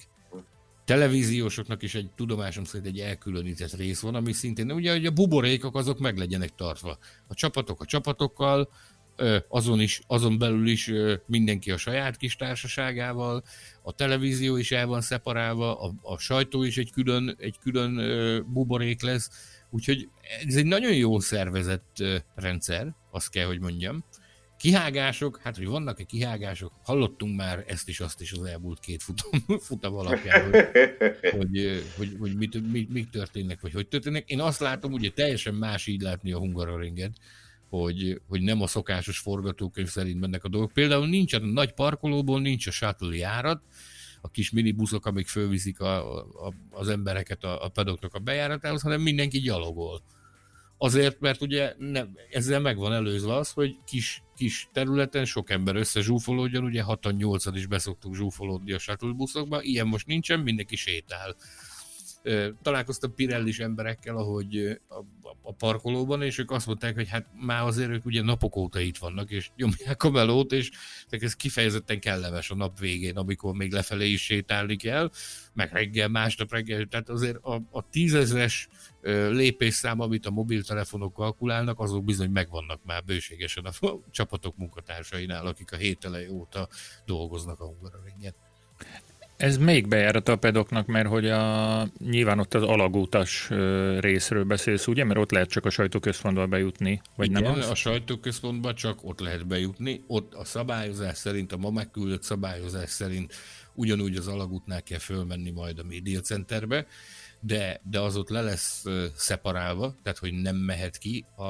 Televíziósoknak 0.84 1.82
is 1.82 1.94
egy 1.94 2.10
tudomásom 2.16 2.64
szerint 2.64 2.86
egy 2.86 2.98
elkülönített 2.98 3.72
rész 3.72 4.00
van, 4.00 4.14
ami 4.14 4.32
szintén, 4.32 4.72
ugye, 4.72 4.92
hogy 4.92 5.06
a 5.06 5.10
buborékok 5.10 5.76
azok 5.76 5.98
meg 5.98 6.16
legyenek 6.16 6.54
tartva. 6.54 6.98
A 7.26 7.34
csapatok 7.34 7.80
a 7.80 7.84
csapatokkal, 7.84 8.68
azon, 9.48 9.80
is, 9.80 10.00
azon 10.06 10.38
belül 10.38 10.68
is 10.68 10.92
mindenki 11.26 11.70
a 11.70 11.76
saját 11.76 12.16
kis 12.16 12.36
társaságával, 12.36 13.42
a 13.82 13.92
televízió 13.92 14.56
is 14.56 14.72
el 14.72 14.86
van 14.86 15.00
szeparálva, 15.00 15.80
a, 15.80 15.92
a 16.02 16.18
sajtó 16.18 16.62
is 16.62 16.76
egy 16.76 16.90
külön, 16.90 17.36
egy 17.38 17.58
külön 17.58 17.94
buborék 18.52 19.02
lesz, 19.02 19.30
úgyhogy 19.70 20.08
ez 20.46 20.54
egy 20.54 20.66
nagyon 20.66 20.94
jó 20.94 21.20
szervezett 21.20 22.02
rendszer, 22.34 22.94
azt 23.10 23.30
kell, 23.30 23.46
hogy 23.46 23.60
mondjam. 23.60 24.04
Kihágások, 24.60 25.40
hát 25.42 25.56
hogy 25.56 25.66
vannak-e 25.66 26.04
kihágások, 26.04 26.72
hallottunk 26.82 27.36
már 27.36 27.64
ezt 27.66 27.88
is, 27.88 28.00
azt 28.00 28.20
is 28.20 28.32
az 28.32 28.44
elmúlt 28.44 28.80
két 28.80 29.02
futam, 29.02 29.40
futam 29.68 29.94
alapján, 29.94 30.50
hogy, 30.50 30.68
hogy, 31.38 31.82
hogy, 31.96 32.16
hogy 32.18 32.36
mit, 32.36 32.70
mit, 32.72 32.92
mit 32.92 33.10
történnek, 33.10 33.60
vagy 33.60 33.72
hogy 33.72 33.88
történnek. 33.88 34.28
Én 34.28 34.40
azt 34.40 34.60
látom, 34.60 34.92
ugye 34.92 35.10
teljesen 35.10 35.54
más 35.54 35.86
így 35.86 36.00
látni 36.00 36.32
a 36.32 36.38
Hungaroringet, 36.38 37.16
hogy, 37.68 38.20
hogy 38.28 38.40
nem 38.40 38.62
a 38.62 38.66
szokásos 38.66 39.18
forgatókönyv 39.18 39.88
szerint 39.88 40.20
mennek 40.20 40.44
a 40.44 40.48
dolgok. 40.48 40.72
Például 40.72 41.08
nincs 41.08 41.34
a 41.34 41.38
nagy 41.38 41.72
parkolóból, 41.72 42.40
nincs 42.40 42.66
a 42.66 42.70
shuttle 42.70 43.16
járat, 43.16 43.62
a 44.20 44.30
kis 44.30 44.50
minibuszok, 44.50 45.06
amik 45.06 45.28
fölviszik 45.28 45.80
a, 45.80 46.18
a, 46.46 46.52
az 46.70 46.88
embereket 46.88 47.44
a, 47.44 47.64
a 47.64 47.68
pedoknak 47.68 48.14
a 48.14 48.18
bejáratához, 48.18 48.82
hanem 48.82 49.00
mindenki 49.00 49.38
gyalogol. 49.38 50.02
Azért, 50.82 51.20
mert 51.20 51.40
ugye 51.40 51.74
nem, 51.78 52.16
ezzel 52.30 52.60
meg 52.60 52.76
van 52.76 52.92
előzve 52.92 53.34
az, 53.34 53.50
hogy 53.50 53.76
kis, 53.86 54.22
kis 54.36 54.68
területen 54.72 55.24
sok 55.24 55.50
ember 55.50 55.76
összezsúfolódjon, 55.76 56.64
ugye 56.64 56.82
6-8 56.86 57.50
is 57.54 57.66
beszoktuk 57.66 58.14
zsúfolódni 58.14 58.72
a 58.72 58.78
shuttle 58.78 59.12
buszokba, 59.12 59.62
ilyen 59.62 59.86
most 59.86 60.06
nincsen, 60.06 60.40
mindenki 60.40 60.76
sétál. 60.76 61.36
Találkoztam 62.62 63.14
Pirellis 63.14 63.58
emberekkel, 63.58 64.16
ahogy 64.16 64.80
a, 64.88 65.04
a 65.42 65.52
parkolóban, 65.52 66.22
és 66.22 66.38
ők 66.38 66.50
azt 66.50 66.66
mondták, 66.66 66.94
hogy 66.94 67.08
hát 67.08 67.26
már 67.40 67.62
azért 67.62 67.90
ők 67.90 68.04
ugye 68.04 68.22
napok 68.22 68.56
óta 68.56 68.80
itt 68.80 68.98
vannak, 68.98 69.30
és 69.30 69.50
nyomják 69.56 70.02
a 70.02 70.10
melót, 70.10 70.52
és 70.52 70.70
ez 71.10 71.36
kifejezetten 71.36 72.00
kellemes 72.00 72.50
a 72.50 72.54
nap 72.54 72.78
végén, 72.78 73.16
amikor 73.16 73.54
még 73.54 73.72
lefelé 73.72 74.08
is 74.08 74.22
sétálni 74.22 74.76
kell, 74.76 75.10
meg 75.52 75.72
reggel, 75.72 76.08
másnap 76.08 76.50
reggel, 76.52 76.86
tehát 76.86 77.08
azért 77.08 77.36
a, 77.36 77.62
a 77.70 77.88
tízezres 77.90 78.68
lépésszám, 79.30 80.00
amit 80.00 80.26
a 80.26 80.30
mobiltelefonok 80.30 81.12
kalkulálnak, 81.12 81.80
azok 81.80 82.04
bizony 82.04 82.30
megvannak 82.30 82.84
már 82.84 83.04
bőségesen 83.04 83.64
a 83.64 83.98
csapatok 84.10 84.56
munkatársainál, 84.56 85.46
akik 85.46 85.72
a 85.72 85.76
hét 85.76 86.08
óta 86.30 86.68
dolgoznak 87.04 87.60
a 87.60 87.64
Hungaroringen. 87.64 88.34
Ez 89.40 89.56
még 89.56 89.88
bejárat 89.88 90.28
a 90.28 90.36
pedoknak, 90.36 90.86
mert 90.86 91.08
hogy 91.08 91.28
a, 91.28 91.86
nyilván 91.98 92.38
ott 92.38 92.54
az 92.54 92.62
alagútas 92.62 93.48
részről 93.98 94.44
beszélsz, 94.44 94.86
ugye? 94.86 95.04
Mert 95.04 95.18
ott 95.18 95.30
lehet 95.30 95.48
csak 95.48 95.64
a 95.64 95.70
sajtóközpontba 95.70 96.46
bejutni, 96.46 97.00
vagy 97.16 97.30
Igen, 97.30 97.42
nem 97.42 97.52
az? 97.52 97.68
a 97.68 97.74
sajtóközpontba 97.74 98.74
csak 98.74 99.04
ott 99.04 99.20
lehet 99.20 99.46
bejutni. 99.46 100.04
Ott 100.06 100.34
a 100.34 100.44
szabályozás 100.44 101.16
szerint, 101.16 101.52
a 101.52 101.56
ma 101.56 101.70
megküldött 101.70 102.22
szabályozás 102.22 102.90
szerint 102.90 103.34
ugyanúgy 103.74 104.16
az 104.16 104.26
alagútnál 104.26 104.82
kell 104.82 104.98
fölmenni 104.98 105.50
majd 105.50 105.78
a 105.78 105.84
médiacenterbe, 105.84 106.86
de, 107.40 107.80
de 107.90 108.00
az 108.00 108.16
ott 108.16 108.28
le 108.28 108.40
lesz 108.40 108.84
szeparálva, 109.14 109.94
tehát 110.02 110.18
hogy 110.18 110.32
nem 110.32 110.56
mehet 110.56 110.98
ki 110.98 111.24
a, 111.36 111.44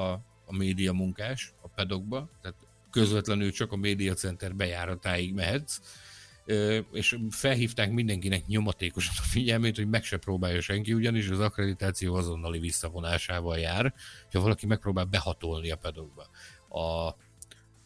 a 0.45 0.57
média 0.57 0.93
munkás 0.93 1.53
a 1.61 1.67
pedokba, 1.67 2.29
tehát 2.41 2.57
közvetlenül 2.91 3.51
csak 3.51 3.71
a 3.71 3.75
médiacenter 3.75 4.55
bejáratáig 4.55 5.33
mehetsz, 5.33 5.79
és 6.91 7.17
felhívták 7.29 7.91
mindenkinek 7.91 8.45
nyomatékosan 8.45 9.13
a 9.17 9.21
figyelmét, 9.21 9.75
hogy 9.75 9.87
meg 9.87 10.03
se 10.03 10.17
próbálja 10.17 10.61
senki, 10.61 10.93
ugyanis 10.93 11.29
az 11.29 11.39
akkreditáció 11.39 12.15
azonnali 12.15 12.59
visszavonásával 12.59 13.57
jár, 13.57 13.93
ha 14.31 14.39
valaki 14.39 14.65
megpróbál 14.65 15.05
behatolni 15.05 15.71
a 15.71 15.75
pedokba. 15.75 16.29
A, 16.69 17.15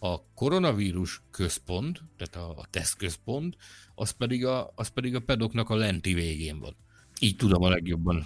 a 0.07 0.23
koronavírus 0.35 1.21
központ, 1.31 2.01
tehát 2.17 2.49
a, 2.49 2.57
a 2.57 2.65
tesztközpont, 2.69 3.55
az 3.95 4.09
pedig 4.09 4.45
a, 4.45 4.71
az 4.75 4.87
pedig 4.87 5.15
a 5.15 5.19
pedoknak 5.19 5.69
a 5.69 5.75
lenti 5.75 6.13
végén 6.13 6.59
van. 6.59 6.75
Így 7.19 7.35
tudom 7.35 7.63
a 7.63 7.69
legjobban. 7.69 8.25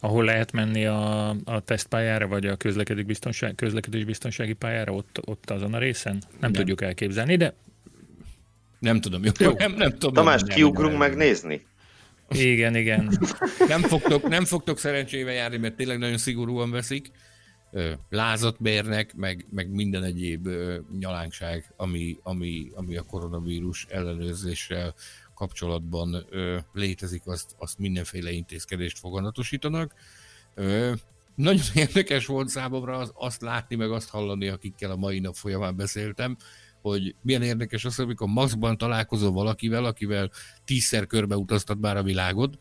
Ahol 0.00 0.24
lehet 0.24 0.52
menni 0.52 0.86
a, 0.86 1.28
a 1.30 1.60
tesztpályára, 1.60 2.26
vagy 2.26 2.46
a 2.46 2.56
közlekedés, 2.56 3.04
biztonság, 3.04 3.54
közlekedés 3.54 4.04
biztonsági 4.04 4.52
pályára, 4.52 4.92
ott, 4.92 5.20
ott 5.24 5.50
azon 5.50 5.74
a 5.74 5.78
részen? 5.78 6.12
Nem, 6.12 6.38
nem 6.40 6.52
tudjuk 6.52 6.80
elképzelni, 6.80 7.36
de 7.36 7.54
nem 8.84 9.00
tudom, 9.00 9.24
jó, 9.24 9.30
jó. 9.38 9.52
Nem, 9.52 9.72
nem 9.72 9.90
tudom. 9.90 10.12
Tamás, 10.12 10.42
kiugrunk 10.46 10.98
megnézni? 10.98 11.66
Igen, 12.28 12.76
igen. 12.76 13.18
nem, 13.68 13.80
fogtok, 13.80 14.28
nem 14.28 14.44
fogtok 14.44 14.78
szerencsével 14.78 15.34
járni, 15.34 15.56
mert 15.56 15.76
tényleg 15.76 15.98
nagyon 15.98 16.18
szigorúan 16.18 16.70
veszik. 16.70 17.10
Lázat 18.08 18.56
bérnek, 18.58 19.14
meg, 19.14 19.46
meg 19.50 19.70
minden 19.70 20.02
egyéb 20.02 20.48
nyalánkság, 20.98 21.72
ami, 21.76 22.18
ami, 22.22 22.70
ami 22.74 22.96
a 22.96 23.02
koronavírus 23.02 23.86
ellenőrzéssel 23.88 24.94
kapcsolatban 25.34 26.26
létezik, 26.72 27.22
azt, 27.24 27.54
azt 27.58 27.78
mindenféle 27.78 28.30
intézkedést 28.30 28.98
foganatosítanak. 28.98 29.94
nagyon 31.34 31.64
érdekes 31.84 32.26
volt 32.26 32.48
számomra 32.48 32.96
az, 32.96 33.12
azt 33.14 33.42
látni, 33.42 33.76
meg 33.76 33.90
azt 33.90 34.08
hallani, 34.08 34.48
akikkel 34.48 34.90
a 34.90 34.96
mai 34.96 35.18
nap 35.18 35.34
folyamán 35.34 35.76
beszéltem, 35.76 36.36
hogy 36.90 37.14
milyen 37.22 37.42
érdekes 37.42 37.84
az, 37.84 37.98
amikor 37.98 38.28
maszkban 38.28 38.78
találkozol 38.78 39.30
valakivel, 39.32 39.84
akivel 39.84 40.30
tízszer 40.64 41.06
körbe 41.06 41.36
utaztat 41.36 41.80
már 41.80 41.96
a 41.96 42.02
világot, 42.02 42.56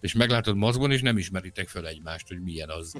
és 0.00 0.12
meglátod 0.12 0.56
maszkban, 0.56 0.92
és 0.92 1.02
nem 1.02 1.18
ismeritek 1.18 1.68
fel 1.68 1.86
egymást, 1.86 2.28
hogy 2.28 2.42
milyen 2.42 2.68
az. 2.68 2.94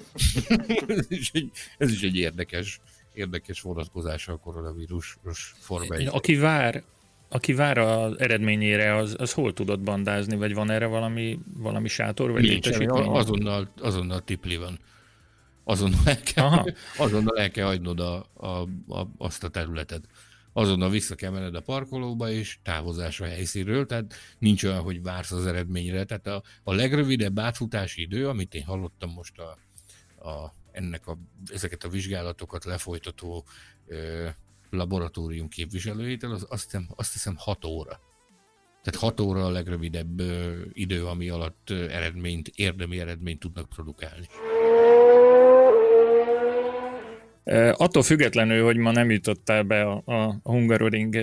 ez, 0.87 1.07
is 1.09 1.31
egy, 1.33 1.51
ez 1.79 1.93
is 1.93 2.03
egy 2.03 2.17
érdekes, 2.17 2.81
érdekes 3.13 3.61
vonatkozása 3.61 4.33
a 4.33 4.37
koronavírus 4.37 5.19
Forma 5.59 6.11
Aki 6.11 6.37
vár, 6.37 6.83
aki 7.29 7.55
vár 7.55 7.79
az 7.79 8.19
eredményére, 8.19 8.97
az, 8.97 9.15
az 9.19 9.33
hol 9.33 9.53
tudott 9.53 9.81
bandázni, 9.81 10.37
vagy 10.37 10.55
van 10.55 10.71
erre 10.71 10.87
valami, 10.87 11.39
valami 11.57 11.89
sátor, 11.89 12.31
vagy 12.31 12.43
Nincs, 12.43 12.69
azonnal, 12.91 13.69
azonnal 13.81 14.25
tipli 14.25 14.57
van. 14.57 14.79
Azonnal 15.65 16.01
el 16.05 16.21
kell, 16.21 16.65
azonnal 16.99 17.39
el 17.39 17.51
kell 17.51 17.67
hagynod 17.67 18.01
a, 18.01 18.27
a, 18.35 18.47
a, 18.89 19.09
azt 19.19 19.45
a 19.45 19.49
területet 19.49 20.09
azonnal 20.57 20.91
vissza 20.91 21.15
kell 21.15 21.31
menned 21.31 21.55
a 21.55 21.61
parkolóba, 21.61 22.31
és 22.31 22.59
távozás 22.63 23.21
a 23.21 23.25
helyszínről, 23.25 23.87
tehát 23.87 24.15
nincs 24.39 24.65
olyan, 24.65 24.81
hogy 24.81 25.03
vársz 25.03 25.33
az 25.33 25.47
eredményre. 25.47 26.05
Tehát 26.05 26.27
a, 26.27 26.43
a 26.63 26.75
legrövidebb 26.75 27.39
átfutási 27.39 28.03
idő, 28.03 28.29
amit 28.29 28.55
én 28.55 28.65
hallottam 28.65 29.11
most 29.11 29.39
a, 29.39 29.59
a, 30.29 30.53
ennek 30.73 31.07
a, 31.07 31.19
ezeket 31.53 31.85
a 31.85 31.89
vizsgálatokat 31.89 32.65
lefolytató 32.65 33.45
ö, 33.87 34.29
laboratórium 34.71 35.49
képviselőjétől, 35.49 36.33
az 36.33 36.47
azt 36.49 36.65
hiszem, 36.65 36.89
azt 36.95 37.13
hiszem 37.13 37.35
6 37.39 37.65
óra. 37.65 38.01
Tehát 38.83 39.01
6 39.01 39.21
óra 39.21 39.45
a 39.45 39.51
legrövidebb 39.51 40.21
ö, 40.21 40.61
idő, 40.73 41.07
ami 41.07 41.29
alatt 41.29 41.71
eredményt, 41.71 42.49
érdemi 42.49 43.01
eredményt 43.01 43.41
tudnak 43.41 43.69
produkálni. 43.69 44.27
Attól 47.73 48.03
függetlenül, 48.03 48.65
hogy 48.65 48.77
ma 48.77 48.93
nem 48.93 49.11
jutottál 49.11 49.63
be 49.63 49.83
a, 49.83 50.03
a 50.05 50.39
Hungaroring 50.43 51.17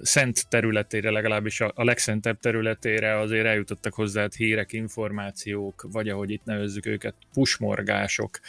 szent 0.00 0.48
területére, 0.48 1.10
legalábbis 1.10 1.60
a, 1.60 1.72
a 1.74 1.84
legszentebb 1.84 2.38
területére, 2.38 3.18
azért 3.18 3.46
eljutottak 3.46 3.94
hozzá 3.94 4.28
hírek, 4.36 4.72
információk, 4.72 5.86
vagy 5.92 6.08
ahogy 6.08 6.30
itt 6.30 6.44
nevezzük 6.44 6.86
őket, 6.86 7.14
pusmorgások. 7.32 8.40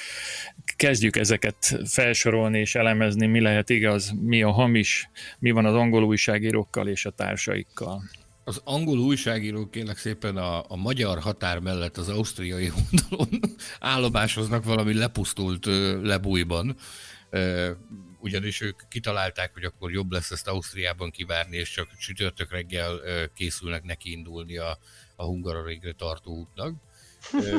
Kezdjük 0.76 1.16
ezeket 1.16 1.80
felsorolni 1.86 2.60
és 2.60 2.76
elemezni, 2.76 3.26
mi 3.26 3.40
lehet 3.40 3.70
igaz, 3.70 4.14
mi 4.22 4.42
a 4.42 4.52
hamis, 4.52 5.10
mi 5.40 5.52
van 5.52 5.66
az 5.66 5.76
angol 5.76 6.04
újságírókkal 6.04 6.88
és 6.88 7.06
a 7.06 7.10
társaikkal. 7.10 8.02
Az 8.50 8.62
angol 8.64 9.00
újságírók 9.00 9.72
kérlek 9.72 9.98
szépen 9.98 10.38
a, 10.38 10.64
a 10.68 10.76
magyar 10.76 11.20
határ 11.20 11.60
mellett 11.60 11.98
az 11.98 12.10
ausztriai 12.10 12.72
oldalon 12.72 13.40
állomásoznak 13.80 14.64
valami 14.64 14.94
lepusztult 14.94 15.66
lebújban, 16.02 16.76
ugyanis 18.20 18.62
ők 18.62 18.88
kitalálták, 18.88 19.54
hogy 19.54 19.64
akkor 19.64 19.92
jobb 19.92 20.12
lesz 20.12 20.32
ezt 20.32 20.48
Ausztriában 20.48 21.12
kivárni, 21.12 21.58
és 21.58 21.72
csak 21.72 21.98
csütörtök 21.98 22.52
reggel 22.52 23.00
készülnek 23.36 23.84
neki 23.84 24.12
indulni 24.12 24.58
a, 24.58 24.78
a 25.16 25.24
Hungarorégre 25.24 25.92
tartó 25.92 26.32
útnak. 26.32 26.74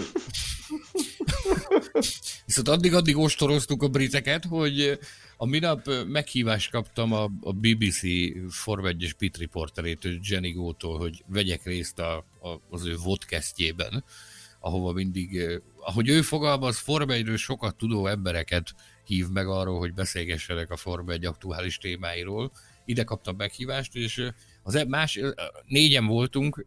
Viszont 2.47 2.69
addig-addig 2.69 3.17
ostoroztuk 3.17 3.83
a 3.83 3.89
briteket, 3.89 4.45
hogy 4.45 4.99
a 5.43 5.47
minap 5.47 5.91
meghívást 6.07 6.71
kaptam 6.71 7.13
a, 7.13 7.23
a 7.41 7.53
BBC 7.53 8.01
Form 8.49 8.85
1-es 8.87 9.13
pit 9.19 9.37
reporterétől, 9.37 10.19
Jenny 10.23 10.53
Gótól, 10.53 10.99
hogy 10.99 11.25
vegyek 11.27 11.65
részt 11.65 11.99
a, 11.99 12.17
a, 12.17 12.61
az 12.71 12.87
ő 12.87 12.97
vodcastjében, 12.97 14.05
ahova 14.59 14.93
mindig, 14.93 15.61
ahogy 15.79 16.09
ő 16.09 16.23
fogalmaz, 16.23 16.79
Form 16.79 17.11
1 17.11 17.33
sokat 17.37 17.77
tudó 17.77 18.07
embereket 18.07 18.75
hív 19.05 19.29
meg 19.29 19.47
arról, 19.47 19.79
hogy 19.79 19.95
beszélgessenek 19.95 20.71
a 20.71 20.77
Form 20.77 21.11
1 21.11 21.25
aktuális 21.25 21.79
témáiról. 21.79 22.53
Ide 22.85 23.05
kaptam 23.05 23.37
meghívást, 23.37 23.95
és 23.95 24.31
az 24.63 24.75
e- 24.75 24.85
más, 24.85 25.21
négyen 25.67 26.07
voltunk, 26.07 26.67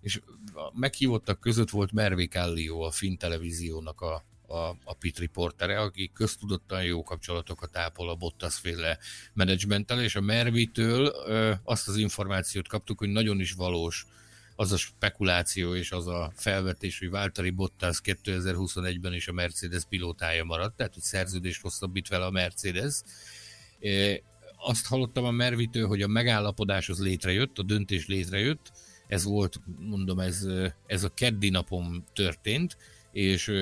és 0.00 0.20
a 0.54 0.78
meghívottak 0.78 1.40
között 1.40 1.70
volt 1.70 1.92
Mervi 1.92 2.28
Kallio, 2.28 2.80
a 2.80 2.90
Finn 2.90 3.16
televíziónak 3.16 4.00
a, 4.00 4.24
a, 4.46 4.76
a 4.84 4.94
pit 4.98 5.18
reportere, 5.18 5.80
aki 5.80 6.10
köztudottan 6.14 6.84
jó 6.84 7.02
kapcsolatokat 7.02 7.76
ápol 7.76 8.08
a 8.08 8.14
Bottas 8.14 8.54
féle 8.54 8.98
menedzsmenttel, 9.32 10.02
és 10.02 10.16
a 10.16 10.20
Mervitől 10.20 11.14
ö, 11.26 11.52
azt 11.64 11.88
az 11.88 11.96
információt 11.96 12.68
kaptuk, 12.68 12.98
hogy 12.98 13.08
nagyon 13.08 13.40
is 13.40 13.52
valós 13.52 14.06
az 14.56 14.72
a 14.72 14.76
spekuláció 14.76 15.74
és 15.74 15.92
az 15.92 16.06
a 16.06 16.32
felvetés, 16.36 16.98
hogy 16.98 17.10
Valtteri 17.10 17.50
Bottas 17.50 18.00
2021-ben 18.04 19.14
is 19.14 19.28
a 19.28 19.32
Mercedes 19.32 19.82
pilótája 19.88 20.44
maradt, 20.44 20.76
tehát 20.76 20.94
hogy 20.94 21.02
szerződést 21.02 21.60
hosszabbít 21.60 22.08
vele 22.08 22.24
a 22.24 22.30
Mercedes. 22.30 22.94
Azt 24.56 24.86
hallottam 24.86 25.24
a 25.24 25.30
Mervitől, 25.30 25.86
hogy 25.86 26.02
a 26.02 26.06
megállapodás 26.06 26.88
az 26.88 27.00
létrejött, 27.00 27.58
a 27.58 27.62
döntés 27.62 28.06
létrejött, 28.06 28.72
ez 29.06 29.24
volt, 29.24 29.60
mondom, 29.78 30.18
ez, 30.18 30.46
ez 30.86 31.04
a 31.04 31.14
keddi 31.14 31.48
napom 31.48 32.04
történt, 32.12 32.76
és 33.12 33.52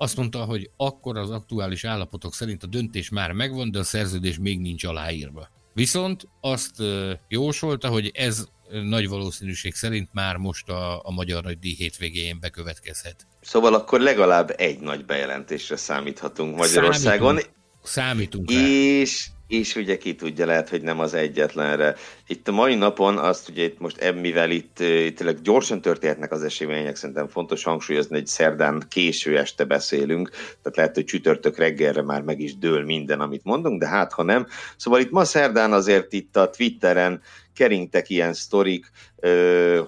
azt 0.00 0.16
mondta, 0.16 0.44
hogy 0.44 0.70
akkor 0.76 1.16
az 1.16 1.30
aktuális 1.30 1.84
állapotok 1.84 2.34
szerint 2.34 2.62
a 2.62 2.66
döntés 2.66 3.08
már 3.08 3.32
megvan, 3.32 3.70
de 3.70 3.78
a 3.78 3.82
szerződés 3.82 4.38
még 4.38 4.60
nincs 4.60 4.84
aláírva. 4.84 5.48
Viszont 5.74 6.28
azt 6.40 6.82
jósolta, 7.28 7.88
hogy 7.88 8.10
ez 8.14 8.44
nagy 8.70 9.08
valószínűség 9.08 9.74
szerint 9.74 10.08
már 10.12 10.36
most 10.36 10.68
a, 10.68 11.00
a 11.04 11.10
Magyar 11.10 11.42
Nagy 11.42 11.58
Díj 11.58 11.74
hétvégén 11.74 12.40
bekövetkezhet. 12.40 13.26
Szóval 13.40 13.74
akkor 13.74 14.00
legalább 14.00 14.54
egy 14.56 14.80
nagy 14.80 15.04
bejelentésre 15.04 15.76
számíthatunk 15.76 16.56
Magyarországon. 16.56 17.34
Számítunk, 17.34 17.56
számítunk 17.82 18.50
és, 18.50 19.28
és 19.48 19.76
ugye 19.76 19.98
ki 19.98 20.14
tudja, 20.14 20.46
lehet, 20.46 20.68
hogy 20.68 20.82
nem 20.82 21.00
az 21.00 21.14
egyetlenre. 21.14 21.94
Itt 22.26 22.48
a 22.48 22.52
mai 22.52 22.74
napon 22.74 23.18
azt 23.18 23.48
ugye 23.48 23.64
itt 23.64 23.78
most 23.78 24.12
mivel 24.20 24.50
itt, 24.50 24.78
itt 24.78 25.16
tényleg 25.16 25.40
gyorsan 25.40 25.80
történhetnek 25.80 26.32
az 26.32 26.42
események, 26.42 26.96
szerintem 26.96 27.28
fontos 27.28 27.64
hangsúlyozni, 27.64 28.16
hogy 28.16 28.26
szerdán 28.26 28.82
késő 28.88 29.38
este 29.38 29.64
beszélünk, 29.64 30.30
tehát 30.30 30.76
lehet, 30.76 30.94
hogy 30.94 31.04
csütörtök 31.04 31.56
reggelre 31.56 32.02
már 32.02 32.22
meg 32.22 32.40
is 32.40 32.58
dől 32.58 32.84
minden, 32.84 33.20
amit 33.20 33.44
mondunk, 33.44 33.80
de 33.80 33.86
hát 33.86 34.12
ha 34.12 34.22
nem. 34.22 34.46
Szóval 34.76 35.00
itt 35.00 35.10
ma 35.10 35.24
szerdán 35.24 35.72
azért 35.72 36.12
itt 36.12 36.36
a 36.36 36.50
Twitteren 36.50 37.20
keringtek 37.58 38.10
ilyen 38.10 38.32
sztorik, 38.32 38.90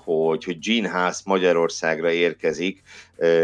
hogy, 0.04 0.44
hogy 0.44 0.58
Gene 0.58 0.88
Haas 0.88 1.22
Magyarországra 1.24 2.10
érkezik, 2.10 2.82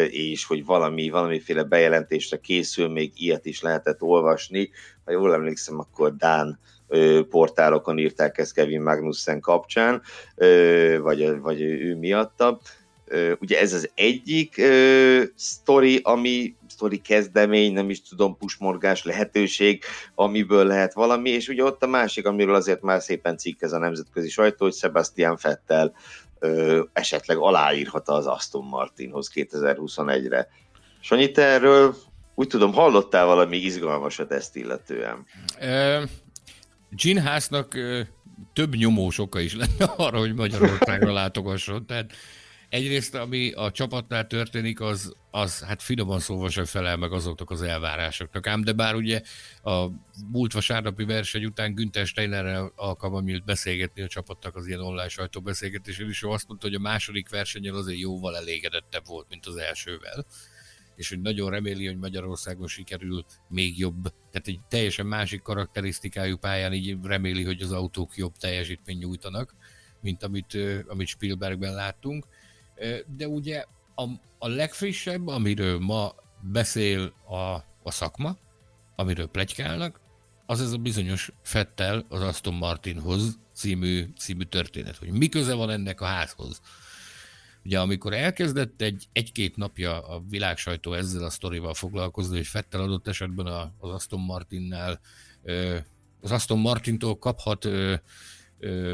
és 0.08 0.44
hogy 0.44 0.64
valami, 0.64 1.08
valamiféle 1.08 1.62
bejelentésre 1.62 2.36
készül, 2.36 2.88
még 2.88 3.12
ilyet 3.16 3.46
is 3.46 3.60
lehetett 3.60 4.02
olvasni. 4.02 4.70
Ha 5.04 5.12
jól 5.12 5.34
emlékszem, 5.34 5.78
akkor 5.78 6.16
Dán 6.16 6.58
portálokon 7.30 7.98
írták 7.98 8.38
ezt 8.38 8.54
Kevin 8.54 8.82
Magnussen 8.82 9.40
kapcsán, 9.40 10.02
vagy, 11.00 11.40
vagy 11.40 11.60
ő 11.60 11.96
miatta. 11.96 12.60
Ugye 13.40 13.60
ez 13.60 13.72
az 13.72 13.90
egyik 13.94 14.62
sztori, 15.34 16.00
ami 16.02 16.56
sztori 16.68 17.00
kezdemény, 17.00 17.72
nem 17.72 17.90
is 17.90 18.02
tudom, 18.02 18.36
pusmorgás 18.36 19.04
lehetőség, 19.04 19.82
amiből 20.14 20.66
lehet 20.66 20.92
valami, 20.92 21.30
és 21.30 21.48
ugye 21.48 21.64
ott 21.64 21.82
a 21.82 21.86
másik, 21.86 22.26
amiről 22.26 22.54
azért 22.54 22.82
már 22.82 23.02
szépen 23.02 23.36
cikkez 23.36 23.72
a 23.72 23.78
nemzetközi 23.78 24.28
sajtó, 24.28 24.64
hogy 24.64 24.74
Sebastian 24.74 25.36
Fettel 25.36 25.94
ö, 26.38 26.82
esetleg 26.92 27.36
aláírhat 27.36 28.08
az 28.08 28.26
Aston 28.26 28.64
Martinhoz 28.64 29.30
2021-re. 29.34 30.48
Sanyi, 31.00 31.30
te 31.30 31.42
erről 31.42 31.94
úgy 32.34 32.48
tudom, 32.48 32.72
hallottál 32.72 33.26
valami 33.26 33.56
izgalmasat 33.56 34.32
ezt 34.32 34.56
illetően? 34.56 35.26
Gene 36.90 37.20
Haasnak 37.20 37.76
több 38.52 38.74
nyomós 38.74 39.18
oka 39.18 39.40
is 39.40 39.54
lenne 39.56 39.92
arra, 40.06 40.18
hogy 40.18 40.34
Magyarországra 40.34 41.12
látogasson. 41.12 41.86
Tehát 41.86 42.12
Egyrészt, 42.68 43.14
ami 43.14 43.52
a 43.52 43.70
csapatnál 43.70 44.26
történik, 44.26 44.80
az, 44.80 45.14
az 45.30 45.62
hát 45.62 45.82
finoman 45.82 46.20
szóval 46.20 46.48
sem 46.48 46.64
felel 46.64 46.96
meg 46.96 47.12
azoknak 47.12 47.50
az 47.50 47.62
elvárásoknak. 47.62 48.46
Ám 48.46 48.64
de 48.64 48.72
bár 48.72 48.94
ugye 48.94 49.22
a 49.62 49.86
múlt 50.32 50.52
vasárnapi 50.52 51.04
verseny 51.04 51.44
után 51.44 51.74
Günther 51.74 52.06
Steinerrel 52.06 52.72
alkalmam 52.76 53.24
nyílt 53.24 53.44
beszélgetni 53.44 54.02
a 54.02 54.08
csapatnak 54.08 54.56
az 54.56 54.66
ilyen 54.66 54.80
online 54.80 55.08
sajtóbeszélgetésén, 55.08 56.08
és 56.08 56.22
ő 56.22 56.28
azt 56.28 56.48
mondta, 56.48 56.66
hogy 56.66 56.76
a 56.76 56.80
második 56.80 57.28
versenyen 57.28 57.74
azért 57.74 57.98
jóval 57.98 58.36
elégedettebb 58.36 59.06
volt, 59.06 59.26
mint 59.28 59.46
az 59.46 59.56
elsővel 59.56 60.26
és 60.96 61.08
hogy 61.08 61.20
nagyon 61.20 61.50
reméli, 61.50 61.86
hogy 61.86 61.98
Magyarországon 61.98 62.66
sikerül 62.66 63.24
még 63.48 63.78
jobb, 63.78 64.02
tehát 64.30 64.48
egy 64.48 64.60
teljesen 64.68 65.06
másik 65.06 65.42
karakterisztikájú 65.42 66.36
pályán 66.36 66.72
így 66.72 66.96
reméli, 67.02 67.44
hogy 67.44 67.62
az 67.62 67.72
autók 67.72 68.16
jobb 68.16 68.36
teljesítmény 68.36 68.98
nyújtanak, 68.98 69.54
mint 70.00 70.22
amit, 70.22 70.58
amit 70.86 71.06
Spielbergben 71.06 71.74
láttunk 71.74 72.26
de 73.16 73.28
ugye 73.28 73.64
a, 73.94 74.04
a 74.38 74.48
legfrissebb, 74.48 75.26
amiről 75.26 75.78
ma 75.78 76.14
beszél 76.40 77.12
a, 77.28 77.64
a 77.82 77.90
szakma, 77.90 78.36
amiről 78.96 79.26
plegykálnak, 79.26 80.00
az 80.46 80.60
ez 80.60 80.72
a 80.72 80.76
bizonyos 80.76 81.32
Fettel 81.42 82.04
az 82.08 82.22
Aston 82.22 82.54
Martinhoz 82.54 83.38
című, 83.54 84.06
című 84.18 84.42
történet, 84.42 84.96
hogy 84.96 85.10
mi 85.10 85.28
köze 85.28 85.54
van 85.54 85.70
ennek 85.70 86.00
a 86.00 86.04
házhoz. 86.04 86.60
Ugye 87.64 87.80
amikor 87.80 88.12
elkezdett 88.12 88.80
egy, 88.80 89.04
egy-két 89.12 89.56
napja 89.56 90.06
a 90.06 90.22
világsajtó 90.28 90.92
ezzel 90.92 91.24
a 91.24 91.30
sztorival 91.30 91.74
foglalkozni, 91.74 92.36
hogy 92.36 92.46
Fettel 92.46 92.80
adott 92.80 93.08
esetben 93.08 93.46
az 93.78 93.90
Aston 93.90 94.20
Martinnál 94.20 95.00
az 96.20 96.32
Aston 96.32 96.58
Martintól 96.58 97.18
kaphat 97.18 97.68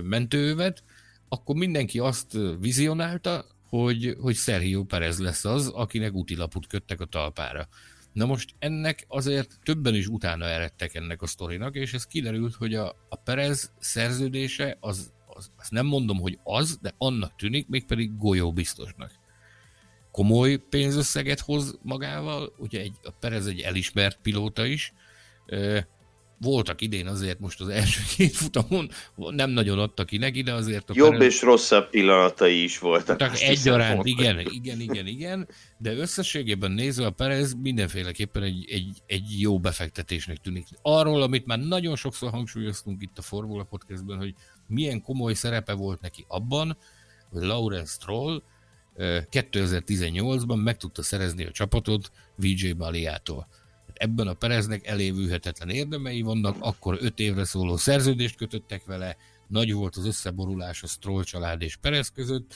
mentőövet, 0.03 0.85
akkor 1.29 1.55
mindenki 1.55 1.99
azt 1.99 2.39
vizionálta, 2.61 3.45
hogy, 3.79 4.17
hogy 4.21 4.35
Sergio 4.35 4.85
Perez 4.85 5.19
lesz 5.19 5.45
az, 5.45 5.69
akinek 5.69 6.13
útilaput 6.13 6.67
köttek 6.67 7.01
a 7.01 7.05
talpára. 7.05 7.69
Na 8.13 8.27
most 8.27 8.55
ennek 8.59 9.05
azért 9.09 9.59
többen 9.63 9.95
is 9.95 10.07
utána 10.07 10.45
eredtek 10.45 10.95
ennek 10.95 11.23
a 11.23 11.27
sztorinak, 11.27 11.75
és 11.75 11.93
ez 11.93 12.07
kiderült, 12.07 12.55
hogy 12.55 12.75
a, 12.75 12.89
a 13.09 13.17
Perez 13.17 13.73
szerződése 13.79 14.77
az, 14.81 15.13
az, 15.27 15.51
azt 15.57 15.71
nem 15.71 15.87
mondom, 15.87 16.21
hogy 16.21 16.39
az, 16.43 16.79
de 16.83 16.95
annak 16.99 17.37
tűnik, 17.37 17.69
mégpedig 17.69 18.17
golyó 18.17 18.53
biztosnak. 18.53 19.11
Komoly 20.11 20.57
pénzösszeget 20.57 21.41
hoz 21.41 21.79
magával, 21.83 22.55
ugye 22.59 22.81
egy, 22.81 22.97
a 23.03 23.11
Perez 23.11 23.47
egy 23.47 23.61
elismert 23.61 24.19
pilóta 24.23 24.65
is, 24.65 24.93
voltak 26.43 26.81
idén 26.81 27.07
azért 27.07 27.41
most 27.41 27.61
az 27.61 27.69
első 27.69 28.01
két 28.17 28.33
futamon, 28.33 28.91
nem 29.17 29.51
nagyon 29.51 29.79
adtak 29.79 30.07
ki 30.07 30.17
neki, 30.17 30.43
de 30.43 30.53
azért... 30.53 30.91
A 30.91 30.93
Jobb 30.97 31.11
Perez... 31.11 31.27
és 31.27 31.43
rosszabb 31.43 31.91
pillanatai 31.91 32.63
is 32.63 32.79
voltak. 32.79 33.17
Tehát 33.17 33.39
egyaránt, 33.39 34.07
igen, 34.07 34.39
igen, 34.39 34.81
igen, 34.81 35.07
igen, 35.07 35.49
de 35.79 35.95
összességében 35.95 36.71
nézve 36.71 37.07
a 37.07 37.11
Perez 37.11 37.55
mindenféleképpen 37.63 38.43
egy, 38.43 38.67
egy, 38.71 39.03
egy 39.07 39.41
jó 39.41 39.59
befektetésnek 39.59 40.37
tűnik. 40.37 40.67
Arról, 40.83 41.23
amit 41.23 41.47
már 41.47 41.59
nagyon 41.59 41.97
sokszor 41.97 42.31
hangsúlyoztunk 42.31 43.03
itt 43.03 43.19
a 43.19 43.23
Formula 43.23 43.63
Podcastben, 43.63 44.19
hogy 44.19 44.35
milyen 44.67 45.03
komoly 45.03 45.35
szerepe 45.35 45.73
volt 45.73 46.01
neki 46.01 46.25
abban, 46.29 46.77
hogy 47.31 47.43
Lawrence 47.43 47.93
Stroll 47.93 48.43
2018-ban 48.99 50.63
meg 50.63 50.77
tudta 50.77 51.03
szerezni 51.03 51.45
a 51.45 51.51
csapatot 51.51 52.11
VJ 52.37 52.71
Baliától 52.71 53.49
ebben 54.03 54.27
a 54.27 54.33
Pereznek 54.33 54.87
elévülhetetlen 54.87 55.69
érdemei 55.69 56.23
vannak, 56.23 56.57
akkor 56.59 56.99
öt 57.01 57.19
évre 57.19 57.45
szóló 57.45 57.77
szerződést 57.77 58.37
kötöttek 58.37 58.85
vele, 58.85 59.17
nagy 59.47 59.73
volt 59.73 59.97
az 59.97 60.07
összeborulás 60.07 60.83
a 60.83 60.87
Stroll 60.87 61.23
család 61.23 61.63
és 61.63 61.77
Perez 61.77 62.09
között. 62.09 62.55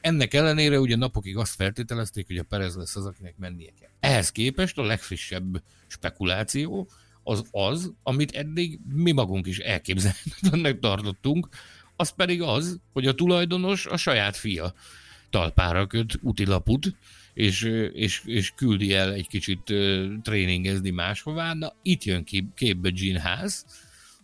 Ennek 0.00 0.34
ellenére 0.34 0.80
ugye 0.80 0.96
napokig 0.96 1.36
azt 1.36 1.54
feltételezték, 1.54 2.26
hogy 2.26 2.38
a 2.38 2.42
Perez 2.42 2.76
lesz 2.76 2.96
az, 2.96 3.06
akinek 3.06 3.34
mennie 3.36 3.70
kell. 3.80 3.90
Ehhez 4.00 4.32
képest 4.32 4.78
a 4.78 4.82
legfrissebb 4.82 5.62
spekuláció 5.86 6.88
az 7.22 7.44
az, 7.50 7.92
amit 8.02 8.32
eddig 8.32 8.78
mi 8.92 9.12
magunk 9.12 9.46
is 9.46 9.58
elképzelhetetlennek 9.58 10.78
tartottunk, 10.78 11.48
az 11.96 12.10
pedig 12.10 12.42
az, 12.42 12.80
hogy 12.92 13.06
a 13.06 13.14
tulajdonos 13.14 13.86
a 13.86 13.96
saját 13.96 14.36
fia 14.36 14.74
talpára 15.30 15.86
köt 15.86 16.18
utilaput, 16.22 16.94
és, 17.36 17.62
és, 17.92 18.22
és 18.24 18.52
küldi 18.54 18.94
el 18.94 19.12
egy 19.12 19.28
kicsit 19.28 19.72
tréningezni 20.22 20.90
máshová. 20.90 21.54
Na, 21.54 21.72
itt 21.82 22.04
jön 22.04 22.24
kép, 22.24 22.54
képbe 22.54 22.90
Gene 22.90 23.20
Haas, 23.20 23.62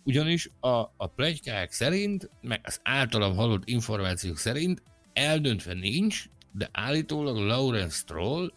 ugyanis 0.04 0.50
a, 0.60 0.68
a 0.96 1.06
plegykák 1.06 1.72
szerint, 1.72 2.30
meg 2.40 2.60
az 2.64 2.80
általam 2.82 3.34
hallott 3.34 3.68
információk 3.68 4.38
szerint 4.38 4.82
eldöntve 5.12 5.74
nincs, 5.74 6.24
de 6.52 6.68
állítólag 6.72 7.36
Lawrence 7.36 7.96
Stroll 7.96 8.52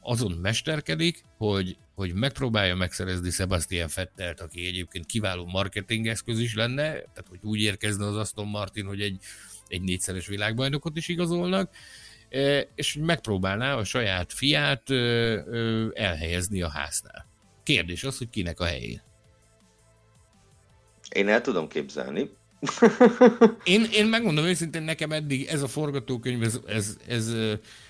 azon 0.00 0.32
mesterkedik, 0.32 1.24
hogy, 1.36 1.76
hogy 1.94 2.14
megpróbálja 2.14 2.74
megszerezni 2.74 3.30
Sebastian 3.30 3.88
Fettelt, 3.88 4.40
aki 4.40 4.66
egyébként 4.66 5.06
kiváló 5.06 5.46
marketingeszköz 5.46 6.38
is 6.38 6.54
lenne, 6.54 6.84
tehát 6.90 7.26
hogy 7.28 7.40
úgy 7.42 7.60
érkezne 7.60 8.06
az 8.06 8.16
Aston 8.16 8.46
Martin, 8.46 8.86
hogy 8.86 9.00
egy, 9.00 9.20
egy 9.66 9.82
négyszeres 9.82 10.26
világbajnokot 10.26 10.96
is 10.96 11.08
igazolnak, 11.08 11.70
és 12.74 12.96
megpróbálná 13.00 13.74
a 13.74 13.84
saját 13.84 14.32
fiát 14.32 14.90
elhelyezni 15.92 16.62
a 16.62 16.68
háznál. 16.68 17.26
Kérdés 17.62 18.04
az, 18.04 18.18
hogy 18.18 18.30
kinek 18.30 18.60
a 18.60 18.64
helyén. 18.64 19.02
Én 21.14 21.28
el 21.28 21.40
tudom 21.40 21.68
képzelni. 21.68 22.30
én, 23.64 23.86
én 23.92 24.06
megmondom 24.06 24.44
őszintén, 24.44 24.82
nekem 24.82 25.12
eddig 25.12 25.46
ez 25.46 25.62
a 25.62 25.68
forgatókönyv, 25.68 26.42
ez, 26.42 26.60
ez, 26.66 26.96
ez, 27.08 27.32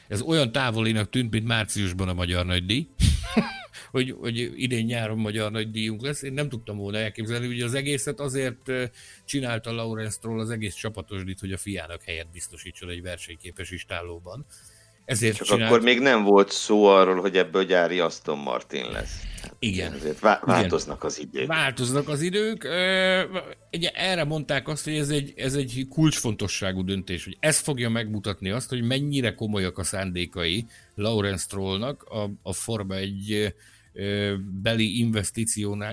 ez 0.09 0.21
olyan 0.21 0.53
távolinak 0.53 1.11
tűnt, 1.11 1.31
mint 1.31 1.47
márciusban 1.47 2.09
a 2.09 2.15
Magyar 2.15 2.47
Nagydíj 2.47 2.87
hogy, 3.91 4.11
hogy 4.11 4.53
idén 4.63 4.85
nyáron 4.85 5.19
magyar 5.19 5.51
nagy 5.51 5.71
díjunk 5.71 6.03
lesz. 6.03 6.23
Én 6.23 6.33
nem 6.33 6.49
tudtam 6.49 6.77
volna 6.77 6.99
elképzelni, 6.99 7.47
hogy 7.47 7.61
az 7.61 7.75
egészet 7.75 8.21
azért 8.21 8.73
csinálta 9.25 9.73
Lawrence 9.73 10.17
Stroll 10.17 10.41
az 10.41 10.51
egész 10.51 10.75
csapatosdit, 10.75 11.41
hogy 11.41 11.53
a 11.53 11.59
fiának 11.59 12.03
helyet 12.03 12.31
biztosítson 12.33 12.89
egy 12.89 13.03
versenyképes 13.03 13.71
istálóban. 13.71 14.47
Ezért 15.09 15.37
Csak 15.37 15.47
csinált... 15.47 15.71
akkor 15.71 15.83
még 15.83 16.01
nem 16.01 16.23
volt 16.23 16.53
szó 16.53 16.85
arról, 16.85 17.21
hogy 17.21 17.37
ebből 17.37 17.65
gyári 17.65 18.01
Aston 18.01 18.39
Martin 18.39 18.91
lesz. 18.91 19.23
Igen. 19.59 19.93
Ezért 19.93 20.21
vá- 20.21 20.45
változnak 20.45 20.97
Igen. 20.97 21.07
az 21.07 21.21
idők. 21.21 21.47
Változnak 21.47 22.09
az 22.09 22.21
idők. 22.21 22.69
Ugye 23.73 23.91
erre 23.91 24.25
mondták 24.25 24.69
azt, 24.69 24.85
hogy 24.85 24.95
ez 24.95 25.09
egy, 25.09 25.33
ez 25.37 25.55
egy 25.55 25.87
kulcsfontosságú 25.91 26.85
döntés, 26.85 27.25
hogy 27.25 27.37
ez 27.41 27.59
fogja 27.59 27.89
megmutatni 27.89 28.51
azt, 28.51 28.69
hogy 28.69 28.83
mennyire 28.83 29.35
komolyak 29.35 29.79
a 29.79 29.83
szándékai 29.83 30.67
Lawrence 30.95 31.43
Strollnak 31.43 32.03
a, 32.03 32.31
a 32.43 32.53
Forma 32.53 32.95
egy 32.95 33.55
beli 34.63 34.99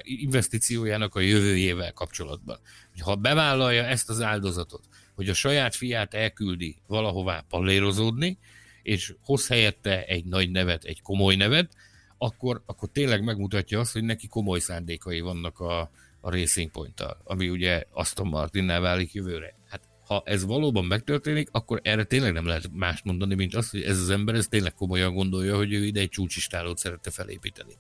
investíciójának 0.04 1.16
a 1.16 1.20
jövőjével 1.20 1.94
kapcsolatban. 1.94 2.60
Ha 3.00 3.16
bevállalja 3.16 3.84
ezt 3.84 4.10
az 4.10 4.22
áldozatot, 4.22 4.84
hogy 5.16 5.30
a 5.30 5.34
saját 5.34 5.76
fiát 5.76 6.14
elküldi 6.14 6.76
valahová 6.88 7.46
pallérozódni, 7.50 8.38
és 8.86 9.16
hoz 9.22 9.48
helyette 9.48 10.06
egy 10.06 10.26
nagy 10.26 10.52
nevet, 10.52 10.84
egy 10.84 11.02
komoly 11.02 11.36
nevet, 11.36 11.74
akkor, 12.18 12.64
akkor 12.66 12.90
tényleg 12.92 13.24
megmutatja 13.24 13.80
azt, 13.80 13.94
hogy 13.94 14.04
neki 14.04 14.28
komoly 14.28 14.60
szándékai 14.60 15.20
vannak 15.20 15.60
a, 15.60 15.80
a 16.22 16.30
Racing 16.30 16.72
point 16.72 17.02
ami 17.24 17.50
ugye 17.50 17.84
Aston 17.92 18.28
Martinnál 18.28 18.82
válik 18.82 19.14
jövőre. 19.14 19.56
Hát 19.70 19.82
ha 20.08 20.24
ez 20.26 20.46
valóban 20.46 20.86
megtörténik, 20.86 21.50
akkor 21.52 21.80
erre 21.84 22.04
tényleg 22.04 22.34
nem 22.34 22.46
lehet 22.46 22.70
mást 22.74 23.04
mondani, 23.04 23.36
mint 23.36 23.56
azt, 23.56 23.72
hogy 23.72 23.82
ez 23.82 24.00
az 24.00 24.10
ember 24.10 24.36
ez 24.36 24.48
tényleg 24.48 24.74
komolyan 24.74 25.14
gondolja, 25.14 25.56
hogy 25.56 25.74
ő 25.74 25.86
ide 25.86 26.00
egy 26.00 26.10
csúcsistálót 26.10 26.78
szerette 26.78 27.12
felépíteni. 27.12 27.74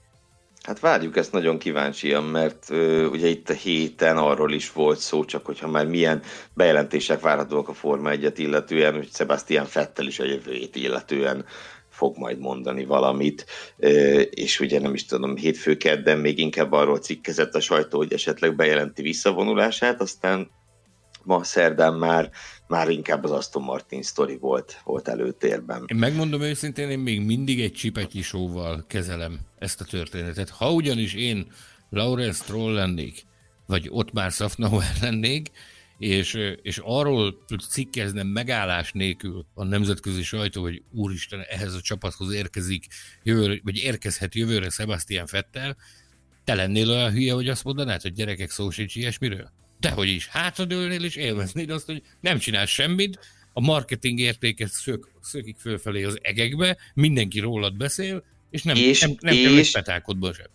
Hát 0.65 0.79
várjuk 0.79 1.17
ezt 1.17 1.31
nagyon 1.31 1.57
kíváncsian, 1.57 2.23
mert 2.23 2.69
ö, 2.69 3.05
ugye 3.05 3.27
itt 3.27 3.49
a 3.49 3.53
héten 3.53 4.17
arról 4.17 4.53
is 4.53 4.71
volt 4.71 4.99
szó, 4.99 5.25
csak 5.25 5.45
hogyha 5.45 5.67
már 5.67 5.85
milyen 5.85 6.21
bejelentések 6.53 7.19
várhatóak 7.19 7.69
a 7.69 7.73
Forma 7.73 8.09
1 8.09 8.39
illetően, 8.39 8.93
hogy 8.93 9.09
Sebastian 9.13 9.65
Fettel 9.65 10.05
is 10.05 10.19
a 10.19 10.25
jövőjét 10.25 10.75
illetően 10.75 11.45
fog 11.89 12.17
majd 12.17 12.39
mondani 12.39 12.85
valamit, 12.85 13.45
ö, 13.77 14.19
és 14.19 14.59
ugye 14.59 14.79
nem 14.79 14.93
is 14.93 15.05
tudom, 15.05 15.35
hétfő 15.35 15.77
kedden 15.77 16.17
még 16.17 16.39
inkább 16.39 16.71
arról 16.71 16.99
cikkezett 16.99 17.55
a 17.55 17.59
sajtó, 17.59 17.97
hogy 17.97 18.13
esetleg 18.13 18.55
bejelenti 18.55 19.01
visszavonulását, 19.01 20.01
aztán 20.01 20.49
ma 21.23 21.43
szerdán 21.43 21.93
már, 21.93 22.29
már 22.67 22.89
inkább 22.89 23.23
az 23.23 23.31
Aston 23.31 23.63
Martin 23.63 24.03
sztori 24.03 24.37
volt, 24.37 24.81
volt 24.83 25.07
előtérben. 25.07 25.83
Én 25.87 25.97
megmondom 25.97 26.41
őszintén, 26.41 26.89
én 26.89 26.99
még 26.99 27.21
mindig 27.21 27.61
egy 27.61 27.73
csipetyi 27.73 28.21
sóval 28.21 28.85
kezelem 28.87 29.39
ezt 29.59 29.81
a 29.81 29.85
történetet. 29.85 30.49
Ha 30.49 30.71
ugyanis 30.71 31.13
én 31.13 31.51
Lawrence 31.89 32.43
Stroll 32.43 32.73
lennék, 32.73 33.25
vagy 33.65 33.87
ott 33.91 34.11
már 34.11 34.31
Safnauer 34.31 34.93
lennék, 35.01 35.51
és, 35.97 36.33
és 36.61 36.81
arról 36.83 37.45
cikkeznem 37.69 38.27
megállás 38.27 38.91
nélkül 38.91 39.45
a 39.53 39.63
nemzetközi 39.63 40.23
sajtó, 40.23 40.61
hogy 40.61 40.83
úristen, 40.91 41.39
ehhez 41.49 41.73
a 41.73 41.81
csapathoz 41.81 42.33
érkezik, 42.33 42.87
jövőre, 43.23 43.59
vagy 43.63 43.77
érkezhet 43.77 44.35
jövőre 44.35 44.69
Sebastian 44.69 45.25
Fettel, 45.25 45.75
te 46.43 46.55
lennél 46.55 46.89
olyan 46.89 47.11
hülye, 47.11 47.33
hogy 47.33 47.49
azt 47.49 47.63
mondanád, 47.63 48.01
hogy 48.01 48.13
gyerekek 48.13 48.49
szó 48.49 48.69
sincs 48.69 48.95
ilyesmiről? 48.95 49.51
Dehogy 49.79 50.09
is, 50.09 50.27
hátradőlnél 50.27 51.03
és 51.03 51.15
élveznéd 51.15 51.69
azt, 51.69 51.85
hogy 51.85 52.01
nem 52.19 52.37
csinál 52.37 52.65
semmit, 52.65 53.19
a 53.53 53.61
marketing 53.61 54.19
értéket 54.19 54.69
szök, 54.69 55.11
szökik 55.21 55.57
fölfelé 55.59 56.03
az 56.03 56.17
egekbe, 56.21 56.77
mindenki 56.93 57.39
rólad 57.39 57.77
beszél, 57.77 58.23
és 58.49 58.63
nem, 58.63 58.75
és, 58.75 59.01
nem, 59.01 59.15
nem 59.19 59.33
és, 59.33 59.43
kell 59.43 59.57
egy 59.57 59.71
petálkodból 59.71 60.33
sem. 60.33 60.47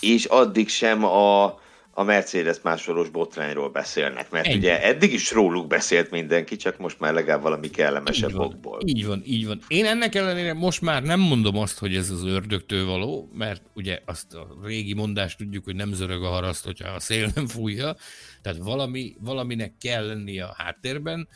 És 0.00 0.24
addig 0.24 0.68
sem 0.68 1.04
a, 1.04 1.60
a 1.98 2.02
Mercedes 2.02 2.60
másoros 2.62 3.08
botrányról 3.08 3.68
beszélnek, 3.68 4.30
mert 4.30 4.46
Ennyi. 4.46 4.56
ugye 4.56 4.82
eddig 4.82 5.12
is 5.12 5.30
róluk 5.30 5.66
beszélt 5.66 6.10
mindenki, 6.10 6.56
csak 6.56 6.78
most 6.78 7.00
már 7.00 7.14
legalább 7.14 7.42
valami 7.42 7.70
kellemesebb 7.70 8.28
így 8.28 8.36
van, 8.36 8.46
okból. 8.46 8.80
Így 8.84 9.06
van, 9.06 9.22
így 9.24 9.46
van. 9.46 9.60
Én 9.68 9.84
ennek 9.84 10.14
ellenére 10.14 10.54
most 10.54 10.80
már 10.80 11.02
nem 11.02 11.20
mondom 11.20 11.58
azt, 11.58 11.78
hogy 11.78 11.96
ez 11.96 12.10
az 12.10 12.24
ördögtől 12.24 12.86
való, 12.86 13.30
mert 13.32 13.62
ugye 13.74 14.00
azt 14.04 14.34
a 14.34 14.58
régi 14.62 14.94
mondást 14.94 15.38
tudjuk, 15.38 15.64
hogy 15.64 15.74
nem 15.74 15.92
zörög 15.92 16.22
a 16.22 16.28
haraszt, 16.28 16.64
hogyha 16.64 16.88
a 16.88 17.00
szél 17.00 17.30
nem 17.34 17.46
fújja, 17.46 17.96
tehát 18.42 18.58
valami, 18.58 19.16
valaminek 19.20 19.72
kell 19.80 20.06
lennie 20.06 20.44
a 20.44 20.54
háttérben, 20.56 21.28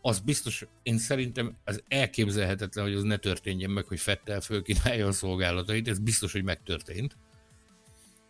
az 0.00 0.20
biztos, 0.20 0.66
én 0.82 0.98
szerintem 0.98 1.56
az 1.64 1.82
elképzelhetetlen, 1.88 2.84
hogy 2.84 2.94
az 2.94 3.02
ne 3.02 3.16
történjen 3.16 3.70
meg, 3.70 3.84
hogy 3.84 4.00
Fettel 4.00 4.40
fölkínálja 4.40 5.06
a 5.06 5.12
szolgálatait, 5.12 5.88
ez 5.88 5.98
biztos, 5.98 6.32
hogy 6.32 6.44
megtörtént 6.44 7.16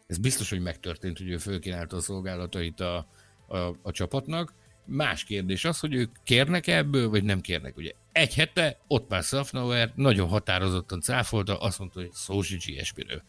ez 0.06 0.18
biztos, 0.18 0.50
hogy 0.50 0.60
megtörtént, 0.60 1.18
hogy 1.18 1.30
ő 1.30 1.36
fölkínálta 1.36 1.96
a 1.96 2.00
szolgálatait 2.00 2.80
a, 2.80 3.08
a, 3.48 3.56
a 3.82 3.90
csapatnak, 3.90 4.54
Más 4.86 5.24
kérdés 5.24 5.64
az, 5.64 5.80
hogy 5.80 5.94
ők 5.94 6.10
kérnek 6.24 6.66
ebből, 6.66 7.08
vagy 7.08 7.24
nem 7.24 7.40
kérnek. 7.40 7.76
Ugye 7.76 7.90
egy 8.12 8.34
hete 8.34 8.78
ott 8.86 9.08
már 9.08 9.22
Safnauer 9.22 9.92
nagyon 9.94 10.28
határozottan 10.28 11.00
cáfolta, 11.00 11.58
azt 11.58 11.78
mondta, 11.78 12.00
hogy 12.00 12.12
szó 12.12 12.42
sincs 12.42 12.66
ilyesmiről. 12.66 13.22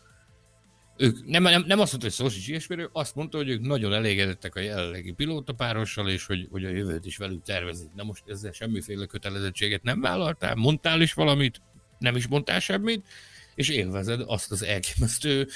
Ők 0.98 1.26
nem, 1.26 1.44
nem, 1.44 1.64
nem 1.68 1.80
azt 1.80 1.92
mondta, 1.92 2.08
hogy 2.08 2.12
szó 2.12 2.30
sincs 2.30 2.48
ilyesmiről, 2.48 2.90
azt 2.94 3.16
mondta, 3.16 3.38
hogy 3.38 3.50
ők 3.50 3.62
nagyon 3.62 3.94
elégedettek 3.94 4.56
a 4.56 4.60
jelenlegi 4.60 5.12
pilótapárossal, 5.12 6.10
és 6.10 6.26
hogy, 6.26 6.48
hogy 6.52 6.66
a 6.66 6.70
jövőt 6.70 7.06
is 7.06 7.18
velük 7.18 7.44
tervezik. 7.44 7.90
Na 7.96 8.04
most 8.04 8.24
ezzel 8.28 8.52
semmiféle 8.52 9.06
kötelezettséget 9.06 9.84
nem 9.84 10.02
vállaltál, 10.02 10.56
mondtál 10.56 11.02
is 11.02 11.14
valamit, 11.14 11.62
nem 12.00 12.16
is 12.16 12.28
mondtál 12.28 12.60
semmit, 12.60 13.08
és 13.56 13.70
élvezed 13.70 14.24
azt 14.26 14.52
az 14.52 14.64
elképesztő 14.64 15.48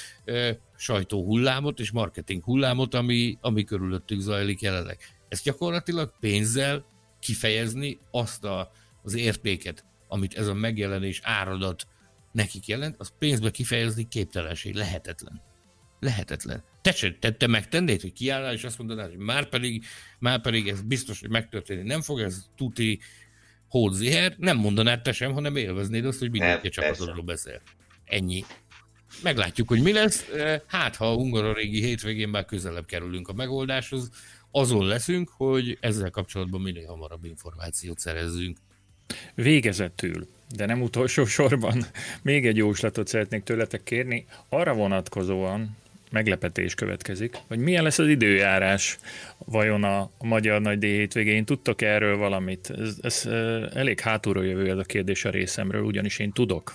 sajtó 0.82 1.24
hullámot 1.24 1.80
és 1.80 1.90
marketing 1.90 2.44
hullámot, 2.44 2.94
ami, 2.94 3.38
ami 3.40 3.64
körülöttük 3.64 4.20
zajlik 4.20 4.60
jelenleg. 4.60 4.98
Ez 5.28 5.42
gyakorlatilag 5.42 6.14
pénzzel 6.20 6.84
kifejezni 7.20 7.98
azt 8.10 8.44
a, 8.44 8.70
az 9.02 9.14
értéket, 9.14 9.84
amit 10.08 10.34
ez 10.34 10.46
a 10.46 10.54
megjelenés 10.54 11.20
áradat 11.22 11.86
nekik 12.32 12.66
jelent, 12.66 12.96
az 12.98 13.12
pénzbe 13.18 13.50
kifejezni 13.50 14.08
képtelenség, 14.08 14.74
lehetetlen. 14.74 15.42
Lehetetlen. 16.00 16.64
Te 16.80 16.92
se 16.92 17.16
te, 17.20 17.32
te 17.32 17.46
megtennéd, 17.46 18.00
hogy 18.00 18.12
kiállnál, 18.12 18.52
és 18.52 18.64
azt 18.64 18.78
mondanád, 18.78 19.08
hogy 19.08 19.18
már 19.18 19.48
pedig, 19.48 19.84
már 20.18 20.40
pedig 20.40 20.68
ez 20.68 20.82
biztos, 20.82 21.20
hogy 21.20 21.30
megtörténik. 21.30 21.84
Nem 21.84 22.00
fog 22.00 22.20
ez 22.20 22.46
tuti 22.56 23.00
hódziher, 23.68 24.34
nem 24.38 24.56
mondanád 24.56 25.02
te 25.02 25.12
sem, 25.12 25.32
hanem 25.32 25.56
élveznéd 25.56 26.04
azt, 26.04 26.18
hogy 26.18 26.30
mindenki 26.30 26.66
a 26.66 26.70
csapatodról 26.70 27.24
beszél. 27.24 27.62
Ennyi. 28.04 28.44
Meglátjuk, 29.22 29.68
hogy 29.68 29.82
mi 29.82 29.92
lesz. 29.92 30.24
Hát, 30.66 30.96
ha 30.96 31.10
a 31.10 31.14
Hungarorégi 31.14 31.82
hétvégén 31.82 32.28
már 32.28 32.44
közelebb 32.44 32.86
kerülünk 32.86 33.28
a 33.28 33.32
megoldáshoz, 33.32 34.10
azon 34.50 34.86
leszünk, 34.86 35.30
hogy 35.36 35.78
ezzel 35.80 36.10
kapcsolatban 36.10 36.60
minél 36.60 36.86
hamarabb 36.86 37.24
információt 37.24 37.98
szerezzünk. 37.98 38.58
Végezetül, 39.34 40.28
de 40.56 40.66
nem 40.66 40.82
utolsó 40.82 41.24
sorban, 41.24 41.84
még 42.22 42.46
egy 42.46 42.56
jóslatot 42.56 43.08
szeretnék 43.08 43.42
tőletek 43.42 43.82
kérni, 43.82 44.26
arra 44.48 44.74
vonatkozóan, 44.74 45.76
meglepetés 46.10 46.74
következik, 46.74 47.36
hogy 47.48 47.58
milyen 47.58 47.82
lesz 47.82 47.98
az 47.98 48.08
időjárás 48.08 48.98
vajon 49.38 49.84
a, 49.84 50.00
a 50.00 50.26
Magyar 50.26 50.60
Nagy 50.60 50.78
D 50.78 50.82
hétvégén. 50.82 51.44
Tudtok 51.44 51.82
erről 51.82 52.16
valamit? 52.16 52.70
Ez, 52.70 52.96
ez 53.00 53.26
elég 53.74 54.00
hátulról 54.00 54.46
jövő 54.46 54.70
ez 54.70 54.78
a 54.78 54.82
kérdés 54.82 55.24
a 55.24 55.30
részemről, 55.30 55.82
ugyanis 55.82 56.18
én 56.18 56.32
tudok. 56.32 56.74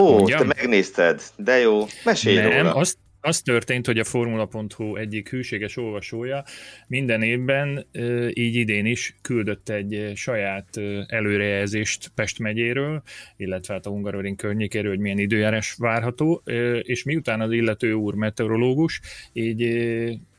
Ó, 0.00 0.16
Mondjam? 0.16 0.38
te 0.38 0.54
megnézted, 0.56 1.22
de 1.36 1.58
jó, 1.58 1.86
mesélj 2.04 2.36
Nem, 2.36 2.50
róla. 2.50 2.74
azt, 2.74 2.98
az 3.20 3.40
történt, 3.40 3.86
hogy 3.86 3.98
a 3.98 4.04
Formula.hu 4.04 4.96
egyik 4.96 5.28
hűséges 5.28 5.76
olvasója 5.76 6.44
minden 6.86 7.22
évben, 7.22 7.86
így 8.32 8.54
idén 8.54 8.86
is 8.86 9.16
küldött 9.22 9.68
egy 9.68 10.12
saját 10.14 10.68
előrejelzést 11.06 12.10
Pest 12.14 12.38
megyéről, 12.38 13.02
illetve 13.36 13.74
hát 13.74 13.86
a 13.86 13.90
Hungaroring 13.90 14.36
környékéről, 14.36 14.90
hogy 14.90 15.00
milyen 15.00 15.18
időjárás 15.18 15.74
várható, 15.78 16.42
és 16.82 17.02
miután 17.02 17.40
az 17.40 17.52
illető 17.52 17.92
úr 17.92 18.14
meteorológus, 18.14 19.00
így 19.32 19.62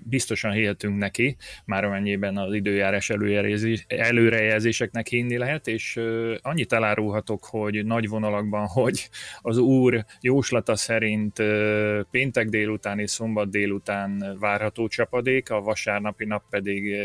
biztosan 0.03 0.51
hihetünk 0.51 0.97
neki, 0.97 1.37
már 1.65 1.83
amennyiben 1.83 2.37
az 2.37 2.53
időjárás 2.53 3.09
előrejelzés, 3.09 3.85
előrejelzéseknek 3.87 5.07
hinni 5.07 5.37
lehet, 5.37 5.67
és 5.67 5.99
annyit 6.41 6.73
elárulhatok, 6.73 7.45
hogy 7.45 7.85
nagy 7.85 8.07
vonalakban, 8.07 8.67
hogy 8.81 9.09
az 9.41 9.57
úr 9.57 10.05
jóslata 10.21 10.75
szerint 10.75 11.43
péntek 12.11 12.47
délután 12.49 12.99
és 12.99 13.11
szombat 13.11 13.49
délután 13.49 14.37
várható 14.39 14.87
csapadék, 14.87 15.49
a 15.49 15.61
vasárnapi 15.61 16.25
nap 16.25 16.43
pedig 16.49 16.95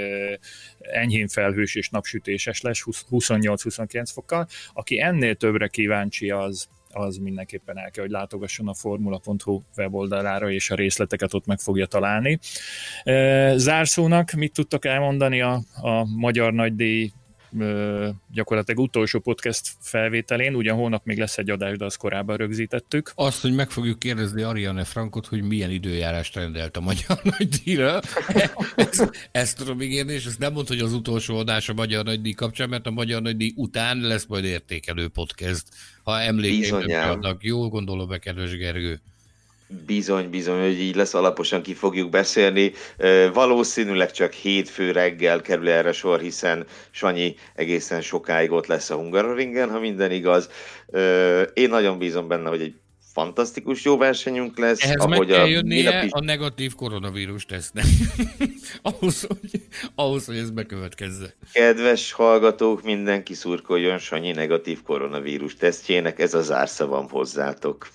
enyhén 0.78 1.28
felhős 1.28 1.74
és 1.74 1.88
napsütéses 1.88 2.60
lesz 2.60 2.82
28-29 3.10 4.10
fokkal. 4.12 4.46
Aki 4.72 5.00
ennél 5.00 5.34
többre 5.34 5.68
kíváncsi, 5.68 6.30
az 6.30 6.68
az 6.96 7.16
mindenképpen 7.16 7.78
el 7.78 7.90
kell, 7.90 8.02
hogy 8.02 8.12
látogasson 8.12 8.68
a 8.68 8.74
formula.hu 8.74 9.62
weboldalára, 9.76 10.50
és 10.50 10.70
a 10.70 10.74
részleteket 10.74 11.34
ott 11.34 11.46
meg 11.46 11.58
fogja 11.58 11.86
találni. 11.86 12.38
Zárszónak 13.54 14.30
mit 14.32 14.52
tudtak 14.52 14.84
elmondani 14.84 15.40
a, 15.40 15.60
a 15.80 16.04
Magyar 16.04 16.52
Nagydíj 16.52 17.12
gyakorlatilag 18.32 18.80
utolsó 18.80 19.18
podcast 19.18 19.68
felvételén, 19.80 20.54
ugyan 20.54 20.76
holnap 20.76 21.04
még 21.04 21.18
lesz 21.18 21.38
egy 21.38 21.50
adás, 21.50 21.76
de 21.76 21.84
azt 21.84 21.96
korábban 21.96 22.36
rögzítettük. 22.36 23.12
Azt, 23.14 23.40
hogy 23.40 23.54
meg 23.54 23.70
fogjuk 23.70 23.98
kérdezni 23.98 24.42
Ariane 24.42 24.84
Frankot, 24.84 25.26
hogy 25.26 25.42
milyen 25.42 25.70
időjárást 25.70 26.34
rendelt 26.34 26.76
a 26.76 26.80
Magyar 26.80 27.20
Nagydíjra. 27.22 28.00
ezt, 28.76 29.28
ezt 29.32 29.56
tudom 29.56 29.80
ígérni, 29.80 30.12
és 30.12 30.24
ezt 30.24 30.38
nem 30.38 30.52
mond, 30.52 30.68
hogy 30.68 30.78
az 30.78 30.92
utolsó 30.92 31.36
adás 31.36 31.68
a 31.68 31.74
Magyar 31.74 32.04
Nagydíj 32.04 32.32
kapcsán, 32.32 32.68
mert 32.68 32.86
a 32.86 32.90
Magyar 32.90 33.22
Nagydíj 33.22 33.52
után 33.56 33.98
lesz 33.98 34.26
majd 34.26 34.44
értékelő 34.44 35.08
podcast, 35.08 35.64
ha 36.02 36.20
emlékeim 36.20 37.08
adnak. 37.10 37.44
Jól 37.44 37.68
gondolom, 37.68 38.18
kedves 38.18 38.56
Gergő. 38.56 39.00
Bizony, 39.86 40.30
bizony, 40.30 40.60
hogy 40.60 40.80
így 40.80 40.96
lesz, 40.96 41.14
alaposan 41.14 41.62
ki 41.62 41.74
fogjuk 41.74 42.10
beszélni. 42.10 42.72
Valószínűleg 43.32 44.10
csak 44.10 44.32
hétfő 44.32 44.90
reggel 44.90 45.40
kerül 45.40 45.68
erre 45.68 45.92
sor, 45.92 46.20
hiszen 46.20 46.66
Sanyi 46.90 47.34
egészen 47.54 48.00
sokáig 48.00 48.50
ott 48.50 48.66
lesz 48.66 48.90
a 48.90 48.94
Hungaroringen, 48.94 49.70
ha 49.70 49.78
minden 49.78 50.10
igaz. 50.10 50.48
Én 51.54 51.68
nagyon 51.68 51.98
bízom 51.98 52.28
benne, 52.28 52.48
hogy 52.48 52.60
egy 52.60 52.74
fantasztikus 53.12 53.84
jó 53.84 53.96
versenyünk 53.96 54.58
lesz. 54.58 54.82
Ehhez 54.82 54.96
ahogy 54.96 55.18
meg 55.18 55.26
kell 55.26 55.44
a, 55.44 55.46
jönnie 55.46 56.04
is... 56.04 56.10
a 56.12 56.20
negatív 56.20 56.74
koronavírus 56.74 57.44
tesznek. 57.44 57.84
ahhoz, 58.82 59.20
hogy, 59.20 59.62
ahhoz, 59.94 60.26
hogy 60.26 60.36
ez 60.36 60.50
bekövetkezze. 60.50 61.34
Kedves 61.52 62.12
hallgatók, 62.12 62.82
mindenki 62.82 63.34
szurkoljon 63.34 63.98
Sanyi 63.98 64.32
negatív 64.32 64.82
koronavírus 64.82 65.54
tesztjének, 65.56 66.18
ez 66.18 66.34
a 66.34 66.42
zárszavam 66.42 67.08
hozzátok. 67.08 67.88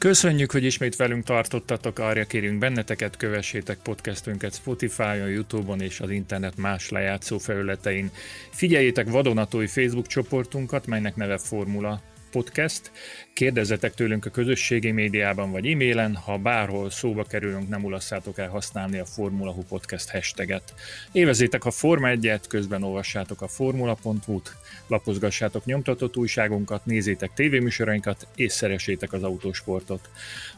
Köszönjük, 0.00 0.50
hogy 0.50 0.64
ismét 0.64 0.96
velünk 0.96 1.24
tartottatok, 1.24 1.98
arra 1.98 2.24
kérünk 2.24 2.58
benneteket, 2.58 3.16
kövessétek 3.16 3.78
podcastünket 3.82 4.54
Spotify-on, 4.54 5.28
Youtube-on 5.28 5.80
és 5.80 6.00
az 6.00 6.10
internet 6.10 6.56
más 6.56 6.88
lejátszó 6.88 7.38
felületein. 7.38 8.10
Figyeljétek 8.50 9.10
vadonatúj 9.10 9.66
Facebook 9.66 10.06
csoportunkat, 10.06 10.86
melynek 10.86 11.16
neve 11.16 11.38
Formula 11.38 12.00
Podcast. 12.30 12.90
Kérdezzetek 13.32 13.94
tőlünk 13.94 14.26
a 14.26 14.30
közösségi 14.30 14.90
médiában 14.90 15.50
vagy 15.50 15.66
e-mailen, 15.66 16.14
ha 16.14 16.38
bárhol 16.38 16.90
szóba 16.90 17.24
kerülünk, 17.24 17.68
nem 17.68 17.84
ulasszátok 17.84 18.38
el 18.38 18.48
használni 18.48 18.98
a 18.98 19.04
Formula 19.04 19.52
Hu 19.52 19.62
Podcast 19.62 20.10
hashtaget. 20.10 20.74
Évezétek 21.12 21.64
a 21.64 21.70
Forma 21.70 22.08
1 22.08 22.40
közben 22.48 22.82
olvassátok 22.82 23.42
a 23.42 23.48
formula.hu-t, 23.48 24.56
lapozgassátok 24.86 25.64
nyomtatott 25.64 26.16
újságunkat, 26.16 26.84
nézzétek 26.84 27.30
tévéműsorainkat, 27.34 28.26
és 28.34 28.52
szeressétek 28.52 29.12
az 29.12 29.22
autósportot. 29.22 30.08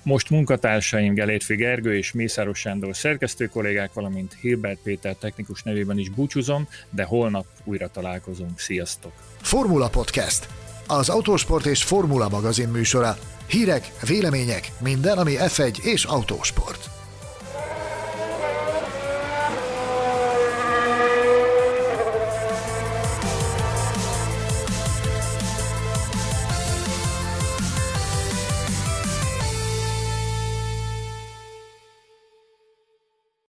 Most 0.02 0.30
munkatársaim 0.30 1.14
Gelérfi 1.14 1.54
Gergő 1.54 1.96
és 1.96 2.12
Mészáros 2.12 2.58
Sándor 2.58 2.96
szerkesztő 2.96 3.46
kollégák, 3.46 3.92
valamint 3.92 4.36
Hilbert 4.40 4.78
Péter 4.82 5.14
technikus 5.14 5.62
nevében 5.62 5.98
is 5.98 6.08
búcsúzom, 6.08 6.68
de 6.90 7.04
holnap 7.04 7.46
újra 7.64 7.90
találkozunk. 7.90 8.58
Sziasztok! 8.58 9.12
Formula 9.40 9.88
Podcast 9.88 10.61
az 10.92 11.08
Autósport 11.08 11.66
és 11.66 11.82
Formula 11.82 12.28
magazin 12.28 12.68
műsora. 12.68 13.16
Hírek, 13.48 13.92
vélemények, 14.06 14.72
minden, 14.80 15.18
ami 15.18 15.34
F1 15.38 15.78
és 15.78 16.04
autósport. 16.04 17.01